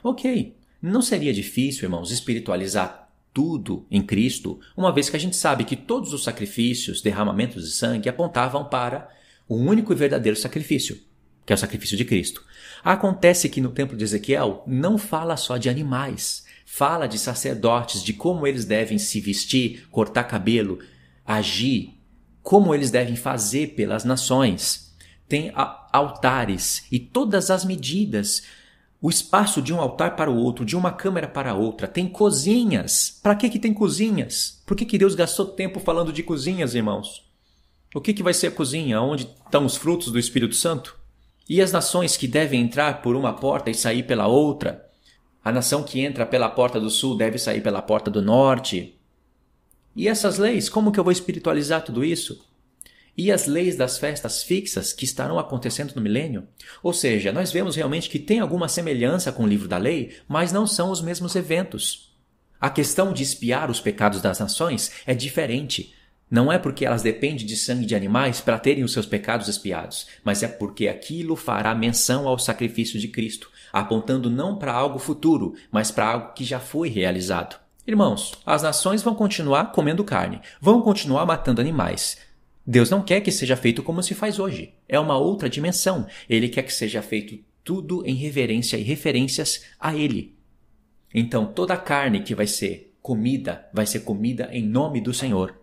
Ok, 0.04 0.56
não 0.82 1.02
seria 1.02 1.34
difícil, 1.34 1.86
irmãos, 1.86 2.12
espiritualizar 2.12 3.10
tudo 3.34 3.86
em 3.91 4.02
Cristo, 4.02 4.60
uma 4.78 4.93
vez 4.93 5.10
que 5.10 5.17
a 5.17 5.19
gente 5.19 5.36
sabe 5.36 5.65
que 5.65 5.76
todos 5.76 6.13
os 6.13 6.24
sacrifícios, 6.24 7.02
derramamentos 7.02 7.65
de 7.65 7.71
sangue, 7.71 8.08
apontavam 8.08 8.63
para 8.65 9.10
o 9.48 9.56
único 9.58 9.91
e 9.91 9.95
verdadeiro 9.95 10.38
sacrifício, 10.38 10.98
que 11.45 11.53
é 11.53 11.55
o 11.55 11.58
sacrifício 11.58 11.97
de 11.97 12.05
Cristo. 12.05 12.43
Acontece 12.84 13.49
que 13.49 13.62
no 13.62 13.69
templo 13.69 13.97
de 13.97 14.03
Ezequiel 14.03 14.63
não 14.65 14.97
fala 14.97 15.38
só 15.38 15.58
de 15.58 15.69
animais, 15.69 16.45
fala 16.65 17.08
de 17.08 17.19
sacerdotes, 17.19 18.03
de 18.03 18.13
como 18.13 18.47
eles 18.47 18.65
devem 18.65 18.97
se 18.97 19.19
vestir, 19.19 19.88
cortar 19.91 20.23
cabelo, 20.25 20.79
agir, 21.25 21.93
como 22.41 22.73
eles 22.73 22.91
devem 22.91 23.15
fazer 23.15 23.75
pelas 23.75 24.03
nações 24.03 24.86
tem 25.27 25.51
altares 25.91 26.86
e 26.91 26.99
todas 26.99 27.49
as 27.49 27.65
medidas. 27.65 28.43
O 29.01 29.10
espaço 29.10 29.62
de 29.62 29.73
um 29.73 29.79
altar 29.79 30.15
para 30.15 30.31
o 30.31 30.36
outro, 30.36 30.65
de 30.65 30.75
uma 30.75 30.91
câmara 30.91 31.27
para 31.27 31.53
outra. 31.53 31.88
Tem 31.88 32.08
cozinhas. 32.08 33.19
Para 33.21 33.36
que, 33.36 33.49
que 33.49 33.60
tem 33.60 33.73
cozinhas? 33.73 34.62
Por 34.65 34.75
que, 34.75 34.86
que 34.86 34.97
Deus 34.97 35.13
gastou 35.13 35.45
tempo 35.45 35.79
falando 35.79 36.12
de 36.12 36.23
cozinhas, 36.23 36.73
irmãos? 36.73 37.23
O 37.93 38.01
que, 38.01 38.13
que 38.13 38.23
vai 38.23 38.34
ser 38.34 38.47
a 38.47 38.51
cozinha? 38.51 39.01
Onde 39.01 39.23
estão 39.23 39.65
os 39.65 39.75
frutos 39.75 40.12
do 40.12 40.17
Espírito 40.17 40.55
Santo? 40.55 40.97
E 41.47 41.62
as 41.62 41.71
nações 41.71 42.17
que 42.17 42.27
devem 42.27 42.62
entrar 42.62 43.01
por 43.01 43.15
uma 43.15 43.34
porta 43.34 43.69
e 43.69 43.75
sair 43.75 44.03
pela 44.03 44.27
outra? 44.27 44.89
A 45.43 45.51
nação 45.51 45.84
que 45.84 45.99
entra 45.99 46.25
pela 46.25 46.49
porta 46.49 46.79
do 46.79 46.89
sul 46.89 47.15
deve 47.15 47.38
sair 47.38 47.62
pela 47.62 47.81
porta 47.81 48.10
do 48.10 48.21
norte? 48.21 48.99
E 49.95 50.08
essas 50.08 50.38
leis, 50.38 50.67
como 50.67 50.91
que 50.91 50.99
eu 50.99 51.03
vou 51.03 51.13
espiritualizar 51.13 51.84
tudo 51.84 52.03
isso? 52.03 52.43
e 53.17 53.31
as 53.31 53.47
leis 53.47 53.75
das 53.75 53.97
festas 53.97 54.43
fixas 54.43 54.91
que 54.91 55.05
estarão 55.05 55.39
acontecendo 55.39 55.93
no 55.95 56.01
milênio? 56.01 56.47
Ou 56.84 56.91
seja, 56.91 57.31
nós 57.31 57.51
vemos 57.51 57.75
realmente 57.75 58.10
que 58.10 58.19
tem 58.19 58.39
alguma 58.39 58.67
semelhança 58.67 59.31
com 59.31 59.43
o 59.43 59.47
livro 59.47 59.67
da 59.67 59.77
lei, 59.77 60.17
mas 60.27 60.51
não 60.51 60.67
são 60.67 60.91
os 60.91 61.01
mesmos 61.01 61.36
eventos. 61.36 62.13
A 62.60 62.69
questão 62.69 63.13
de 63.13 63.23
espiar 63.23 63.69
os 63.71 63.79
pecados 63.79 64.21
das 64.21 64.39
nações 64.39 64.91
é 65.05 65.13
diferente. 65.13 65.93
Não 66.29 66.51
é 66.51 66.57
porque 66.57 66.85
elas 66.85 67.01
dependem 67.01 67.45
de 67.45 67.55
sangue 67.55 67.85
de 67.85 67.95
animais 67.95 68.41
para 68.41 68.59
terem 68.59 68.83
os 68.83 68.93
seus 68.93 69.05
pecados 69.05 69.47
espiados, 69.47 70.07
mas 70.23 70.41
é 70.41 70.47
porque 70.47 70.88
aquilo 70.88 71.35
fará 71.35 71.73
menção 71.75 72.27
ao 72.27 72.39
sacrifício 72.39 72.99
de 72.99 73.07
Cristo, 73.07 73.51
apontando 73.71 74.29
não 74.29 74.57
para 74.57 74.73
algo 74.73 74.99
futuro, 74.99 75.53
mas 75.71 75.91
para 75.91 76.07
algo 76.07 76.33
que 76.33 76.43
já 76.43 76.59
foi 76.59 76.89
realizado. 76.89 77.59
Irmãos, 77.88 78.33
as 78.45 78.63
nações 78.63 79.03
vão 79.03 79.13
continuar 79.13 79.71
comendo 79.71 80.03
carne, 80.03 80.41
vão 80.59 80.81
continuar 80.81 81.25
matando 81.25 81.61
animais, 81.61 82.17
Deus 82.65 82.89
não 82.89 83.03
quer 83.03 83.21
que 83.21 83.31
seja 83.31 83.55
feito 83.55 83.83
como 83.83 84.01
se 84.01 84.15
faz 84.15 84.39
hoje. 84.39 84.73
É 84.89 84.99
uma 84.99 85.17
outra 85.17 85.47
dimensão. 85.47 86.07
Ele 86.27 86.49
quer 86.49 86.63
que 86.63 86.73
seja 86.73 87.01
feito 87.01 87.38
tudo 87.63 88.03
em 88.05 88.15
reverência 88.15 88.75
e 88.77 88.81
referências 88.81 89.63
a 89.79 89.95
Ele. 89.95 90.35
Então 91.13 91.45
toda 91.45 91.77
carne 91.77 92.23
que 92.23 92.33
vai 92.33 92.47
ser 92.47 92.95
comida 93.01 93.69
vai 93.71 93.85
ser 93.85 93.99
comida 93.99 94.49
em 94.51 94.65
nome 94.65 94.99
do 94.99 95.13
Senhor. 95.13 95.55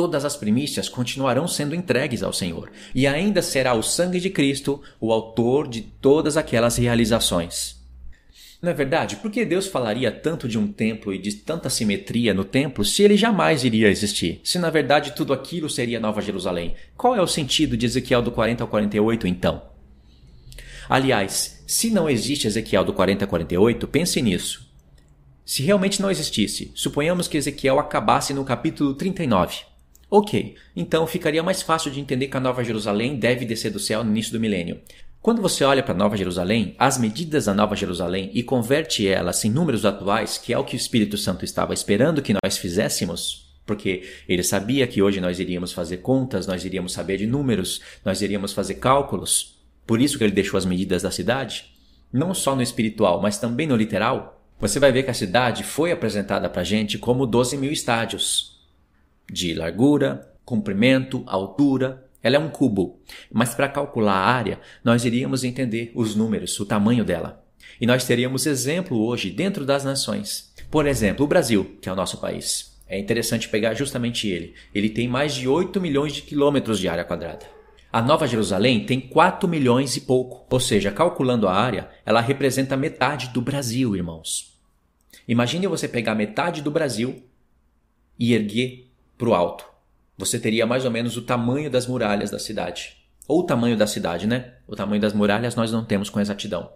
Todas 0.00 0.24
as 0.24 0.34
primícias 0.34 0.88
continuarão 0.88 1.46
sendo 1.46 1.74
entregues 1.74 2.22
ao 2.22 2.32
Senhor, 2.32 2.70
e 2.94 3.06
ainda 3.06 3.42
será 3.42 3.74
o 3.74 3.82
sangue 3.82 4.18
de 4.18 4.30
Cristo 4.30 4.80
o 4.98 5.12
autor 5.12 5.68
de 5.68 5.82
todas 5.82 6.38
aquelas 6.38 6.78
realizações. 6.78 7.78
Não 8.62 8.70
é 8.70 8.72
verdade? 8.72 9.16
Por 9.16 9.30
que 9.30 9.44
Deus 9.44 9.66
falaria 9.66 10.10
tanto 10.10 10.48
de 10.48 10.58
um 10.58 10.72
templo 10.72 11.12
e 11.12 11.18
de 11.18 11.34
tanta 11.34 11.68
simetria 11.68 12.32
no 12.32 12.44
templo 12.44 12.82
se 12.82 13.02
ele 13.02 13.14
jamais 13.14 13.62
iria 13.62 13.90
existir? 13.90 14.40
Se 14.42 14.58
na 14.58 14.70
verdade 14.70 15.12
tudo 15.14 15.34
aquilo 15.34 15.68
seria 15.68 16.00
Nova 16.00 16.22
Jerusalém? 16.22 16.74
Qual 16.96 17.14
é 17.14 17.20
o 17.20 17.26
sentido 17.26 17.76
de 17.76 17.84
Ezequiel 17.84 18.22
do 18.22 18.32
40 18.32 18.64
ao 18.64 18.68
48 18.68 19.26
então? 19.26 19.60
Aliás, 20.88 21.62
se 21.66 21.90
não 21.90 22.08
existe 22.08 22.46
Ezequiel 22.46 22.86
do 22.86 22.94
40 22.94 23.26
a 23.26 23.28
48, 23.28 23.86
pense 23.86 24.22
nisso. 24.22 24.66
Se 25.44 25.62
realmente 25.62 26.00
não 26.00 26.10
existisse, 26.10 26.72
suponhamos 26.74 27.28
que 27.28 27.36
Ezequiel 27.36 27.78
acabasse 27.78 28.32
no 28.32 28.46
capítulo 28.46 28.94
39. 28.94 29.68
Ok, 30.12 30.56
então 30.74 31.06
ficaria 31.06 31.40
mais 31.40 31.62
fácil 31.62 31.88
de 31.88 32.00
entender 32.00 32.26
que 32.26 32.36
a 32.36 32.40
Nova 32.40 32.64
Jerusalém 32.64 33.16
deve 33.16 33.44
descer 33.44 33.70
do 33.70 33.78
céu 33.78 34.02
no 34.02 34.10
início 34.10 34.32
do 34.32 34.40
milênio. 34.40 34.80
Quando 35.22 35.40
você 35.40 35.62
olha 35.62 35.84
para 35.84 35.94
a 35.94 35.96
Nova 35.96 36.16
Jerusalém, 36.16 36.74
as 36.76 36.98
medidas 36.98 37.44
da 37.44 37.54
Nova 37.54 37.76
Jerusalém 37.76 38.28
e 38.34 38.42
converte 38.42 39.06
elas 39.06 39.44
em 39.44 39.50
números 39.50 39.84
atuais, 39.84 40.36
que 40.36 40.52
é 40.52 40.58
o 40.58 40.64
que 40.64 40.74
o 40.74 40.76
Espírito 40.76 41.16
Santo 41.16 41.44
estava 41.44 41.72
esperando 41.72 42.22
que 42.22 42.34
nós 42.42 42.58
fizéssemos, 42.58 43.54
porque 43.64 44.02
ele 44.28 44.42
sabia 44.42 44.84
que 44.84 45.00
hoje 45.00 45.20
nós 45.20 45.38
iríamos 45.38 45.72
fazer 45.72 45.98
contas, 45.98 46.44
nós 46.44 46.64
iríamos 46.64 46.92
saber 46.92 47.18
de 47.18 47.26
números, 47.28 47.80
nós 48.04 48.20
iríamos 48.20 48.52
fazer 48.52 48.74
cálculos. 48.74 49.60
Por 49.86 50.00
isso 50.00 50.18
que 50.18 50.24
ele 50.24 50.32
deixou 50.32 50.58
as 50.58 50.66
medidas 50.66 51.02
da 51.02 51.12
cidade, 51.12 51.66
não 52.12 52.34
só 52.34 52.56
no 52.56 52.62
espiritual, 52.62 53.22
mas 53.22 53.38
também 53.38 53.68
no 53.68 53.76
literal. 53.76 54.42
Você 54.58 54.80
vai 54.80 54.90
ver 54.90 55.04
que 55.04 55.10
a 55.10 55.14
cidade 55.14 55.62
foi 55.62 55.92
apresentada 55.92 56.48
para 56.48 56.62
a 56.62 56.64
gente 56.64 56.98
como 56.98 57.26
12 57.26 57.56
mil 57.56 57.70
estádios 57.70 58.59
de 59.30 59.54
largura, 59.54 60.30
comprimento, 60.44 61.22
altura, 61.26 62.06
ela 62.22 62.36
é 62.36 62.38
um 62.38 62.50
cubo, 62.50 63.00
mas 63.32 63.54
para 63.54 63.68
calcular 63.68 64.14
a 64.14 64.26
área, 64.26 64.60
nós 64.84 65.04
iríamos 65.04 65.42
entender 65.42 65.90
os 65.94 66.14
números, 66.14 66.58
o 66.60 66.66
tamanho 66.66 67.04
dela. 67.04 67.42
E 67.80 67.86
nós 67.86 68.04
teríamos 68.04 68.46
exemplo 68.46 68.98
hoje 68.98 69.30
dentro 69.30 69.64
das 69.64 69.84
nações. 69.84 70.52
Por 70.70 70.86
exemplo, 70.86 71.24
o 71.24 71.28
Brasil, 71.28 71.78
que 71.80 71.88
é 71.88 71.92
o 71.92 71.96
nosso 71.96 72.18
país. 72.18 72.78
É 72.86 72.98
interessante 72.98 73.48
pegar 73.48 73.74
justamente 73.74 74.28
ele. 74.28 74.54
Ele 74.74 74.90
tem 74.90 75.08
mais 75.08 75.34
de 75.34 75.48
8 75.48 75.80
milhões 75.80 76.12
de 76.12 76.22
quilômetros 76.22 76.78
de 76.78 76.88
área 76.88 77.04
quadrada. 77.04 77.46
A 77.92 78.02
Nova 78.02 78.26
Jerusalém 78.26 78.84
tem 78.84 79.00
4 79.00 79.48
milhões 79.48 79.96
e 79.96 80.02
pouco, 80.02 80.46
ou 80.48 80.60
seja, 80.60 80.92
calculando 80.92 81.48
a 81.48 81.54
área, 81.54 81.88
ela 82.04 82.20
representa 82.20 82.76
metade 82.76 83.28
do 83.28 83.40
Brasil, 83.40 83.96
irmãos. 83.96 84.58
Imagine 85.26 85.66
você 85.66 85.88
pegar 85.88 86.14
metade 86.14 86.62
do 86.62 86.70
Brasil 86.70 87.22
e 88.18 88.34
erguer 88.34 88.89
para 89.20 89.28
o 89.28 89.34
alto. 89.34 89.66
Você 90.16 90.38
teria 90.38 90.66
mais 90.66 90.86
ou 90.86 90.90
menos 90.90 91.14
o 91.18 91.22
tamanho 91.22 91.70
das 91.70 91.86
muralhas 91.86 92.30
da 92.30 92.38
cidade. 92.38 92.96
Ou 93.28 93.40
o 93.40 93.42
tamanho 93.44 93.76
da 93.76 93.86
cidade, 93.86 94.26
né? 94.26 94.54
O 94.66 94.74
tamanho 94.74 95.00
das 95.00 95.12
muralhas 95.12 95.54
nós 95.54 95.70
não 95.70 95.84
temos 95.84 96.08
com 96.08 96.18
exatidão. 96.18 96.72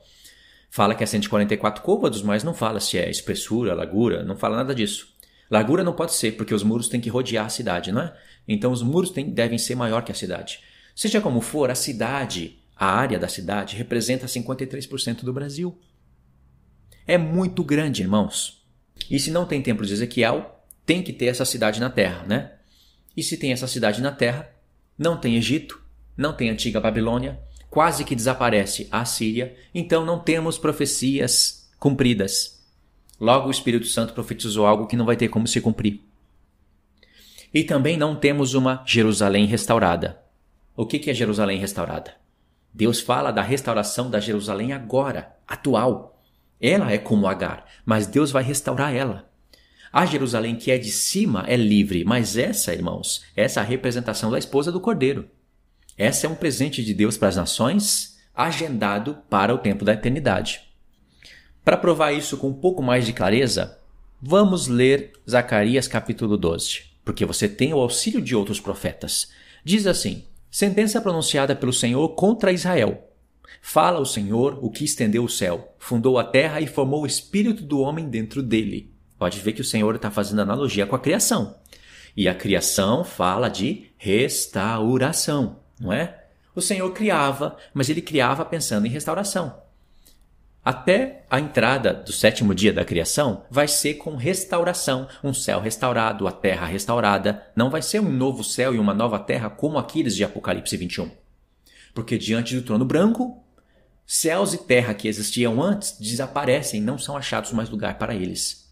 Fala 0.71 0.95
que 0.95 1.03
é 1.03 1.07
144 1.07 1.83
côvados, 1.83 2.23
mas 2.23 2.45
não 2.45 2.53
fala 2.53 2.81
se 2.81 2.99
é 2.99 3.09
espessura, 3.09 3.75
largura, 3.75 4.23
não 4.23 4.37
fala 4.37 4.57
nada 4.57 4.75
disso. 4.75 5.09
Largura 5.51 5.83
não 5.83 5.95
pode 5.95 6.13
ser, 6.13 6.33
porque 6.33 6.55
os 6.55 6.63
muros 6.63 6.89
têm 6.89 7.01
que 7.01 7.09
rodear 7.09 7.47
a 7.47 7.49
cidade, 7.49 7.91
não 7.91 8.03
é? 8.03 8.15
Então 8.47 8.71
os 8.71 8.83
muros 8.83 9.11
têm, 9.11 9.31
devem 9.31 9.57
ser 9.57 9.75
maior 9.75 10.05
que 10.05 10.13
a 10.13 10.15
cidade. 10.15 10.61
Seja 10.95 11.21
como 11.21 11.41
for, 11.41 11.71
a 11.71 11.75
cidade, 11.75 12.59
a 12.77 12.87
área 12.87 13.19
da 13.19 13.29
cidade, 13.29 13.77
representa 13.77 14.27
53% 14.27 15.25
do 15.25 15.33
Brasil. 15.33 15.79
É 17.07 17.17
muito 17.17 17.65
grande, 17.65 18.03
irmãos. 18.03 18.63
E 19.11 19.19
se 19.19 19.31
não 19.31 19.47
tem 19.47 19.63
templo 19.63 19.87
de 19.87 19.93
Ezequiel, 19.93 20.54
tem 20.87 21.03
que 21.03 21.13
ter 21.13 21.27
essa 21.27 21.45
cidade 21.45 21.81
na 21.81 21.91
terra, 21.91 22.25
né? 22.27 22.53
E 23.17 23.23
se 23.23 23.37
tem 23.37 23.53
essa 23.53 23.67
cidade 23.67 24.03
na 24.03 24.13
terra, 24.13 24.51
não 24.99 25.17
tem 25.17 25.37
Egito, 25.37 25.81
não 26.17 26.33
tem 26.33 26.51
antiga 26.51 26.81
Babilônia, 26.81 27.39
quase 27.71 28.05
que 28.05 28.15
desaparece 28.15 28.89
a 28.91 29.05
Síria, 29.05 29.57
então 29.75 30.05
não 30.05 30.19
temos 30.19 30.59
profecias 30.59 31.69
cumpridas. 31.79 32.65
Logo 33.21 33.49
o 33.49 33.51
Espírito 33.51 33.87
Santo 33.87 34.15
profetizou 34.15 34.67
algo 34.67 34.87
que 34.87 34.97
não 34.97 35.05
vai 35.05 35.17
ter 35.17 35.29
como 35.29 35.47
se 35.47 35.61
cumprir. 35.61 36.01
E 37.53 37.63
também 37.63 37.97
não 37.97 38.17
temos 38.17 38.55
uma 38.55 38.83
Jerusalém 38.85 39.47
restaurada. 39.47 40.21
O 40.77 40.85
que 40.87 41.09
é 41.09 41.15
Jerusalém 41.15 41.59
restaurada? 41.59 42.15
Deus 42.73 43.01
fala 43.01 43.31
da 43.31 43.43
restauração 43.43 44.11
da 44.11 44.19
Jerusalém 44.19 44.73
agora, 44.73 45.37
atual. 45.47 46.21
Ela 46.61 46.91
é 46.91 46.99
como 46.99 47.29
Agar, 47.29 47.65
mas 47.87 48.09
Deus 48.09 48.33
vai 48.33 48.43
restaurar 48.43 48.93
ela. 48.93 49.31
A 49.95 50.05
Jerusalém 50.05 50.57
que 50.57 50.73
é 50.73 50.77
de 50.77 50.91
cima 50.91 51.45
é 51.47 51.55
livre, 51.55 52.05
mas 52.05 52.37
essa, 52.37 52.75
irmãos, 52.75 53.23
essa 53.37 53.61
é 53.61 53.63
a 53.63 53.65
representação 53.65 54.29
da 54.29 54.37
esposa 54.37 54.73
do 54.73 54.81
Cordeiro. 54.81 55.29
Essa 55.97 56.27
é 56.27 56.29
um 56.29 56.35
presente 56.35 56.83
de 56.83 56.93
Deus 56.93 57.17
para 57.17 57.29
as 57.29 57.37
nações, 57.37 58.19
agendado 58.35 59.19
para 59.31 59.55
o 59.55 59.59
tempo 59.59 59.85
da 59.85 59.93
eternidade. 59.93 60.63
Para 61.65 61.77
provar 61.77 62.11
isso 62.11 62.37
com 62.39 62.49
um 62.49 62.55
pouco 62.55 62.83
mais 62.83 63.07
de 63.07 63.13
clareza, 63.13 63.79
vamos 64.21 64.67
ler 64.67 65.13
Zacarias 65.31 65.87
capítulo 65.87 66.37
12, 66.37 66.81
porque 67.05 67.25
você 67.25 67.49
tem 67.49 67.73
o 67.73 67.79
auxílio 67.79 68.21
de 68.21 68.35
outros 68.35 68.59
profetas. 68.59 69.31
Diz 69.65 69.87
assim: 69.87 70.25
Sentença 70.51 71.01
pronunciada 71.01 71.55
pelo 71.55 71.73
Senhor 71.73 72.09
contra 72.17 72.51
Israel. 72.51 73.13
Fala 73.63 74.01
o 74.01 74.05
Senhor, 74.05 74.59
o 74.61 74.73
que 74.73 74.85
estendeu 74.85 75.23
o 75.23 75.31
céu, 75.31 75.73
fundou 75.79 76.19
a 76.19 76.25
terra 76.25 76.61
e 76.61 76.67
formou 76.67 77.03
o 77.03 77.07
espírito 77.07 77.63
do 77.63 77.79
homem 77.79 78.09
dentro 78.09 78.43
dele. 78.43 78.94
Pode 79.25 79.41
ver 79.41 79.55
que 79.55 79.63
o 79.63 79.65
Senhor 79.65 79.95
está 79.95 80.11
fazendo 80.11 80.43
analogia 80.43 80.85
com 80.85 80.95
a 80.95 80.99
criação. 80.99 81.57
E 82.15 82.29
a 82.29 82.35
criação 82.35 83.03
fala 83.03 83.49
de 83.49 83.87
restauração, 83.97 85.61
não 85.81 85.91
é? 85.91 86.27
O 86.55 86.61
Senhor 86.61 86.93
criava, 86.93 87.57
mas 87.73 87.89
ele 87.89 88.03
criava 88.03 88.45
pensando 88.45 88.87
em 88.87 88.91
restauração. 88.91 89.63
Até 90.63 91.25
a 91.31 91.41
entrada 91.41 91.95
do 91.95 92.13
sétimo 92.13 92.55
dia 92.55 92.71
da 92.71 92.85
criação 92.85 93.47
vai 93.51 93.67
ser 93.67 93.95
com 93.95 94.15
restauração, 94.15 95.09
um 95.23 95.33
céu 95.33 95.59
restaurado, 95.59 96.29
a 96.29 96.33
terra 96.33 96.67
restaurada. 96.67 97.47
Não 97.57 97.71
vai 97.71 97.81
ser 97.81 98.01
um 98.01 98.13
novo 98.13 98.45
céu 98.45 98.75
e 98.75 98.79
uma 98.79 98.93
nova 98.93 99.19
terra 99.19 99.49
como 99.49 99.79
aqueles 99.79 100.15
de 100.15 100.23
Apocalipse 100.23 100.77
21. 100.77 101.11
Porque 101.95 102.19
diante 102.19 102.55
do 102.55 102.61
trono 102.61 102.85
branco, 102.85 103.43
céus 104.07 104.53
e 104.53 104.59
terra 104.59 104.93
que 104.93 105.09
existiam 105.09 105.63
antes 105.63 105.99
desaparecem, 105.99 106.83
não 106.83 106.99
são 106.99 107.17
achados 107.17 107.53
mais 107.53 107.71
lugar 107.71 107.97
para 107.97 108.15
eles. 108.15 108.64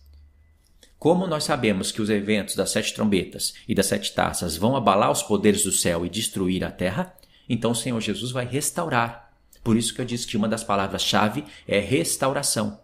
Como 1.03 1.27
nós 1.27 1.43
sabemos 1.43 1.91
que 1.91 2.01
os 2.01 2.09
eventos 2.09 2.55
das 2.55 2.71
sete 2.71 2.95
trombetas 2.95 3.55
e 3.67 3.75
das 3.75 3.87
sete 3.87 4.15
taças 4.15 4.57
vão 4.57 4.77
abalar 4.77 5.11
os 5.11 5.21
poderes 5.21 5.65
do 5.65 5.73
céu 5.73 6.07
e 6.07 6.09
destruir 6.09 6.63
a 6.63 6.71
terra, 6.71 7.13
então 7.49 7.73
o 7.73 7.75
Senhor 7.75 8.01
Jesus 8.01 8.31
vai 8.31 8.47
restaurar 8.47 9.33
por 9.63 9.77
isso 9.77 9.95
que 9.95 10.01
eu 10.01 10.05
disse 10.05 10.27
que 10.27 10.37
uma 10.37 10.49
das 10.49 10.65
palavras-chave 10.65 11.45
é 11.67 11.79
restauração. 11.79 12.81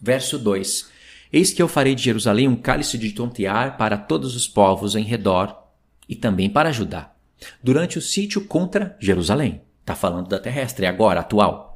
Verso 0.00 0.38
2: 0.38 0.90
Eis 1.32 1.52
que 1.52 1.60
eu 1.60 1.68
farei 1.68 1.94
de 1.94 2.02
Jerusalém 2.02 2.48
um 2.48 2.56
cálice 2.56 2.96
de 2.96 3.12
tontear 3.12 3.76
para 3.76 3.98
todos 3.98 4.34
os 4.34 4.48
povos 4.48 4.96
em 4.96 5.04
redor 5.04 5.68
e 6.08 6.16
também 6.16 6.48
para 6.48 6.72
Judá, 6.72 7.12
durante 7.62 7.98
o 7.98 8.02
sítio 8.02 8.44
contra 8.46 8.96
Jerusalém. 8.98 9.60
Está 9.80 9.94
falando 9.94 10.28
da 10.28 10.38
terrestre, 10.38 10.86
agora, 10.86 11.20
atual. 11.20 11.70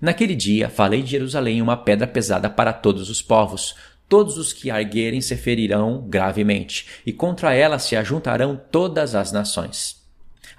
Naquele 0.00 0.34
dia 0.34 0.68
falei 0.68 1.00
de 1.00 1.12
Jerusalém 1.12 1.62
uma 1.62 1.76
pedra 1.76 2.08
pesada 2.08 2.50
para 2.50 2.72
todos 2.72 3.08
os 3.08 3.22
povos. 3.22 3.76
Todos 4.08 4.36
os 4.36 4.52
que 4.52 4.70
arguerem 4.70 5.20
se 5.20 5.36
ferirão 5.36 6.04
gravemente, 6.08 6.86
e 7.06 7.12
contra 7.12 7.54
ela 7.54 7.78
se 7.78 7.96
ajuntarão 7.96 8.60
todas 8.70 9.14
as 9.14 9.32
nações. 9.32 10.02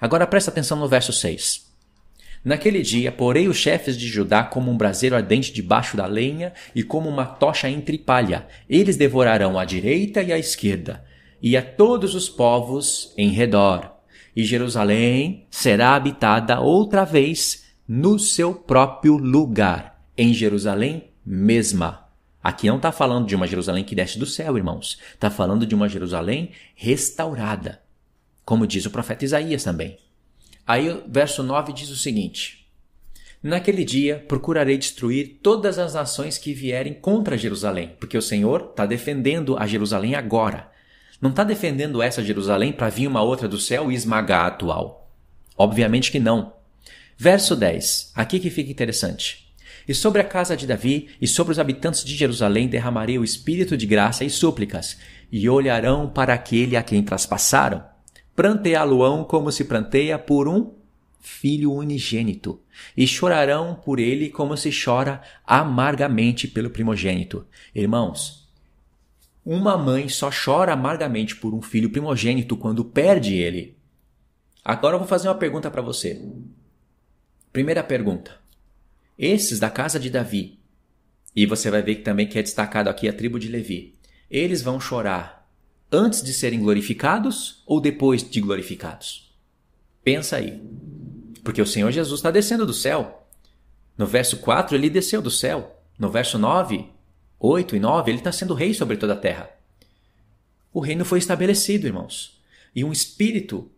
Agora 0.00 0.26
presta 0.26 0.50
atenção 0.50 0.78
no 0.78 0.88
verso 0.88 1.12
6. 1.12 1.64
Naquele 2.44 2.82
dia, 2.82 3.10
porei 3.10 3.48
os 3.48 3.56
chefes 3.56 3.96
de 3.96 4.06
Judá 4.06 4.44
como 4.44 4.70
um 4.70 4.76
braseiro 4.76 5.16
ardente 5.16 5.50
debaixo 5.50 5.96
da 5.96 6.04
lenha 6.04 6.52
e 6.74 6.82
como 6.82 7.08
uma 7.08 7.24
tocha 7.24 7.70
entre 7.70 7.96
palha. 7.96 8.46
Eles 8.68 8.98
devorarão 8.98 9.58
a 9.58 9.64
direita 9.64 10.22
e 10.22 10.30
a 10.30 10.38
esquerda, 10.38 11.02
e 11.40 11.56
a 11.56 11.62
todos 11.62 12.14
os 12.14 12.28
povos 12.28 13.14
em 13.16 13.30
redor. 13.30 13.90
E 14.36 14.44
Jerusalém 14.44 15.46
será 15.50 15.94
habitada 15.94 16.60
outra 16.60 17.04
vez 17.04 17.64
no 17.88 18.18
seu 18.18 18.54
próprio 18.54 19.16
lugar, 19.16 20.04
em 20.16 20.34
Jerusalém 20.34 21.04
mesma. 21.24 22.03
Aqui 22.44 22.68
não 22.68 22.76
está 22.76 22.92
falando 22.92 23.26
de 23.26 23.34
uma 23.34 23.46
Jerusalém 23.46 23.82
que 23.82 23.94
desce 23.94 24.18
do 24.18 24.26
céu, 24.26 24.58
irmãos. 24.58 24.98
Está 25.14 25.30
falando 25.30 25.66
de 25.66 25.74
uma 25.74 25.88
Jerusalém 25.88 26.50
restaurada. 26.74 27.80
Como 28.44 28.66
diz 28.66 28.84
o 28.84 28.90
profeta 28.90 29.24
Isaías 29.24 29.64
também. 29.64 29.96
Aí 30.66 30.90
o 30.90 31.02
verso 31.08 31.42
9 31.42 31.72
diz 31.72 31.88
o 31.88 31.96
seguinte: 31.96 32.68
Naquele 33.42 33.82
dia 33.82 34.22
procurarei 34.28 34.76
destruir 34.76 35.38
todas 35.42 35.78
as 35.78 35.94
nações 35.94 36.36
que 36.36 36.52
vierem 36.52 36.92
contra 36.92 37.38
Jerusalém, 37.38 37.96
porque 37.98 38.18
o 38.18 38.22
Senhor 38.22 38.68
está 38.72 38.84
defendendo 38.84 39.56
a 39.56 39.66
Jerusalém 39.66 40.14
agora. 40.14 40.70
Não 41.22 41.30
está 41.30 41.44
defendendo 41.44 42.02
essa 42.02 42.22
Jerusalém 42.22 42.72
para 42.72 42.90
vir 42.90 43.06
uma 43.06 43.22
outra 43.22 43.48
do 43.48 43.58
céu 43.58 43.90
e 43.90 43.94
esmagar 43.94 44.44
a 44.44 44.48
atual. 44.48 45.10
Obviamente 45.56 46.12
que 46.12 46.20
não. 46.20 46.52
Verso 47.16 47.56
10, 47.56 48.12
aqui 48.14 48.38
que 48.38 48.50
fica 48.50 48.70
interessante. 48.70 49.43
E 49.86 49.94
sobre 49.94 50.20
a 50.20 50.24
casa 50.24 50.56
de 50.56 50.66
Davi 50.66 51.10
e 51.20 51.26
sobre 51.26 51.52
os 51.52 51.58
habitantes 51.58 52.04
de 52.04 52.14
Jerusalém 52.16 52.68
derramarei 52.68 53.18
o 53.18 53.24
espírito 53.24 53.76
de 53.76 53.86
graça 53.86 54.24
e 54.24 54.30
súplicas, 54.30 54.98
e 55.30 55.48
olharão 55.48 56.08
para 56.08 56.34
aquele 56.34 56.76
a 56.76 56.82
quem 56.82 57.02
traspassaram 57.02 57.94
pranteá-lo-ão 58.34 59.24
como 59.24 59.52
se 59.52 59.64
pranteia 59.64 60.18
por 60.18 60.48
um 60.48 60.72
filho 61.20 61.72
unigênito, 61.72 62.60
e 62.96 63.06
chorarão 63.06 63.74
por 63.74 63.98
ele 63.98 64.28
como 64.28 64.56
se 64.56 64.70
chora 64.70 65.22
amargamente 65.46 66.46
pelo 66.46 66.68
primogênito. 66.68 67.46
Irmãos, 67.74 68.46
uma 69.44 69.78
mãe 69.78 70.08
só 70.08 70.30
chora 70.30 70.72
amargamente 70.72 71.36
por 71.36 71.54
um 71.54 71.62
filho 71.62 71.90
primogênito 71.90 72.56
quando 72.56 72.84
perde 72.84 73.34
ele. 73.34 73.76
Agora 74.62 74.96
eu 74.96 74.98
vou 74.98 75.08
fazer 75.08 75.28
uma 75.28 75.34
pergunta 75.34 75.70
para 75.70 75.82
você. 75.82 76.20
Primeira 77.52 77.82
pergunta. 77.82 78.43
Esses 79.18 79.60
da 79.60 79.70
casa 79.70 79.98
de 79.98 80.10
Davi, 80.10 80.58
e 81.34 81.46
você 81.46 81.70
vai 81.70 81.82
ver 81.82 81.96
que 81.96 82.02
também 82.02 82.26
que 82.26 82.38
é 82.38 82.42
destacado 82.42 82.88
aqui 82.88 83.08
a 83.08 83.12
tribo 83.12 83.38
de 83.38 83.48
Levi, 83.48 83.94
eles 84.30 84.62
vão 84.62 84.80
chorar 84.80 85.48
antes 85.90 86.22
de 86.22 86.32
serem 86.32 86.60
glorificados 86.60 87.62
ou 87.66 87.80
depois 87.80 88.28
de 88.28 88.40
glorificados? 88.40 89.32
Pensa 90.02 90.36
aí. 90.36 90.60
Porque 91.42 91.62
o 91.62 91.66
Senhor 91.66 91.90
Jesus 91.90 92.18
está 92.18 92.30
descendo 92.30 92.66
do 92.66 92.72
céu. 92.72 93.28
No 93.96 94.06
verso 94.06 94.38
4, 94.38 94.76
ele 94.76 94.90
desceu 94.90 95.22
do 95.22 95.30
céu. 95.30 95.82
No 95.98 96.10
verso 96.10 96.38
9, 96.38 96.88
8 97.38 97.76
e 97.76 97.80
9, 97.80 98.10
ele 98.10 98.18
está 98.18 98.32
sendo 98.32 98.54
rei 98.54 98.74
sobre 98.74 98.96
toda 98.96 99.12
a 99.12 99.16
terra. 99.16 99.50
O 100.72 100.80
reino 100.80 101.04
foi 101.04 101.18
estabelecido, 101.18 101.86
irmãos. 101.86 102.40
E 102.74 102.82
um 102.82 102.90
espírito 102.90 103.70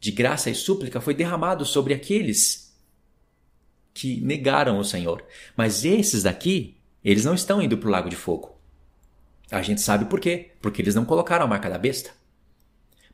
de 0.00 0.10
graça 0.10 0.50
e 0.50 0.54
súplica 0.54 1.00
foi 1.00 1.14
derramado 1.14 1.64
sobre 1.64 1.94
aqueles 1.94 2.71
que 3.94 4.20
negaram 4.20 4.78
o 4.78 4.84
Senhor. 4.84 5.24
Mas 5.56 5.84
esses 5.84 6.22
daqui, 6.22 6.76
eles 7.04 7.24
não 7.24 7.34
estão 7.34 7.60
indo 7.60 7.76
para 7.76 7.88
o 7.88 7.92
lago 7.92 8.08
de 8.08 8.16
fogo. 8.16 8.56
A 9.50 9.60
gente 9.60 9.80
sabe 9.80 10.06
por 10.06 10.18
quê? 10.18 10.52
Porque 10.60 10.80
eles 10.80 10.94
não 10.94 11.04
colocaram 11.04 11.44
a 11.44 11.48
marca 11.48 11.68
da 11.68 11.78
besta. 11.78 12.10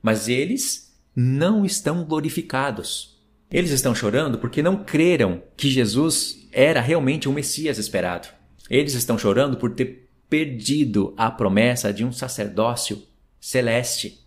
Mas 0.00 0.28
eles 0.28 0.96
não 1.14 1.64
estão 1.64 2.04
glorificados. 2.04 3.18
Eles 3.50 3.70
estão 3.70 3.94
chorando 3.94 4.38
porque 4.38 4.62
não 4.62 4.84
creram 4.84 5.42
que 5.56 5.68
Jesus 5.68 6.46
era 6.52 6.80
realmente 6.80 7.28
o 7.28 7.32
Messias 7.32 7.78
esperado. 7.78 8.28
Eles 8.70 8.94
estão 8.94 9.18
chorando 9.18 9.56
por 9.56 9.74
ter 9.74 10.08
perdido 10.28 11.14
a 11.16 11.30
promessa 11.30 11.92
de 11.92 12.04
um 12.04 12.12
sacerdócio 12.12 13.02
celeste. 13.40 14.20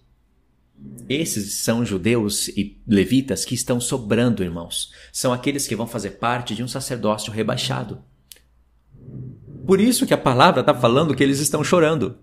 Esses 1.09 1.55
são 1.55 1.85
judeus 1.85 2.47
e 2.49 2.81
levitas 2.87 3.43
que 3.43 3.53
estão 3.53 3.81
sobrando, 3.81 4.43
irmãos. 4.43 4.91
São 5.11 5.33
aqueles 5.33 5.67
que 5.67 5.75
vão 5.75 5.85
fazer 5.85 6.11
parte 6.11 6.55
de 6.55 6.63
um 6.63 6.67
sacerdócio 6.67 7.33
rebaixado. 7.33 8.01
Por 9.65 9.79
isso 9.79 10.05
que 10.05 10.13
a 10.13 10.17
palavra 10.17 10.61
está 10.61 10.73
falando 10.73 11.13
que 11.13 11.23
eles 11.23 11.39
estão 11.39 11.63
chorando. 11.63 12.17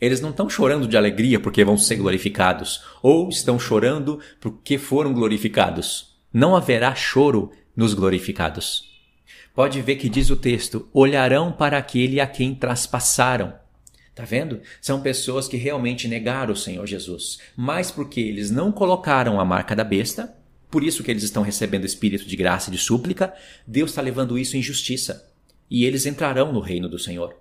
Eles 0.00 0.20
não 0.20 0.30
estão 0.30 0.50
chorando 0.50 0.86
de 0.86 0.96
alegria 0.96 1.40
porque 1.40 1.64
vão 1.64 1.78
ser 1.78 1.96
glorificados, 1.96 2.82
ou 3.02 3.28
estão 3.28 3.58
chorando 3.58 4.20
porque 4.40 4.76
foram 4.76 5.14
glorificados. 5.14 6.16
Não 6.32 6.54
haverá 6.54 6.94
choro 6.94 7.52
nos 7.76 7.94
glorificados. 7.94 8.92
Pode 9.54 9.80
ver 9.80 9.96
que 9.96 10.08
diz 10.08 10.30
o 10.30 10.36
texto: 10.36 10.88
olharão 10.92 11.52
para 11.52 11.78
aquele 11.78 12.20
a 12.20 12.26
quem 12.26 12.54
traspassaram. 12.54 13.54
Tá 14.14 14.24
vendo? 14.24 14.60
São 14.80 15.00
pessoas 15.00 15.48
que 15.48 15.56
realmente 15.56 16.06
negaram 16.06 16.52
o 16.52 16.56
Senhor 16.56 16.86
Jesus, 16.86 17.38
mas 17.56 17.90
porque 17.90 18.20
eles 18.20 18.50
não 18.50 18.70
colocaram 18.70 19.40
a 19.40 19.44
marca 19.44 19.74
da 19.74 19.82
besta, 19.82 20.32
por 20.70 20.84
isso 20.84 21.02
que 21.02 21.10
eles 21.10 21.24
estão 21.24 21.42
recebendo 21.42 21.84
espírito 21.84 22.24
de 22.24 22.36
graça 22.36 22.68
e 22.68 22.72
de 22.72 22.78
súplica, 22.78 23.34
Deus 23.66 23.90
está 23.90 24.02
levando 24.02 24.38
isso 24.38 24.56
em 24.56 24.62
justiça, 24.62 25.28
e 25.68 25.84
eles 25.84 26.06
entrarão 26.06 26.52
no 26.52 26.60
reino 26.60 26.88
do 26.88 26.98
Senhor. 26.98 27.36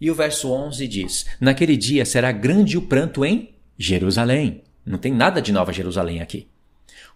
E 0.00 0.10
o 0.10 0.14
verso 0.14 0.50
11 0.50 0.86
diz: 0.86 1.26
Naquele 1.40 1.76
dia 1.76 2.04
será 2.04 2.30
grande 2.30 2.76
o 2.76 2.82
pranto 2.82 3.24
em 3.24 3.54
Jerusalém. 3.78 4.62
Não 4.84 4.98
tem 4.98 5.12
nada 5.12 5.40
de 5.40 5.52
Nova 5.52 5.72
Jerusalém 5.72 6.20
aqui. 6.20 6.48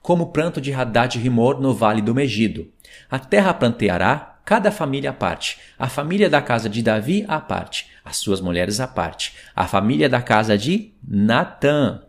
Como 0.02 0.24
o 0.24 0.28
pranto 0.28 0.60
de 0.60 0.72
Haddad 0.72 1.18
Rimor 1.18 1.60
no 1.60 1.74
vale 1.74 2.00
do 2.00 2.14
Megido. 2.14 2.68
A 3.08 3.18
terra 3.18 3.52
planteará 3.52 4.29
cada 4.50 4.72
família 4.72 5.10
à 5.10 5.12
parte, 5.12 5.58
a 5.78 5.88
família 5.88 6.28
da 6.28 6.42
casa 6.42 6.68
de 6.68 6.82
Davi 6.82 7.24
à 7.28 7.40
parte, 7.40 7.86
as 8.04 8.16
suas 8.16 8.40
mulheres 8.40 8.80
à 8.80 8.88
parte, 8.88 9.32
a 9.54 9.68
família 9.68 10.08
da 10.08 10.20
casa 10.20 10.58
de 10.58 10.92
Natã 11.06 12.02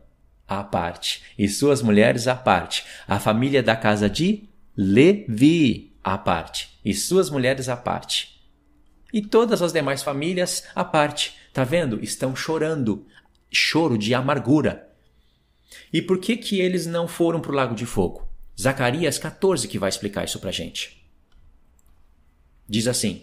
à 0.48 0.64
parte, 0.64 1.22
e 1.38 1.48
suas 1.48 1.84
mulheres 1.84 2.28
à 2.28 2.34
parte, 2.34 2.84
a 3.08 3.20
família 3.20 3.62
da 3.62 3.76
casa 3.76 4.10
de 4.10 4.50
Levi 4.76 5.94
à 6.04 6.18
parte, 6.18 6.80
e 6.84 6.96
suas 6.96 7.30
mulheres 7.30 7.70
à 7.70 7.78
parte 7.78 8.42
e 9.14 9.22
todas 9.22 9.62
as 9.62 9.72
demais 9.72 10.02
famílias 10.02 10.64
à 10.74 10.84
parte. 10.84 11.36
Tá 11.54 11.64
vendo? 11.64 12.04
Estão 12.04 12.36
chorando. 12.36 13.06
Choro 13.52 14.00
de 14.00 14.16
amargura. 14.16 14.90
E 15.94 16.02
por 16.02 16.18
que 16.18 16.38
que 16.38 16.60
eles 16.60 16.88
não 16.88 17.08
foram 17.08 17.40
para 17.40 17.52
o 17.52 17.56
lago 17.56 17.76
de 17.76 17.86
fogo? 17.86 18.28
Zacarias 18.60 19.20
14 19.20 19.68
que 19.68 19.78
vai 19.78 19.90
explicar 19.90 20.24
isso 20.24 20.40
pra 20.40 20.50
gente. 20.50 21.01
Diz 22.72 22.88
assim: 22.88 23.22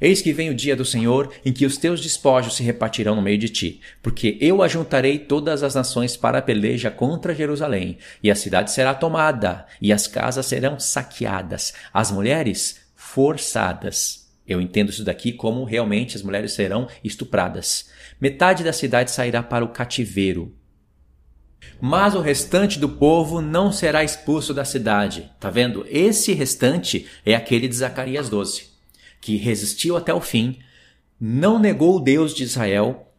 Eis 0.00 0.22
que 0.22 0.32
vem 0.32 0.48
o 0.48 0.54
dia 0.54 0.74
do 0.74 0.82
Senhor 0.84 1.30
em 1.44 1.52
que 1.52 1.66
os 1.66 1.76
teus 1.76 2.00
despojos 2.00 2.56
se 2.56 2.62
repartirão 2.62 3.14
no 3.14 3.20
meio 3.20 3.36
de 3.36 3.50
ti, 3.50 3.80
porque 4.02 4.38
eu 4.40 4.62
ajuntarei 4.62 5.18
todas 5.18 5.62
as 5.62 5.74
nações 5.74 6.16
para 6.16 6.38
a 6.38 6.42
peleja 6.42 6.90
contra 6.90 7.34
Jerusalém, 7.34 7.98
e 8.22 8.30
a 8.30 8.34
cidade 8.34 8.72
será 8.72 8.94
tomada, 8.94 9.66
e 9.82 9.92
as 9.92 10.06
casas 10.06 10.46
serão 10.46 10.80
saqueadas, 10.80 11.74
as 11.92 12.10
mulheres 12.10 12.80
forçadas. 12.94 14.26
Eu 14.48 14.58
entendo 14.58 14.88
isso 14.88 15.04
daqui 15.04 15.32
como 15.32 15.64
realmente 15.64 16.16
as 16.16 16.22
mulheres 16.22 16.52
serão 16.52 16.88
estupradas. 17.04 17.90
Metade 18.18 18.64
da 18.64 18.72
cidade 18.72 19.10
sairá 19.10 19.42
para 19.42 19.64
o 19.64 19.68
cativeiro. 19.68 20.54
Mas 21.80 22.14
o 22.14 22.20
restante 22.20 22.78
do 22.78 22.88
povo 22.88 23.40
não 23.40 23.70
será 23.70 24.02
expulso 24.02 24.54
da 24.54 24.64
cidade. 24.64 25.30
Tá 25.38 25.50
vendo? 25.50 25.86
Esse 25.88 26.32
restante 26.32 27.06
é 27.24 27.34
aquele 27.34 27.68
de 27.68 27.76
Zacarias 27.76 28.28
12, 28.28 28.65
que 29.26 29.34
resistiu 29.34 29.96
até 29.96 30.14
o 30.14 30.20
fim, 30.20 30.60
não 31.20 31.58
negou 31.58 31.96
o 31.96 32.00
Deus 32.00 32.32
de 32.32 32.44
Israel, 32.44 33.12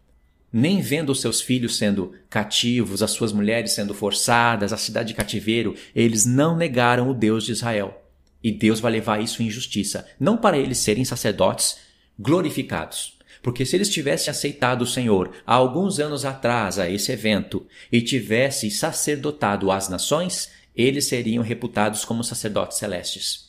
nem 0.54 0.80
vendo 0.80 1.10
os 1.10 1.20
seus 1.20 1.42
filhos 1.42 1.76
sendo 1.76 2.14
cativos, 2.30 3.04
as 3.04 3.12
suas 3.12 3.34
mulheres 3.34 3.74
sendo 3.74 3.94
forçadas, 3.94 4.72
a 4.72 4.78
cidade 4.78 5.10
de 5.10 5.14
cativeiro, 5.14 5.76
eles 5.94 6.26
não 6.26 6.56
negaram 6.56 7.10
o 7.10 7.14
Deus 7.14 7.44
de 7.44 7.52
Israel. 7.52 8.06
E 8.42 8.54
Deus 8.54 8.80
vai 8.80 8.94
levar 8.94 9.22
isso 9.22 9.44
em 9.44 9.50
justiça, 9.50 10.08
não 10.18 10.38
para 10.38 10.58
eles 10.58 10.78
serem 10.78 11.04
sacerdotes 11.04 11.78
glorificados. 12.18 13.18
Porque 13.44 13.66
se 13.66 13.76
eles 13.76 13.90
tivessem 13.90 14.32
aceitado 14.32 14.84
o 14.84 14.88
Senhor 14.88 15.32
há 15.46 15.56
alguns 15.56 16.00
anos 16.00 16.24
atrás 16.24 16.80
a 16.80 16.90
esse 16.90 17.12
evento 17.12 17.68
e 17.92 18.02
tivessem 18.02 18.70
sacerdotado 18.70 19.70
as 19.72 19.90
nações, 19.90 20.52
eles 20.74 21.06
seriam 21.06 21.44
reputados 21.44 22.06
como 22.06 22.24
sacerdotes 22.24 22.78
celestes. 22.78 23.48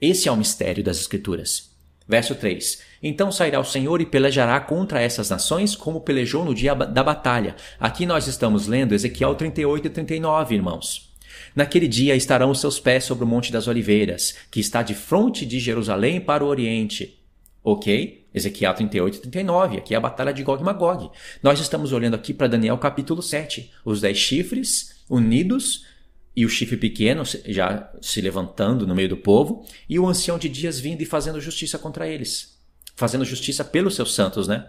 Esse 0.00 0.28
é 0.28 0.32
o 0.32 0.36
mistério 0.36 0.82
das 0.82 0.98
Escrituras. 0.98 1.69
Verso 2.10 2.34
3: 2.34 2.82
Então 3.00 3.30
sairá 3.30 3.60
o 3.60 3.64
Senhor 3.64 4.00
e 4.00 4.04
pelejará 4.04 4.58
contra 4.58 5.00
essas 5.00 5.30
nações, 5.30 5.76
como 5.76 6.00
pelejou 6.00 6.44
no 6.44 6.52
dia 6.52 6.74
da 6.74 7.04
batalha. 7.04 7.54
Aqui 7.78 8.04
nós 8.04 8.26
estamos 8.26 8.66
lendo 8.66 8.96
Ezequiel 8.96 9.36
38 9.36 9.86
e 9.86 9.90
39, 9.90 10.56
irmãos. 10.56 11.14
Naquele 11.54 11.86
dia 11.86 12.16
estarão 12.16 12.50
os 12.50 12.60
seus 12.60 12.80
pés 12.80 13.04
sobre 13.04 13.22
o 13.22 13.28
Monte 13.28 13.52
das 13.52 13.68
Oliveiras, 13.68 14.34
que 14.50 14.58
está 14.58 14.82
de 14.82 14.92
frente 14.92 15.46
de 15.46 15.60
Jerusalém 15.60 16.20
para 16.20 16.44
o 16.44 16.48
Oriente. 16.48 17.16
Ok? 17.62 18.26
Ezequiel 18.34 18.74
38 18.74 19.14
e 19.14 19.20
39, 19.20 19.76
aqui 19.78 19.94
é 19.94 19.96
a 19.96 20.00
batalha 20.00 20.32
de 20.32 20.42
Gog 20.42 20.60
e 20.60 20.64
Magog. 20.64 21.10
Nós 21.40 21.60
estamos 21.60 21.92
olhando 21.92 22.14
aqui 22.14 22.34
para 22.34 22.48
Daniel 22.48 22.76
capítulo 22.78 23.22
7. 23.22 23.70
Os 23.84 24.00
dez 24.00 24.18
chifres 24.18 24.96
unidos 25.08 25.86
e 26.34 26.44
o 26.44 26.48
chifre 26.48 26.76
pequeno 26.76 27.22
já 27.46 27.92
se 28.00 28.20
levantando 28.20 28.86
no 28.86 28.94
meio 28.94 29.08
do 29.08 29.16
povo, 29.16 29.66
e 29.88 29.98
o 29.98 30.06
ancião 30.06 30.38
de 30.38 30.48
dias 30.48 30.78
vindo 30.78 31.02
e 31.02 31.06
fazendo 31.06 31.40
justiça 31.40 31.78
contra 31.78 32.08
eles. 32.08 32.58
Fazendo 32.94 33.24
justiça 33.24 33.64
pelos 33.64 33.94
seus 33.94 34.14
santos, 34.14 34.46
né? 34.46 34.68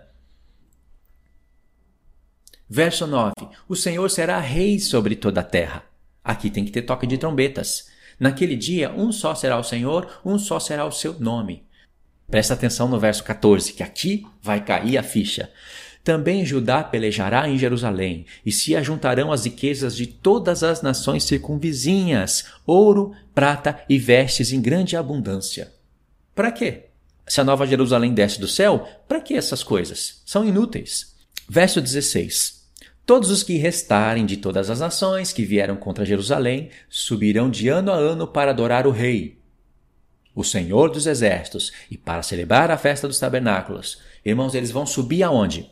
Verso 2.67 3.05
9: 3.05 3.33
O 3.67 3.75
Senhor 3.75 4.09
será 4.09 4.39
rei 4.39 4.79
sobre 4.79 5.15
toda 5.15 5.41
a 5.41 5.43
terra. 5.43 5.83
Aqui 6.23 6.49
tem 6.49 6.63
que 6.63 6.71
ter 6.71 6.83
toque 6.83 7.05
de 7.05 7.17
trombetas. 7.17 7.89
Naquele 8.19 8.55
dia, 8.55 8.91
um 8.91 9.11
só 9.11 9.35
será 9.35 9.57
o 9.57 9.63
Senhor, 9.63 10.21
um 10.23 10.37
só 10.37 10.59
será 10.59 10.85
o 10.85 10.91
seu 10.91 11.19
nome. 11.19 11.65
Presta 12.29 12.53
atenção 12.53 12.87
no 12.87 12.97
verso 12.97 13.23
14, 13.25 13.73
que 13.73 13.83
aqui 13.83 14.25
vai 14.41 14.63
cair 14.63 14.97
a 14.97 15.03
ficha. 15.03 15.51
Também 16.03 16.43
Judá 16.45 16.83
pelejará 16.83 17.47
em 17.47 17.57
Jerusalém, 17.57 18.25
e 18.45 18.51
se 18.51 18.75
ajuntarão 18.75 19.31
as 19.31 19.45
riquezas 19.45 19.95
de 19.95 20.07
todas 20.07 20.63
as 20.63 20.81
nações 20.81 21.23
circunvizinhas, 21.23 22.45
ouro, 22.65 23.13
prata 23.35 23.83
e 23.87 23.99
vestes 23.99 24.51
em 24.51 24.61
grande 24.61 24.97
abundância. 24.97 25.71
Para 26.33 26.51
quê? 26.51 26.85
Se 27.27 27.39
a 27.39 27.43
nova 27.43 27.67
Jerusalém 27.67 28.13
desce 28.13 28.39
do 28.39 28.47
céu, 28.47 28.87
para 29.07 29.21
que 29.21 29.35
essas 29.35 29.63
coisas? 29.63 30.21
São 30.25 30.43
inúteis. 30.43 31.15
Verso 31.47 31.79
16. 31.79 32.61
Todos 33.05 33.29
os 33.29 33.43
que 33.43 33.57
restarem 33.57 34.25
de 34.25 34.37
todas 34.37 34.69
as 34.69 34.79
nações 34.79 35.31
que 35.31 35.43
vieram 35.43 35.75
contra 35.75 36.05
Jerusalém 36.05 36.69
subirão 36.89 37.49
de 37.49 37.67
ano 37.67 37.91
a 37.91 37.95
ano 37.95 38.27
para 38.27 38.51
adorar 38.51 38.87
o 38.87 38.91
Rei, 38.91 39.39
o 40.33 40.43
Senhor 40.43 40.89
dos 40.89 41.05
Exércitos, 41.05 41.71
e 41.89 41.97
para 41.97 42.23
celebrar 42.23 42.71
a 42.71 42.77
festa 42.77 43.07
dos 43.07 43.19
tabernáculos. 43.19 43.99
Irmãos, 44.25 44.55
eles 44.55 44.71
vão 44.71 44.85
subir 44.85 45.23
aonde? 45.23 45.69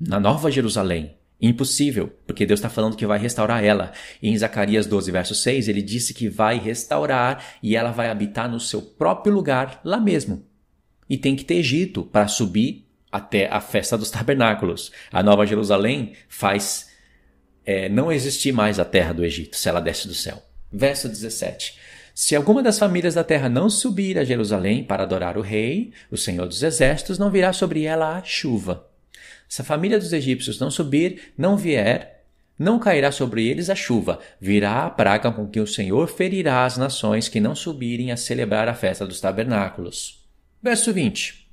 Na 0.00 0.18
Nova 0.18 0.50
Jerusalém. 0.50 1.16
Impossível, 1.40 2.12
porque 2.26 2.46
Deus 2.46 2.58
está 2.58 2.70
falando 2.70 2.96
que 2.96 3.06
vai 3.06 3.18
restaurar 3.18 3.62
ela. 3.62 3.92
Em 4.22 4.36
Zacarias 4.36 4.86
12, 4.86 5.10
verso 5.10 5.34
6, 5.34 5.68
ele 5.68 5.82
disse 5.82 6.14
que 6.14 6.28
vai 6.28 6.58
restaurar 6.58 7.44
e 7.62 7.76
ela 7.76 7.90
vai 7.90 8.08
habitar 8.08 8.50
no 8.50 8.60
seu 8.60 8.80
próprio 8.80 9.34
lugar, 9.34 9.80
lá 9.84 9.98
mesmo. 9.98 10.44
E 11.08 11.18
tem 11.18 11.36
que 11.36 11.44
ter 11.44 11.56
Egito 11.56 12.02
para 12.04 12.28
subir 12.28 12.86
até 13.12 13.46
a 13.48 13.60
festa 13.60 13.98
dos 13.98 14.10
tabernáculos. 14.10 14.90
A 15.12 15.22
Nova 15.22 15.44
Jerusalém 15.46 16.14
faz 16.28 16.90
é, 17.64 17.88
não 17.88 18.10
existir 18.10 18.52
mais 18.52 18.78
a 18.78 18.84
terra 18.84 19.12
do 19.12 19.24
Egito, 19.24 19.56
se 19.56 19.68
ela 19.68 19.80
desce 19.80 20.08
do 20.08 20.14
céu. 20.14 20.42
Verso 20.72 21.08
17. 21.08 21.78
Se 22.14 22.36
alguma 22.36 22.62
das 22.62 22.78
famílias 22.78 23.14
da 23.14 23.24
terra 23.24 23.48
não 23.48 23.68
subir 23.68 24.18
a 24.18 24.24
Jerusalém 24.24 24.84
para 24.84 25.02
adorar 25.02 25.36
o 25.36 25.42
rei, 25.42 25.92
o 26.10 26.16
Senhor 26.16 26.46
dos 26.46 26.62
Exércitos, 26.62 27.18
não 27.18 27.30
virá 27.30 27.52
sobre 27.52 27.84
ela 27.84 28.16
a 28.16 28.22
chuva. 28.22 28.88
Se 29.48 29.62
a 29.62 29.64
família 29.64 29.98
dos 29.98 30.12
egípcios 30.12 30.58
não 30.58 30.70
subir, 30.70 31.32
não 31.36 31.56
vier, 31.56 32.24
não 32.58 32.78
cairá 32.78 33.10
sobre 33.10 33.46
eles 33.46 33.68
a 33.68 33.74
chuva, 33.74 34.20
virá 34.40 34.86
a 34.86 34.90
praga 34.90 35.30
com 35.32 35.48
que 35.48 35.60
o 35.60 35.66
Senhor 35.66 36.08
ferirá 36.08 36.64
as 36.64 36.76
nações 36.76 37.28
que 37.28 37.40
não 37.40 37.54
subirem 37.54 38.12
a 38.12 38.16
celebrar 38.16 38.68
a 38.68 38.74
festa 38.74 39.06
dos 39.06 39.20
tabernáculos. 39.20 40.24
Verso 40.62 40.92
20. 40.92 41.48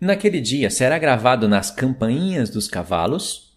Naquele 0.00 0.40
dia 0.40 0.70
será 0.70 0.98
gravado 0.98 1.48
nas 1.48 1.70
campainhas 1.70 2.50
dos 2.50 2.68
cavalos 2.68 3.48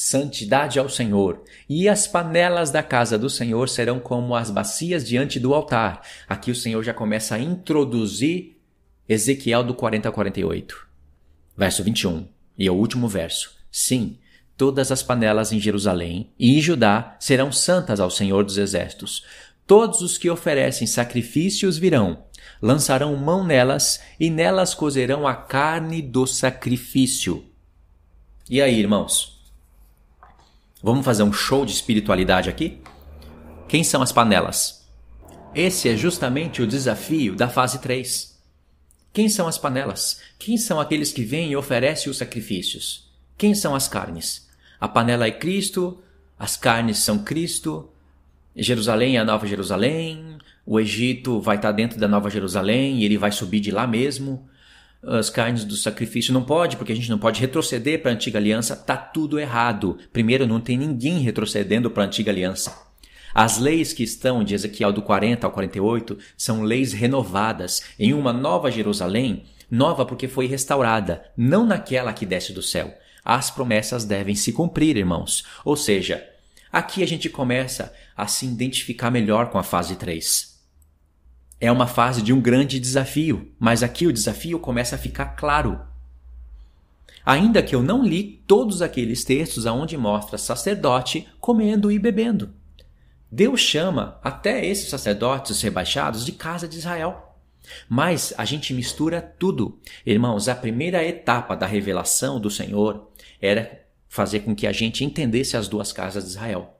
Santidade 0.00 0.78
ao 0.78 0.88
Senhor, 0.88 1.42
e 1.68 1.88
as 1.88 2.06
panelas 2.06 2.70
da 2.70 2.84
casa 2.84 3.18
do 3.18 3.28
Senhor 3.28 3.68
serão 3.68 3.98
como 3.98 4.36
as 4.36 4.48
bacias 4.48 5.04
diante 5.04 5.40
do 5.40 5.52
altar. 5.52 6.02
Aqui 6.28 6.52
o 6.52 6.54
Senhor 6.54 6.84
já 6.84 6.94
começa 6.94 7.34
a 7.34 7.38
introduzir 7.40 8.60
Ezequiel 9.08 9.64
do 9.64 9.74
40 9.74 10.08
a 10.08 10.12
48. 10.12 10.87
Verso 11.58 11.82
21, 11.82 12.28
e 12.56 12.68
é 12.68 12.70
o 12.70 12.74
último 12.76 13.08
verso. 13.08 13.50
Sim, 13.68 14.16
todas 14.56 14.92
as 14.92 15.02
panelas 15.02 15.52
em 15.52 15.58
Jerusalém 15.58 16.32
e 16.38 16.56
em 16.56 16.60
Judá 16.60 17.16
serão 17.18 17.50
santas 17.50 17.98
ao 17.98 18.12
Senhor 18.12 18.44
dos 18.44 18.56
Exércitos. 18.56 19.24
Todos 19.66 20.00
os 20.00 20.16
que 20.16 20.30
oferecem 20.30 20.86
sacrifícios 20.86 21.76
virão, 21.76 22.22
lançarão 22.62 23.16
mão 23.16 23.44
nelas 23.44 24.00
e 24.20 24.30
nelas 24.30 24.72
cozerão 24.72 25.26
a 25.26 25.34
carne 25.34 26.00
do 26.00 26.28
sacrifício. 26.28 27.44
E 28.48 28.62
aí, 28.62 28.78
irmãos? 28.78 29.42
Vamos 30.80 31.04
fazer 31.04 31.24
um 31.24 31.32
show 31.32 31.66
de 31.66 31.72
espiritualidade 31.72 32.48
aqui? 32.48 32.80
Quem 33.66 33.82
são 33.82 34.00
as 34.00 34.12
panelas? 34.12 34.86
Esse 35.52 35.88
é 35.88 35.96
justamente 35.96 36.62
o 36.62 36.68
desafio 36.68 37.34
da 37.34 37.48
fase 37.48 37.80
3. 37.80 38.27
Quem 39.18 39.28
são 39.28 39.48
as 39.48 39.58
panelas? 39.58 40.20
Quem 40.38 40.56
são 40.56 40.78
aqueles 40.78 41.10
que 41.10 41.24
vêm 41.24 41.50
e 41.50 41.56
oferecem 41.56 42.08
os 42.08 42.18
sacrifícios? 42.18 43.10
Quem 43.36 43.52
são 43.52 43.74
as 43.74 43.88
carnes? 43.88 44.48
A 44.78 44.86
panela 44.86 45.26
é 45.26 45.30
Cristo, 45.32 45.98
as 46.38 46.56
carnes 46.56 46.98
são 46.98 47.24
Cristo, 47.24 47.90
Jerusalém 48.54 49.16
é 49.16 49.18
a 49.18 49.24
Nova 49.24 49.44
Jerusalém, 49.44 50.38
o 50.64 50.78
Egito 50.78 51.40
vai 51.40 51.56
estar 51.56 51.72
dentro 51.72 51.98
da 51.98 52.06
Nova 52.06 52.30
Jerusalém 52.30 53.00
e 53.00 53.04
ele 53.04 53.18
vai 53.18 53.32
subir 53.32 53.58
de 53.58 53.72
lá 53.72 53.88
mesmo 53.88 54.48
as 55.02 55.28
carnes 55.28 55.64
do 55.64 55.74
sacrifício. 55.74 56.32
Não 56.32 56.44
pode, 56.44 56.76
porque 56.76 56.92
a 56.92 56.94
gente 56.94 57.10
não 57.10 57.18
pode 57.18 57.40
retroceder 57.40 58.00
para 58.00 58.12
a 58.12 58.14
antiga 58.14 58.38
aliança. 58.38 58.76
Tá 58.76 58.96
tudo 58.96 59.40
errado. 59.40 59.98
Primeiro, 60.12 60.46
não 60.46 60.60
tem 60.60 60.78
ninguém 60.78 61.18
retrocedendo 61.18 61.90
para 61.90 62.04
a 62.04 62.06
antiga 62.06 62.30
aliança. 62.30 62.87
As 63.34 63.58
leis 63.58 63.92
que 63.92 64.02
estão 64.02 64.42
de 64.42 64.54
Ezequiel 64.54 64.92
do 64.92 65.02
40 65.02 65.46
ao 65.46 65.52
48 65.52 66.18
são 66.36 66.62
leis 66.62 66.92
renovadas 66.92 67.82
em 67.98 68.12
uma 68.12 68.32
nova 68.32 68.70
Jerusalém, 68.70 69.44
nova 69.70 70.04
porque 70.04 70.28
foi 70.28 70.46
restaurada, 70.46 71.24
não 71.36 71.66
naquela 71.66 72.12
que 72.12 72.26
desce 72.26 72.52
do 72.52 72.62
céu. 72.62 72.92
As 73.24 73.50
promessas 73.50 74.04
devem 74.04 74.34
se 74.34 74.52
cumprir, 74.52 74.96
irmãos. 74.96 75.44
Ou 75.64 75.76
seja, 75.76 76.26
aqui 76.72 77.02
a 77.02 77.06
gente 77.06 77.28
começa 77.28 77.92
a 78.16 78.26
se 78.26 78.46
identificar 78.46 79.10
melhor 79.10 79.50
com 79.50 79.58
a 79.58 79.62
fase 79.62 79.96
3 79.96 80.58
é 81.60 81.70
uma 81.72 81.86
fase 81.86 82.22
de 82.22 82.32
um 82.32 82.40
grande 82.40 82.78
desafio, 82.78 83.50
mas 83.58 83.82
aqui 83.82 84.06
o 84.06 84.12
desafio 84.12 84.58
começa 84.60 84.94
a 84.94 84.98
ficar 84.98 85.36
claro. 85.36 85.80
Ainda 87.26 87.62
que 87.62 87.74
eu 87.74 87.82
não 87.82 88.02
li 88.02 88.42
todos 88.46 88.80
aqueles 88.80 89.24
textos 89.24 89.66
aonde 89.66 89.96
mostra 89.96 90.38
sacerdote 90.38 91.28
comendo 91.40 91.90
e 91.90 91.98
bebendo. 91.98 92.54
Deus 93.30 93.60
chama 93.60 94.18
até 94.22 94.64
esses 94.64 94.88
sacerdotes 94.88 95.60
rebaixados 95.60 96.24
de 96.24 96.32
casa 96.32 96.66
de 96.66 96.78
Israel. 96.78 97.36
Mas 97.88 98.32
a 98.38 98.44
gente 98.44 98.72
mistura 98.72 99.20
tudo. 99.20 99.78
Irmãos, 100.06 100.48
a 100.48 100.54
primeira 100.54 101.04
etapa 101.04 101.54
da 101.54 101.66
revelação 101.66 102.40
do 102.40 102.50
Senhor 102.50 103.10
era 103.40 103.84
fazer 104.08 104.40
com 104.40 104.54
que 104.54 104.66
a 104.66 104.72
gente 104.72 105.04
entendesse 105.04 105.56
as 105.56 105.68
duas 105.68 105.92
casas 105.92 106.24
de 106.24 106.30
Israel. 106.30 106.74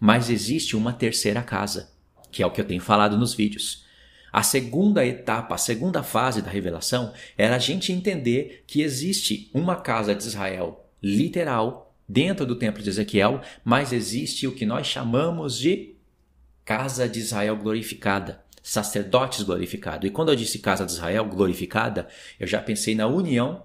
Mas 0.00 0.30
existe 0.30 0.74
uma 0.74 0.92
terceira 0.92 1.42
casa 1.42 1.90
que 2.30 2.42
é 2.42 2.46
o 2.46 2.50
que 2.50 2.60
eu 2.60 2.66
tenho 2.66 2.80
falado 2.80 3.18
nos 3.18 3.34
vídeos. 3.34 3.84
A 4.32 4.42
segunda 4.42 5.04
etapa, 5.04 5.56
a 5.56 5.58
segunda 5.58 6.02
fase 6.02 6.40
da 6.40 6.50
revelação 6.50 7.12
era 7.36 7.56
a 7.56 7.58
gente 7.58 7.92
entender 7.92 8.64
que 8.66 8.82
existe 8.82 9.50
uma 9.52 9.76
casa 9.76 10.14
de 10.14 10.22
Israel 10.22 10.88
literal 11.02 11.89
dentro 12.10 12.44
do 12.44 12.56
templo 12.56 12.82
de 12.82 12.90
Ezequiel, 12.90 13.40
mas 13.64 13.92
existe 13.92 14.44
o 14.46 14.52
que 14.52 14.66
nós 14.66 14.86
chamamos 14.88 15.56
de 15.56 15.94
casa 16.64 17.08
de 17.08 17.20
Israel 17.20 17.56
glorificada, 17.56 18.44
sacerdotes 18.60 19.44
glorificados. 19.44 20.08
E 20.08 20.12
quando 20.12 20.30
eu 20.30 20.36
disse 20.36 20.58
casa 20.58 20.84
de 20.84 20.90
Israel 20.90 21.24
glorificada, 21.26 22.08
eu 22.38 22.48
já 22.48 22.60
pensei 22.60 22.96
na 22.96 23.06
união 23.06 23.64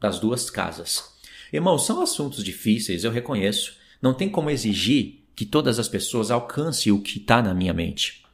das 0.00 0.18
duas 0.18 0.50
casas. 0.50 1.16
Irmãos, 1.52 1.86
são 1.86 2.02
assuntos 2.02 2.42
difíceis, 2.42 3.04
eu 3.04 3.12
reconheço. 3.12 3.76
Não 4.02 4.12
tem 4.12 4.28
como 4.28 4.50
exigir 4.50 5.24
que 5.36 5.46
todas 5.46 5.78
as 5.78 5.88
pessoas 5.88 6.32
alcancem 6.32 6.90
o 6.90 7.00
que 7.00 7.18
está 7.18 7.40
na 7.40 7.54
minha 7.54 7.72
mente. 7.72 8.24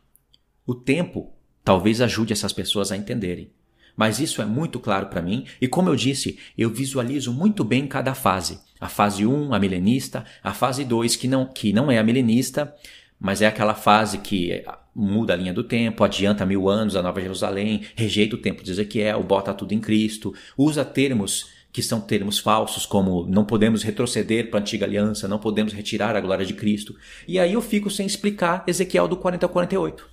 O 0.67 0.75
tempo 0.75 1.35
talvez 1.63 2.01
ajude 2.01 2.33
essas 2.33 2.53
pessoas 2.53 2.91
a 2.91 2.97
entenderem. 2.97 3.53
Mas 3.97 4.19
isso 4.19 4.43
é 4.43 4.45
muito 4.45 4.81
claro 4.81 5.07
para 5.07 5.23
mim, 5.23 5.45
e 5.61 5.69
como 5.69 5.89
eu 5.89 5.97
disse, 5.97 6.39
eu 6.59 6.71
visualizo 6.71 7.33
muito 7.33 7.63
bem 7.63 7.87
cada 7.87 8.15
fase. 8.15 8.59
A 8.81 8.89
fase 8.89 9.25
1, 9.25 9.55
a 9.55 9.59
milenista, 9.59 10.25
a 10.43 10.53
fase 10.53 10.85
2, 10.85 11.17
que 11.17 11.29
não, 11.29 11.47
que 11.47 11.73
não 11.73 11.91
é 11.91 11.99
a 11.99 12.03
milenista, 12.03 12.75
mas 13.19 13.41
é 13.41 13.47
aquela 13.47 13.75
fase 13.75 14.19
que 14.19 14.65
muda 14.95 15.33
a 15.33 15.37
linha 15.37 15.53
do 15.53 15.65
tempo, 15.65 16.05
adianta 16.05 16.45
mil 16.45 16.69
anos 16.69 16.95
a 16.95 17.03
Nova 17.03 17.21
Jerusalém, 17.21 17.83
rejeita 17.97 18.37
o 18.37 18.39
templo 18.39 18.65
de 18.65 18.71
Ezequiel, 18.71 19.23
bota 19.23 19.55
tudo 19.55 19.73
em 19.73 19.81
Cristo, 19.81 20.35
usa 20.57 20.85
termos 20.85 21.53
que 21.73 21.83
são 21.83 22.01
termos 22.01 22.39
falsos, 22.39 22.87
como 22.87 23.27
não 23.27 23.45
podemos 23.45 23.83
retroceder 23.83 24.49
para 24.49 24.61
a 24.61 24.63
antiga 24.63 24.87
aliança, 24.87 25.27
não 25.27 25.41
podemos 25.41 25.73
retirar 25.73 26.15
a 26.15 26.21
glória 26.21 26.47
de 26.47 26.55
Cristo. 26.55 26.95
E 27.27 27.37
aí 27.37 27.55
eu 27.55 27.61
fico 27.61 27.91
sem 27.91 28.07
explicar 28.07 28.63
Ezequiel 28.65 29.09
do 29.09 29.17
40 29.17 29.45
ao 29.45 29.51
48. 29.51 30.09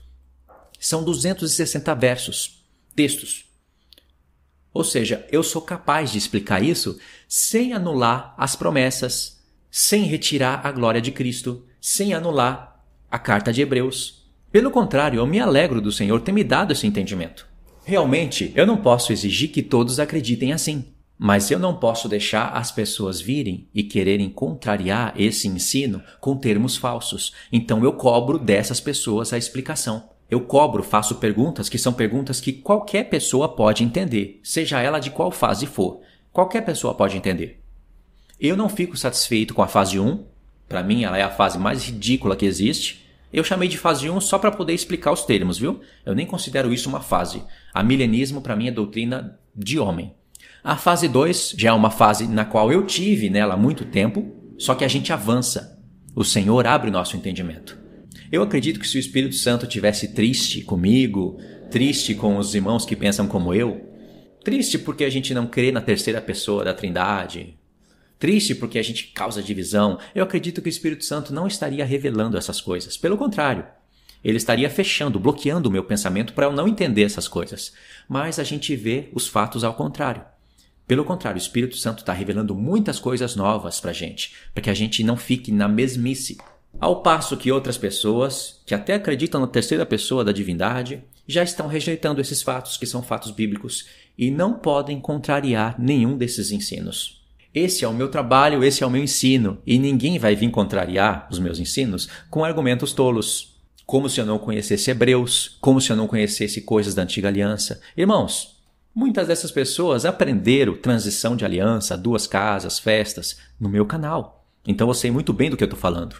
São 0.79 1.03
260 1.03 1.93
versos, 1.93 2.65
textos. 2.95 3.50
Ou 4.73 4.83
seja, 4.83 5.25
eu 5.31 5.43
sou 5.43 5.61
capaz 5.61 6.11
de 6.11 6.17
explicar 6.17 6.63
isso 6.63 6.97
sem 7.27 7.73
anular 7.73 8.33
as 8.37 8.55
promessas, 8.55 9.41
sem 9.69 10.03
retirar 10.03 10.65
a 10.65 10.71
glória 10.71 11.01
de 11.01 11.11
Cristo, 11.11 11.65
sem 11.79 12.13
anular 12.13 12.83
a 13.09 13.19
carta 13.19 13.51
de 13.51 13.61
Hebreus. 13.61 14.25
Pelo 14.51 14.71
contrário, 14.71 15.19
eu 15.19 15.27
me 15.27 15.39
alegro 15.39 15.81
do 15.81 15.91
Senhor 15.91 16.21
ter 16.21 16.31
me 16.31 16.43
dado 16.43 16.71
esse 16.71 16.87
entendimento. 16.87 17.47
Realmente, 17.83 18.51
eu 18.55 18.65
não 18.65 18.77
posso 18.77 19.11
exigir 19.11 19.49
que 19.49 19.61
todos 19.61 19.99
acreditem 19.99 20.53
assim. 20.53 20.85
Mas 21.23 21.51
eu 21.51 21.59
não 21.59 21.75
posso 21.75 22.09
deixar 22.09 22.47
as 22.47 22.71
pessoas 22.71 23.21
virem 23.21 23.69
e 23.75 23.83
quererem 23.83 24.27
contrariar 24.27 25.13
esse 25.15 25.47
ensino 25.47 26.01
com 26.19 26.35
termos 26.35 26.75
falsos. 26.75 27.31
Então 27.51 27.83
eu 27.83 27.93
cobro 27.93 28.39
dessas 28.39 28.79
pessoas 28.79 29.31
a 29.31 29.37
explicação. 29.37 30.09
Eu 30.31 30.39
cobro, 30.39 30.81
faço 30.81 31.15
perguntas 31.15 31.67
que 31.67 31.77
são 31.77 31.91
perguntas 31.91 32.39
que 32.39 32.53
qualquer 32.53 33.09
pessoa 33.09 33.49
pode 33.49 33.83
entender, 33.83 34.39
seja 34.41 34.79
ela 34.79 34.97
de 34.97 35.11
qual 35.11 35.29
fase 35.29 35.67
for. 35.67 35.99
Qualquer 36.31 36.61
pessoa 36.61 36.95
pode 36.95 37.17
entender. 37.17 37.61
Eu 38.39 38.55
não 38.55 38.69
fico 38.69 38.95
satisfeito 38.95 39.53
com 39.53 39.61
a 39.61 39.67
fase 39.67 39.99
1. 39.99 40.23
Para 40.69 40.81
mim, 40.81 41.03
ela 41.03 41.17
é 41.17 41.21
a 41.21 41.29
fase 41.29 41.59
mais 41.59 41.83
ridícula 41.83 42.37
que 42.37 42.45
existe. 42.45 43.05
Eu 43.33 43.43
chamei 43.43 43.67
de 43.67 43.77
fase 43.77 44.09
1 44.09 44.21
só 44.21 44.39
para 44.39 44.53
poder 44.53 44.73
explicar 44.73 45.11
os 45.11 45.25
termos, 45.25 45.57
viu? 45.57 45.81
Eu 46.05 46.15
nem 46.15 46.25
considero 46.25 46.71
isso 46.71 46.87
uma 46.87 47.01
fase. 47.01 47.43
A 47.73 47.83
milenismo 47.83 48.41
para 48.41 48.55
mim 48.55 48.69
é 48.69 48.71
doutrina 48.71 49.37
de 49.53 49.77
homem. 49.79 50.13
A 50.63 50.77
fase 50.77 51.09
2 51.09 51.55
já 51.57 51.71
é 51.71 51.73
uma 51.73 51.91
fase 51.91 52.25
na 52.25 52.45
qual 52.45 52.71
eu 52.71 52.85
tive 52.85 53.29
nela 53.29 53.57
muito 53.57 53.83
tempo, 53.83 54.33
só 54.57 54.75
que 54.75 54.85
a 54.85 54.87
gente 54.87 55.11
avança. 55.11 55.77
O 56.15 56.23
Senhor 56.23 56.65
abre 56.65 56.89
o 56.89 56.93
nosso 56.93 57.17
entendimento. 57.17 57.80
Eu 58.31 58.41
acredito 58.43 58.79
que 58.79 58.87
se 58.87 58.95
o 58.95 58.99
Espírito 58.99 59.35
Santo 59.35 59.67
tivesse 59.67 60.13
triste 60.13 60.61
comigo, 60.61 61.37
triste 61.69 62.15
com 62.15 62.37
os 62.37 62.55
irmãos 62.55 62.85
que 62.85 62.95
pensam 62.95 63.27
como 63.27 63.53
eu, 63.53 63.91
triste 64.41 64.79
porque 64.79 65.03
a 65.03 65.09
gente 65.09 65.33
não 65.33 65.45
crê 65.45 65.69
na 65.69 65.81
terceira 65.81 66.21
pessoa 66.21 66.63
da 66.63 66.73
Trindade, 66.73 67.57
triste 68.17 68.55
porque 68.55 68.79
a 68.79 68.81
gente 68.81 69.07
causa 69.07 69.43
divisão, 69.43 69.99
eu 70.15 70.23
acredito 70.23 70.61
que 70.61 70.69
o 70.69 70.71
Espírito 70.71 71.03
Santo 71.03 71.33
não 71.33 71.45
estaria 71.45 71.83
revelando 71.83 72.37
essas 72.37 72.61
coisas. 72.61 72.95
Pelo 72.95 73.17
contrário, 73.17 73.65
ele 74.23 74.37
estaria 74.37 74.69
fechando, 74.69 75.19
bloqueando 75.19 75.67
o 75.67 75.71
meu 75.71 75.83
pensamento 75.83 76.31
para 76.31 76.45
eu 76.45 76.53
não 76.53 76.69
entender 76.69 77.03
essas 77.03 77.27
coisas. 77.27 77.73
Mas 78.07 78.39
a 78.39 78.45
gente 78.45 78.73
vê 78.77 79.09
os 79.11 79.27
fatos 79.27 79.61
ao 79.61 79.73
contrário. 79.73 80.23
Pelo 80.87 81.03
contrário, 81.03 81.37
o 81.37 81.41
Espírito 81.41 81.75
Santo 81.75 81.99
está 81.99 82.13
revelando 82.13 82.55
muitas 82.55 82.97
coisas 82.97 83.35
novas 83.35 83.81
para 83.81 83.91
a 83.91 83.93
gente, 83.93 84.33
para 84.53 84.63
que 84.63 84.69
a 84.69 84.73
gente 84.73 85.03
não 85.03 85.17
fique 85.17 85.51
na 85.51 85.67
mesmice. 85.67 86.37
Ao 86.81 87.03
passo 87.03 87.37
que 87.37 87.51
outras 87.51 87.77
pessoas, 87.77 88.59
que 88.65 88.73
até 88.73 88.95
acreditam 88.95 89.39
na 89.39 89.45
terceira 89.45 89.85
pessoa 89.85 90.25
da 90.25 90.31
divindade, 90.31 91.03
já 91.27 91.43
estão 91.43 91.67
rejeitando 91.67 92.19
esses 92.19 92.41
fatos, 92.41 92.75
que 92.75 92.87
são 92.87 93.03
fatos 93.03 93.29
bíblicos, 93.29 93.85
e 94.17 94.31
não 94.31 94.55
podem 94.55 94.99
contrariar 94.99 95.79
nenhum 95.79 96.17
desses 96.17 96.49
ensinos. 96.49 97.21
Esse 97.53 97.85
é 97.85 97.87
o 97.87 97.93
meu 97.93 98.09
trabalho, 98.09 98.63
esse 98.63 98.83
é 98.83 98.87
o 98.87 98.89
meu 98.89 99.03
ensino, 99.03 99.59
e 99.63 99.77
ninguém 99.77 100.17
vai 100.17 100.35
vir 100.35 100.49
contrariar 100.49 101.27
os 101.29 101.37
meus 101.37 101.59
ensinos 101.59 102.09
com 102.31 102.43
argumentos 102.43 102.93
tolos. 102.93 103.61
Como 103.85 104.09
se 104.09 104.19
eu 104.19 104.25
não 104.25 104.39
conhecesse 104.39 104.89
Hebreus, 104.89 105.57
como 105.61 105.79
se 105.79 105.91
eu 105.91 105.95
não 105.95 106.07
conhecesse 106.07 106.61
coisas 106.61 106.95
da 106.95 107.03
antiga 107.03 107.27
aliança. 107.27 107.79
Irmãos, 107.95 108.59
Muitas 108.93 109.29
dessas 109.29 109.51
pessoas 109.51 110.03
aprenderam 110.03 110.75
transição 110.75 111.33
de 111.37 111.45
aliança, 111.45 111.97
duas 111.97 112.27
casas, 112.27 112.77
festas, 112.77 113.37
no 113.57 113.69
meu 113.69 113.85
canal. 113.85 114.45
Então 114.67 114.89
eu 114.89 114.93
sei 114.93 115.09
muito 115.09 115.31
bem 115.31 115.49
do 115.49 115.55
que 115.55 115.63
eu 115.63 115.67
estou 115.67 115.79
falando. 115.79 116.17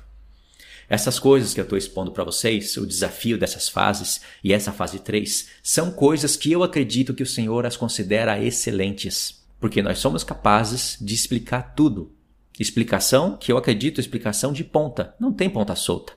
Essas 0.91 1.17
coisas 1.17 1.53
que 1.53 1.59
eu 1.61 1.63
estou 1.63 1.77
expondo 1.77 2.11
para 2.11 2.25
vocês, 2.25 2.75
o 2.75 2.85
desafio 2.85 3.37
dessas 3.37 3.69
fases 3.69 4.19
e 4.43 4.51
essa 4.51 4.73
fase 4.73 4.99
3, 4.99 5.47
são 5.63 5.89
coisas 5.89 6.35
que 6.35 6.51
eu 6.51 6.63
acredito 6.63 7.13
que 7.13 7.23
o 7.23 7.25
Senhor 7.25 7.65
as 7.65 7.77
considera 7.77 8.43
excelentes, 8.43 9.41
porque 9.57 9.81
nós 9.81 9.99
somos 9.99 10.21
capazes 10.21 10.97
de 10.99 11.15
explicar 11.15 11.75
tudo. 11.75 12.11
Explicação 12.59 13.37
que 13.37 13.53
eu 13.53 13.57
acredito 13.57 14.01
explicação 14.01 14.51
de 14.51 14.65
ponta, 14.65 15.15
não 15.17 15.31
tem 15.31 15.49
ponta 15.49 15.77
solta. 15.77 16.11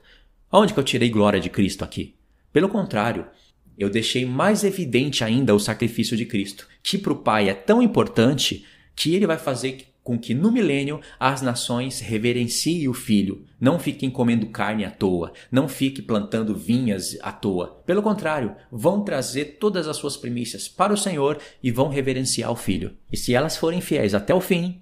Onde 0.51 0.73
que 0.73 0.79
eu 0.81 0.83
tirei 0.83 1.09
glória 1.09 1.39
de 1.39 1.49
Cristo 1.49 1.85
aqui? 1.85 2.13
Pelo 2.51 2.67
contrário, 2.67 3.27
eu 3.77 3.89
deixei 3.89 4.25
mais 4.25 4.65
evidente 4.65 5.23
ainda 5.23 5.55
o 5.55 5.59
sacrifício 5.59 6.17
de 6.17 6.25
Cristo, 6.25 6.67
que 6.83 6.97
para 6.97 7.13
o 7.13 7.19
Pai 7.19 7.47
é 7.47 7.53
tão 7.53 7.81
importante 7.81 8.65
que 8.93 9.15
ele 9.15 9.25
vai 9.25 9.37
fazer 9.37 9.87
com 10.05 10.19
que 10.19 10.35
no 10.35 10.51
milênio 10.51 11.01
as 11.19 11.41
nações 11.41 11.99
reverenciem 11.99 12.87
o 12.87 12.93
Filho, 12.93 13.43
não 13.59 13.79
fiquem 13.79 14.07
comendo 14.07 14.45
carne 14.45 14.85
à 14.85 14.91
toa, 14.91 15.33
não 15.51 15.67
fiquem 15.67 16.05
plantando 16.05 16.55
vinhas 16.55 17.17
à 17.23 17.31
toa. 17.31 17.81
Pelo 17.87 18.03
contrário, 18.03 18.55
vão 18.71 19.03
trazer 19.03 19.57
todas 19.59 19.87
as 19.87 19.97
suas 19.97 20.15
primícias 20.15 20.67
para 20.67 20.93
o 20.93 20.97
Senhor 20.97 21.39
e 21.61 21.71
vão 21.71 21.89
reverenciar 21.89 22.51
o 22.51 22.55
Filho. 22.55 22.95
E 23.11 23.17
se 23.17 23.33
elas 23.33 23.57
forem 23.57 23.81
fiéis 23.81 24.13
até 24.13 24.31
o 24.31 24.39
fim, 24.39 24.79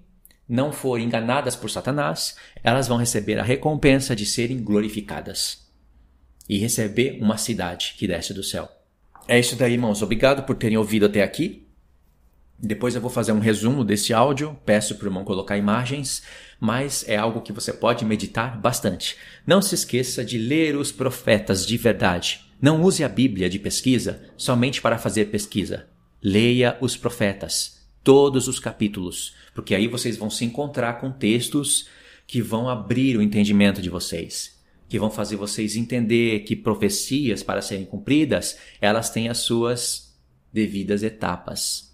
não 0.47 0.73
forem 0.73 1.05
enganadas 1.05 1.55
por 1.55 1.71
Satanás, 1.71 2.35
elas 2.61 2.89
vão 2.89 2.97
receber 2.97 3.39
a 3.39 3.43
recompensa 3.43 4.13
de 4.13 4.25
serem 4.25 4.61
glorificadas 4.61 5.71
e 6.49 6.57
receber 6.57 7.17
uma 7.21 7.37
cidade 7.37 7.95
que 7.97 8.05
desce 8.05 8.33
do 8.33 8.43
céu. 8.43 8.67
É 9.25 9.39
isso 9.39 9.55
daí, 9.55 9.71
irmãos. 9.71 10.01
Obrigado 10.01 10.43
por 10.43 10.57
terem 10.57 10.77
ouvido 10.77 11.05
até 11.05 11.23
aqui. 11.23 11.62
Depois 12.57 12.95
eu 12.95 13.01
vou 13.01 13.09
fazer 13.09 13.31
um 13.31 13.39
resumo 13.39 13.83
desse 13.83 14.13
áudio, 14.13 14.57
peço 14.65 14.95
para 14.95 15.05
o 15.05 15.07
irmão 15.09 15.25
colocar 15.25 15.57
imagens, 15.57 16.23
mas 16.59 17.03
é 17.07 17.17
algo 17.17 17.41
que 17.41 17.51
você 17.51 17.73
pode 17.73 18.05
meditar 18.05 18.59
bastante. 18.59 19.17
Não 19.45 19.61
se 19.61 19.75
esqueça 19.75 20.23
de 20.23 20.37
ler 20.37 20.77
os 20.77 20.91
profetas 20.91 21.65
de 21.65 21.75
verdade. 21.75 22.41
Não 22.61 22.81
use 22.81 23.03
a 23.03 23.09
Bíblia 23.09 23.49
de 23.49 23.59
pesquisa 23.59 24.21
somente 24.37 24.81
para 24.81 24.97
fazer 24.97 25.25
pesquisa. 25.25 25.87
Leia 26.21 26.77
os 26.79 26.95
profetas, 26.95 27.85
todos 28.01 28.47
os 28.47 28.59
capítulos, 28.59 29.35
porque 29.53 29.75
aí 29.75 29.87
vocês 29.87 30.15
vão 30.15 30.29
se 30.29 30.45
encontrar 30.45 31.01
com 31.01 31.11
textos 31.11 31.89
que 32.25 32.41
vão 32.41 32.69
abrir 32.69 33.17
o 33.17 33.21
entendimento 33.21 33.81
de 33.81 33.89
vocês, 33.89 34.57
que 34.87 34.97
vão 34.97 35.11
fazer 35.11 35.35
vocês 35.35 35.75
entender 35.75 36.39
que 36.45 36.55
profecias 36.55 37.43
para 37.43 37.61
serem 37.61 37.85
cumpridas, 37.85 38.57
elas 38.79 39.09
têm 39.09 39.27
as 39.27 39.39
suas 39.39 40.15
devidas 40.53 41.03
etapas. 41.03 41.92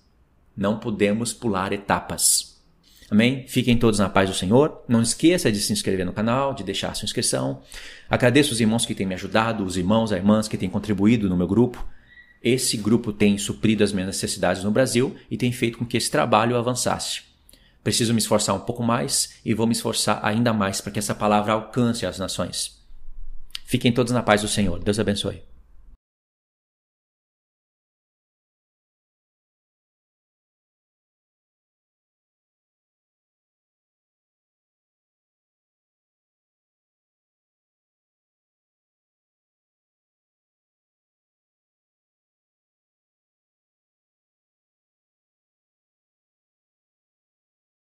Não 0.60 0.78
podemos 0.78 1.32
pular 1.32 1.72
etapas. 1.72 2.62
Amém? 3.10 3.45
Fiquem 3.47 3.78
todos 3.78 3.97
na 3.97 4.10
paz 4.10 4.30
do 4.30 4.36
Senhor. 4.36 4.84
Não 4.89 5.01
esqueça 5.01 5.49
de 5.49 5.57
se 5.57 5.72
inscrever 5.72 6.05
no 6.05 6.12
canal, 6.12 6.53
de 6.53 6.66
deixar 6.66 6.93
sua 6.93 7.05
inscrição. 7.05 7.62
Agradeço 8.10 8.51
os 8.51 8.60
irmãos 8.60 8.86
que 8.86 8.93
têm 8.93 9.07
me 9.07 9.14
ajudado, 9.14 9.64
os 9.64 9.78
irmãos, 9.78 10.12
as 10.12 10.18
irmãs 10.18 10.49
que 10.49 10.57
têm 10.57 10.70
contribuído 10.70 11.30
no 11.30 11.38
meu 11.38 11.47
grupo. 11.47 11.88
Esse 12.43 12.76
grupo 12.76 13.14
tem 13.14 13.38
suprido 13.38 13.86
as 13.86 13.93
minhas 13.93 14.07
necessidades 14.07 14.62
no 14.62 14.70
Brasil 14.70 15.16
e 15.32 15.38
tem 15.38 15.49
feito 15.53 15.78
com 15.78 15.86
que 15.86 15.95
esse 15.95 16.12
trabalho 16.12 16.57
avançasse. 16.57 17.22
Preciso 17.82 18.14
me 18.14 18.20
esforçar 18.20 18.53
um 18.53 18.60
pouco 18.60 18.84
mais 18.84 19.36
e 19.45 19.53
vou 19.53 19.66
me 19.66 19.72
esforçar 19.72 20.20
ainda 20.22 20.51
mais 20.51 20.82
para 20.82 20.91
que 20.91 20.99
essa 20.99 21.16
palavra 21.16 21.53
alcance 21.53 22.05
as 22.05 22.20
nações. 22.20 22.84
Fiquem 23.64 23.93
todos 23.93 24.12
na 24.12 24.22
paz 24.22 24.41
do 24.41 24.49
Senhor. 24.49 24.78
Deus 24.84 24.99
abençoe. 24.99 25.41